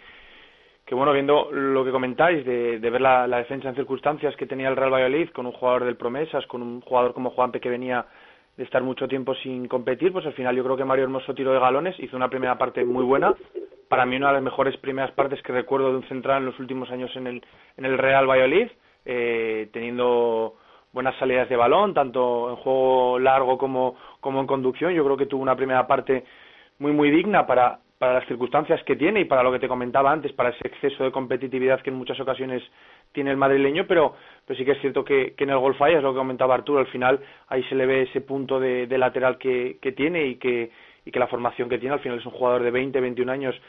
[0.85, 4.47] que bueno, viendo lo que comentáis, de, de ver la, la, defensa en circunstancias que
[4.47, 7.69] tenía el Real Valladolid, con un jugador del Promesas, con un jugador como Juanpe que
[7.69, 8.07] venía
[8.57, 11.53] de estar mucho tiempo sin competir, pues al final yo creo que Mario Hermoso tiró
[11.53, 13.33] de galones, hizo una primera parte muy buena,
[13.89, 16.59] para mí una de las mejores primeras partes que recuerdo de un central en los
[16.59, 17.43] últimos años en el,
[17.77, 18.69] en el Real Valladolid,
[19.05, 20.57] eh, teniendo
[20.93, 25.27] buenas salidas de balón, tanto en juego largo como, como en conducción, yo creo que
[25.27, 26.25] tuvo una primera parte
[26.79, 30.13] muy muy digna para, para las circunstancias que tiene y para lo que te comentaba
[30.13, 32.63] antes, para ese exceso de competitividad que en muchas ocasiones
[33.13, 34.15] tiene el madrileño, pero,
[34.47, 36.79] pero sí que es cierto que, en el gol falla, es lo que comentaba Arturo,
[36.79, 40.37] al final ahí se le ve ese punto de, de lateral que, que tiene y
[40.37, 40.71] que,
[41.05, 43.61] y que la formación que tiene, al final es un jugador de 20, 21 años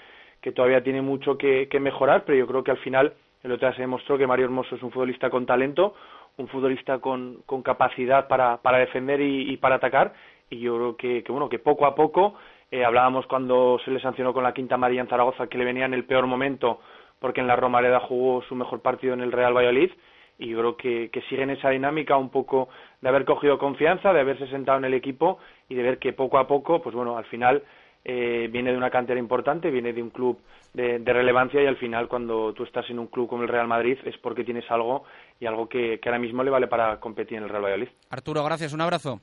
[0.41, 3.13] que todavía tiene mucho que, que mejorar, pero yo creo que al final
[3.43, 5.95] el otro día se demostró que Mario Hermoso es un futbolista con talento,
[6.39, 10.13] un futbolista con, con capacidad para, para defender y, para atacar,
[10.49, 12.35] y yo creo que, que bueno, que poco a poco
[12.71, 15.85] eh, hablábamos cuando se le sancionó con la quinta amarilla en Zaragoza que le venía
[15.85, 16.79] en el peor momento
[17.19, 19.91] porque en la Romareda jugó su mejor partido en el Real Valladolid.
[20.37, 22.69] Y yo creo que, que sigue en esa dinámica un poco
[23.01, 25.37] de haber cogido confianza, de haberse sentado en el equipo
[25.67, 27.61] y de ver que poco a poco, pues bueno, al final
[28.05, 30.39] eh, viene de una cantera importante, viene de un club
[30.73, 33.67] de, de, relevancia y al final cuando tú estás en un club como el Real
[33.67, 35.03] Madrid es porque tienes algo
[35.39, 37.89] y algo que, que ahora mismo le vale para competir en el Real Valladolid.
[38.09, 39.21] Arturo, gracias, un abrazo.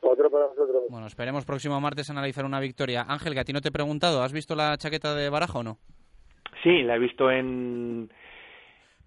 [0.00, 0.82] Otro para nosotros.
[0.90, 3.06] Bueno, esperemos próximo martes analizar una victoria.
[3.08, 5.62] Ángel, que a ti no te he preguntado, ¿has visto la chaqueta de Baraja o
[5.62, 5.78] no?
[6.62, 8.10] Sí, la he visto en,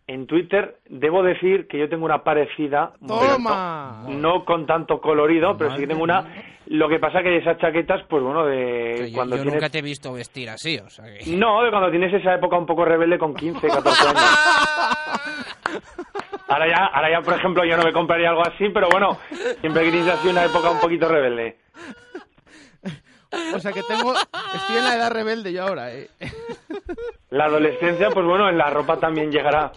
[0.07, 0.79] en Twitter.
[0.89, 2.93] Debo decir que yo tengo una parecida.
[3.05, 4.03] ¡Toma!
[4.07, 6.25] No, no con tanto colorido, pero sí que tengo una.
[6.65, 9.53] Lo que pasa que esas chaquetas, pues bueno, de Yo, cuando yo tienes.
[9.61, 11.25] nunca te he visto vestir así, o sea que...
[11.37, 14.21] No, de cuando tienes esa época un poco rebelde con 15, 14 años.
[16.47, 19.17] Ahora ya, ahora ya, por ejemplo, yo no me compraría algo así, pero bueno,
[19.61, 21.57] siempre que tienes así una época un poquito rebelde.
[23.53, 24.13] O sea que tengo.
[24.13, 26.09] Estoy en la edad rebelde yo ahora, ¿eh?
[27.29, 29.71] La adolescencia, pues bueno, en la ropa también llegará.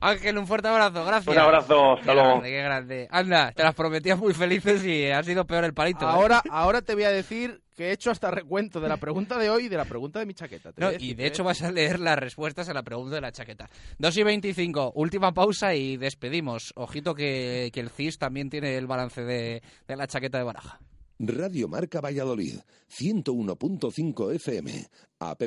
[0.00, 1.34] Ángel, un fuerte abrazo, gracias.
[1.34, 2.28] Un abrazo, hasta Qué luego.
[2.30, 3.08] grande, qué grande.
[3.10, 6.04] Anda, te las prometías muy felices y ha sido peor el palito.
[6.04, 6.08] ¿eh?
[6.12, 9.50] Ahora, ahora te voy a decir que he hecho hasta recuento de la pregunta de
[9.50, 10.72] hoy y de la pregunta de mi chaqueta.
[10.76, 11.26] No, y de ¿eh?
[11.26, 13.68] hecho vas a leer las respuestas a la pregunta de la chaqueta.
[13.98, 16.72] 2 y 25, última pausa y despedimos.
[16.76, 20.80] Ojito que, que el CIS también tiene el balance de, de la chaqueta de baraja.
[21.18, 22.58] Radio Marca Valladolid,
[22.90, 24.86] 101.5 FM,
[25.20, 25.42] app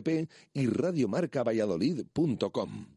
[0.53, 2.96] y radiomarcavalladolid.com.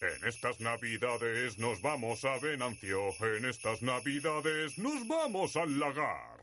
[0.03, 3.13] En estas navidades nos vamos a Venancio.
[3.21, 6.42] En estas navidades nos vamos al lagar.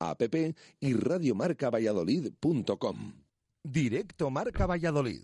[0.00, 0.22] app
[0.80, 2.96] y radiomarcavalladolid.com.
[3.62, 5.20] Directo Marca Valladolid.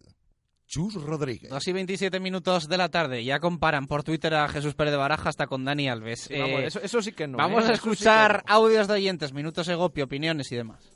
[0.66, 1.48] Chus Rodríguez.
[1.50, 3.24] 2 y 27 minutos de la tarde.
[3.24, 6.22] Ya comparan por Twitter a Jesús Pérez de Baraja hasta con Dani Alves.
[6.24, 7.38] Sí, vamos, Eh, eso, eso sí que no.
[7.38, 7.66] Vamos ¿eh?
[7.66, 10.92] a sí escuchar audios de oyentes, minutos Egopi, opiniones y demás.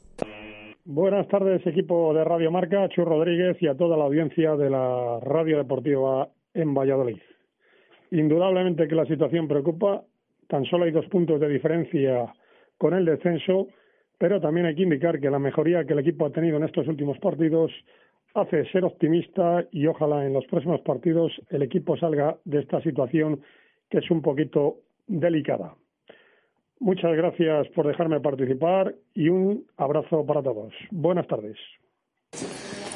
[0.84, 5.20] Buenas tardes, equipo de Radio Marca, Chus Rodríguez y a toda la audiencia de la
[5.20, 7.18] Radio Deportiva en Valladolid.
[8.10, 10.02] Indudablemente que la situación preocupa,
[10.48, 12.34] tan solo hay dos puntos de diferencia
[12.80, 13.68] con el descenso,
[14.16, 16.88] pero también hay que indicar que la mejoría que el equipo ha tenido en estos
[16.88, 17.70] últimos partidos
[18.34, 23.42] hace ser optimista y ojalá en los próximos partidos el equipo salga de esta situación
[23.90, 25.74] que es un poquito delicada.
[26.78, 30.72] Muchas gracias por dejarme participar y un abrazo para todos.
[30.90, 31.58] Buenas tardes.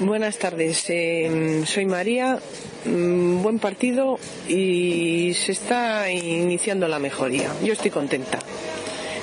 [0.01, 2.39] Buenas tardes, eh, soy María.
[2.87, 4.17] Mm, buen partido
[4.49, 7.51] y se está iniciando la mejoría.
[7.63, 8.39] Yo estoy contenta.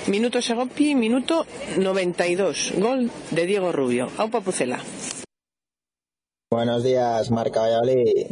[0.07, 1.45] Minuto Segopi, minuto
[1.78, 2.73] 92.
[2.80, 4.10] Gol de Diego Rubio.
[4.18, 4.80] Aupa Pucela.
[6.49, 8.26] Buenos días, Marca Valladolid.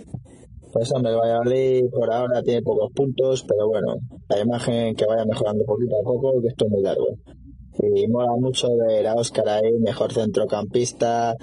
[0.73, 5.63] Pues hombre, Valladolid por ahora tiene pocos puntos, pero bueno, la imagen que vaya mejorando
[5.63, 7.07] poquito a poco, que esto es muy largo.
[7.77, 11.35] Y mola mucho ver a Óscar ahí, mejor centrocampista,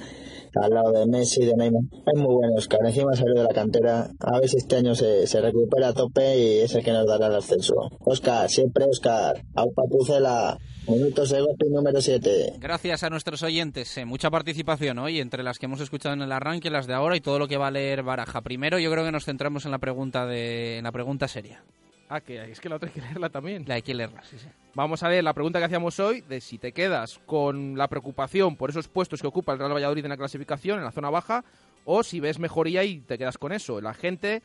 [0.62, 1.82] al lado de Messi, de Neymar.
[2.06, 4.08] Es muy bueno Óscar, encima salió de la cantera.
[4.20, 7.06] A ver si este año se, se recupera a tope y es el que nos
[7.06, 7.74] dará el ascenso.
[8.00, 9.42] Óscar, siempre Óscar.
[9.54, 10.58] Aupa Pucela,
[10.88, 12.54] minutos de golpe número 7.
[12.58, 13.96] Gracias a nuestros oyentes.
[13.98, 17.16] eh, mucha participación hoy, entre las que hemos escuchado en el arranque, las de ahora
[17.16, 18.40] y todo lo que va a leer Baraja.
[18.42, 21.62] Primero, yo creo que nos centramos en la pregunta, de, en la pregunta seria.
[22.08, 23.64] Ah, que es que la otra hay que leerla también.
[23.66, 24.46] La hay que leerla, sí, sí.
[24.74, 28.56] Vamos a ver la pregunta que hacíamos hoy de si te quedas con la preocupación
[28.56, 31.44] por esos puestos que ocupa el Real Valladolid en la clasificación, en la zona baja,
[31.84, 33.80] o si ves mejoría y te quedas con eso.
[33.80, 34.42] La gente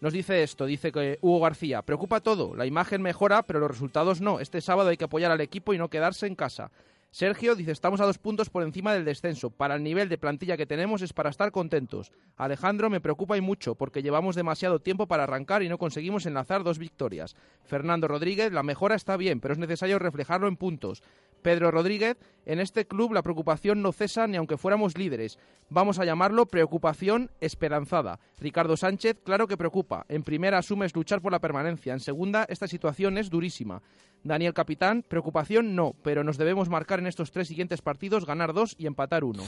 [0.00, 4.20] nos dice esto, dice que Hugo García, preocupa todo, la imagen mejora, pero los resultados
[4.20, 4.40] no.
[4.40, 6.70] Este sábado hay que apoyar al equipo y no quedarse en casa.
[7.14, 9.48] Sergio dice, estamos a dos puntos por encima del descenso.
[9.48, 12.10] Para el nivel de plantilla que tenemos es para estar contentos.
[12.36, 16.64] Alejandro me preocupa y mucho porque llevamos demasiado tiempo para arrancar y no conseguimos enlazar
[16.64, 17.36] dos victorias.
[17.62, 21.04] Fernando Rodríguez, la mejora está bien, pero es necesario reflejarlo en puntos.
[21.44, 22.16] Pedro Rodríguez,
[22.46, 25.38] en este club la preocupación no cesa ni aunque fuéramos líderes.
[25.68, 28.18] Vamos a llamarlo preocupación esperanzada.
[28.38, 30.06] Ricardo Sánchez, claro que preocupa.
[30.08, 31.92] En primera asumes luchar por la permanencia.
[31.92, 33.82] En segunda, esta situación es durísima.
[34.22, 38.74] Daniel Capitán, preocupación no, pero nos debemos marcar en estos tres siguientes partidos, ganar dos
[38.78, 39.42] y empatar uno.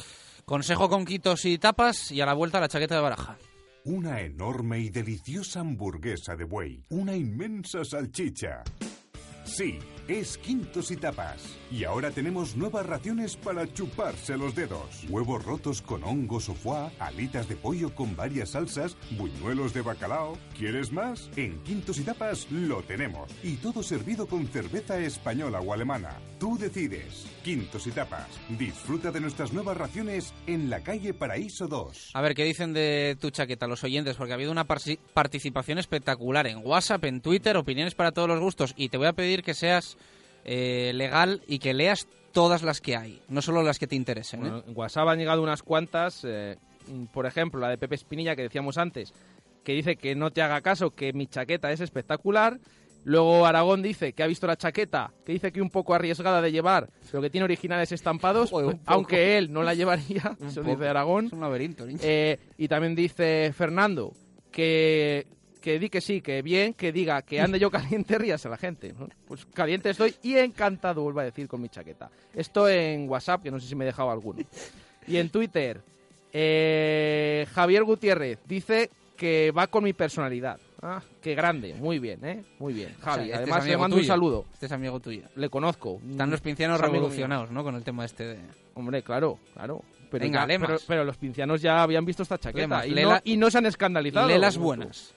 [0.44, 3.38] Consejo con quitos y tapas y a la vuelta la chaqueta de baraja.
[3.84, 6.82] Una enorme y deliciosa hamburguesa de buey.
[6.90, 8.64] Una inmensa salchicha.
[9.44, 11.56] Sí, es Quintos y Tapas.
[11.70, 15.04] Y ahora tenemos nuevas raciones para chuparse los dedos.
[15.08, 20.38] Huevos rotos con hongos o foie, alitas de pollo con varias salsas, buñuelos de bacalao.
[20.56, 21.28] ¿Quieres más?
[21.36, 23.30] En Quintos y Tapas lo tenemos.
[23.42, 26.18] Y todo servido con cerveza española o alemana.
[26.38, 27.26] Tú decides.
[27.42, 28.28] Quintos y Tapas.
[28.58, 32.10] Disfruta de nuestras nuevas raciones en la calle Paraíso 2.
[32.14, 34.16] A ver, ¿qué dicen de tu chaqueta los oyentes?
[34.16, 38.74] Porque ha habido una participación espectacular en WhatsApp, en Twitter, opiniones para todos los gustos.
[38.76, 39.95] Y te voy a pedir que seas
[40.48, 44.40] eh, legal y que leas todas las que hay, no solo las que te interesen.
[44.40, 44.42] ¿eh?
[44.42, 46.56] Bueno, en WhatsApp han llegado unas cuantas, eh,
[47.12, 49.12] por ejemplo, la de Pepe Espinilla que decíamos antes,
[49.64, 52.60] que dice que no te haga caso, que mi chaqueta es espectacular.
[53.02, 56.52] Luego Aragón dice que ha visto la chaqueta, que dice que un poco arriesgada de
[56.52, 61.26] llevar, pero que tiene originales estampados, Joder, aunque él no la llevaría, eso dice Aragón.
[61.26, 61.86] Es un laberinto.
[61.88, 64.12] Eh, y también dice Fernando
[64.52, 65.26] que,
[65.66, 68.94] que di que sí, que bien, que diga que ande yo caliente, ríase la gente.
[69.26, 72.08] Pues caliente estoy y encantado, vuelvo a decir, con mi chaqueta.
[72.32, 74.44] Esto en WhatsApp, que no sé si me he dejado alguno.
[75.08, 75.80] Y en Twitter,
[76.32, 80.60] eh, Javier Gutiérrez dice que va con mi personalidad.
[80.80, 82.44] Ah, qué grande, muy bien, ¿eh?
[82.60, 83.22] Muy bien, O sea, Javi.
[83.24, 84.44] este es Además, le mando un saludo.
[84.52, 85.22] Este es amigo tuyo.
[85.34, 86.00] Le conozco.
[86.08, 87.64] Están los pincianos Es revolucionados, ¿no?
[87.64, 88.38] Con el tema este de...
[88.74, 89.82] Hombre, claro, claro.
[90.12, 93.22] Pero, Venga, ya- pero, los pincianos ya habían visto esta chaqueta Lemas, y, no, la-
[93.24, 94.28] y no se han escandalizado.
[94.28, 94.76] Lee las como tú.
[94.76, 95.14] buenas.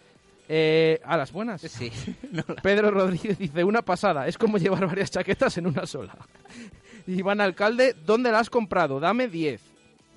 [0.52, 1.62] Eh, ¿A las buenas?
[1.62, 1.92] Sí.
[2.64, 6.18] Pedro Rodríguez dice, una pasada, es como llevar varias chaquetas en una sola.
[7.08, 9.00] Iván Alcalde, ¿dónde la has comprado?
[9.00, 9.62] Dame 10.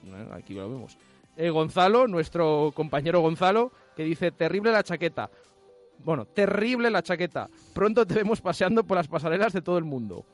[0.05, 0.97] Bueno, aquí lo vemos.
[1.37, 5.31] Eh, Gonzalo, nuestro compañero Gonzalo, que dice, terrible la chaqueta.
[6.03, 7.51] Bueno, terrible la chaqueta.
[7.75, 10.25] Pronto te vemos paseando por las pasarelas de todo el mundo.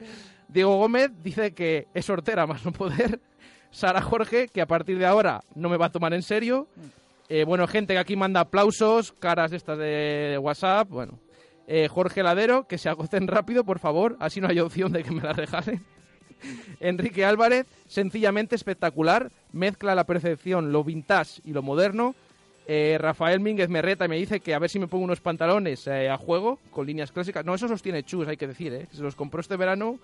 [0.47, 3.21] Diego Gómez dice que es hortera más no poder.
[3.73, 6.69] Sara Jorge, que a partir de ahora no me va a tomar en serio.
[7.29, 10.89] Eh, bueno, gente que aquí manda aplausos, caras estas de WhatsApp.
[10.89, 11.19] Bueno,
[11.71, 14.17] Eh, Jorge Ladero, que se agocen rápido, por favor.
[14.21, 15.85] Así no hay opción de que me la regalen.
[16.81, 19.31] Enrique Álvarez, sencillamente espectacular.
[19.53, 22.15] Mezcla la percepción, lo vintage y lo moderno.
[22.67, 25.21] Eh, Rafael Mínguez me reta y me dice que a ver si me pongo unos
[25.21, 27.45] pantalones a juego con líneas clásicas.
[27.45, 28.87] No, esos los tiene Chus, hay que decir, ¿eh?
[28.91, 29.99] Se los compró este verano.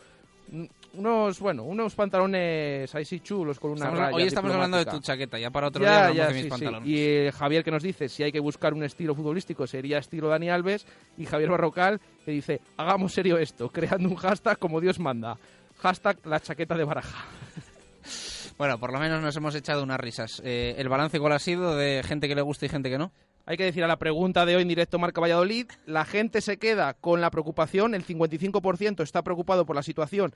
[0.92, 4.84] Unos, bueno, unos pantalones ahí sí chulos con una Estamos- raya hoy estamos hablando de
[4.86, 6.50] tu chaqueta, ya para otro Ya, día hablamos de mis sí, sí.
[6.50, 6.88] pantalones.
[6.88, 10.28] Y eh, Javier que nos dice si hay que buscar un estilo futbolístico sería estilo
[10.28, 10.86] Dani Alves.
[11.18, 15.36] Y Javier Barrocal que dice hagamos serio esto, creando un hashtag como Dios manda.
[15.78, 17.24] Hashtag la chaqueta de baraja.
[18.56, 20.40] Bueno, por lo menos nos hemos echado unas risas.
[20.44, 23.10] Eh, ¿El balance cuál ha sido de gente que le gusta y gente que no?
[23.46, 26.58] Hay que decir a la pregunta de hoy en directo Marca Valladolid, la gente se
[26.58, 30.34] queda con la preocupación, el 55% está preocupado por la situación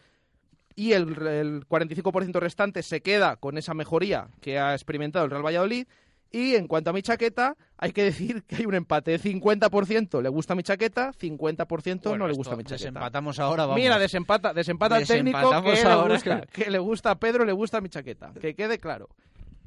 [0.78, 5.44] y el, el 45% restante se queda con esa mejoría que ha experimentado el Real
[5.44, 5.88] Valladolid.
[6.30, 9.18] Y en cuanto a mi chaqueta, hay que decir que hay un empate.
[9.18, 12.90] 50% le gusta mi chaqueta, 50% no le gusta mi chaqueta.
[12.90, 13.80] Desempatamos ahora, vamos.
[13.80, 17.80] Mira, desempata, desempata el técnico que le, gusta, que le gusta a Pedro, le gusta
[17.80, 18.32] mi chaqueta.
[18.38, 19.08] Que quede claro.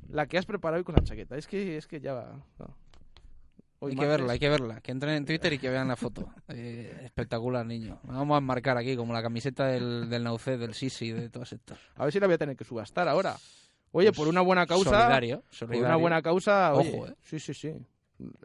[0.07, 1.35] La que has preparado hoy con la chaqueta.
[1.35, 2.35] Es que, es que ya va.
[2.59, 2.76] no.
[3.83, 4.79] Hoy hay que verla, hay que verla.
[4.81, 6.29] Que entren en Twitter y que vean la foto.
[6.49, 7.99] Eh, espectacular, niño.
[8.03, 11.77] Vamos a marcar aquí como la camiseta del, del del Sisi, de todos estos.
[11.95, 13.35] A ver si la voy a tener que subastar ahora.
[13.91, 14.89] Oye, Pues por una buena causa.
[14.91, 15.85] solidario, Por solidario.
[15.87, 16.73] una buena causa.
[16.73, 17.15] Ojo, oye, eh.
[17.23, 17.73] Sí, sí, sí.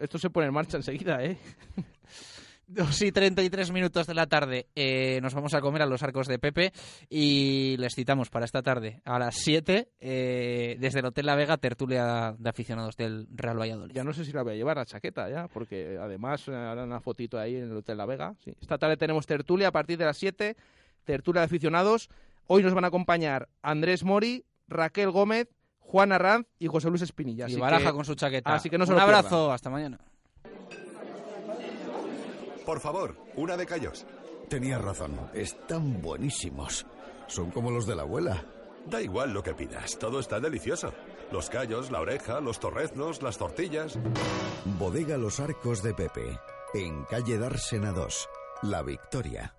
[0.01, 1.37] Esto se pone en marcha enseguida, ¿eh?
[2.69, 6.27] 2 y 33 minutos de la tarde eh, nos vamos a comer a los arcos
[6.27, 6.73] de Pepe
[7.09, 11.57] y les citamos para esta tarde a las 7 eh, desde el Hotel La Vega,
[11.59, 13.95] tertulia de aficionados del Real Valladolid.
[13.95, 16.89] Ya no sé si la voy a llevar la chaqueta ya, porque además eh, harán
[16.89, 18.35] una fotito ahí en el Hotel La Vega.
[18.45, 18.53] Sí.
[18.61, 20.57] Esta tarde tenemos tertulia a partir de las 7,
[21.05, 22.09] tertulia de aficionados.
[22.49, 25.49] Hoy nos van a acompañar Andrés Mori, Raquel Gómez,
[25.79, 27.45] Juan Arranz y José Luis Espinilla.
[27.49, 28.55] Y Así Baraja que- con su chaqueta.
[28.55, 29.99] Así que no Un abrazo, hasta mañana.
[32.67, 34.05] Por favor, una de callos.
[34.49, 36.85] Tenías razón, están buenísimos.
[37.29, 38.45] Son como los de la abuela.
[38.87, 40.93] Da igual lo que pidas, todo está delicioso.
[41.31, 43.99] Los callos, la oreja, los torreznos, las tortillas.
[44.79, 46.39] Bodega Los Arcos de Pepe,
[46.75, 48.29] en calle Dársena 2,
[48.63, 49.56] La Victoria.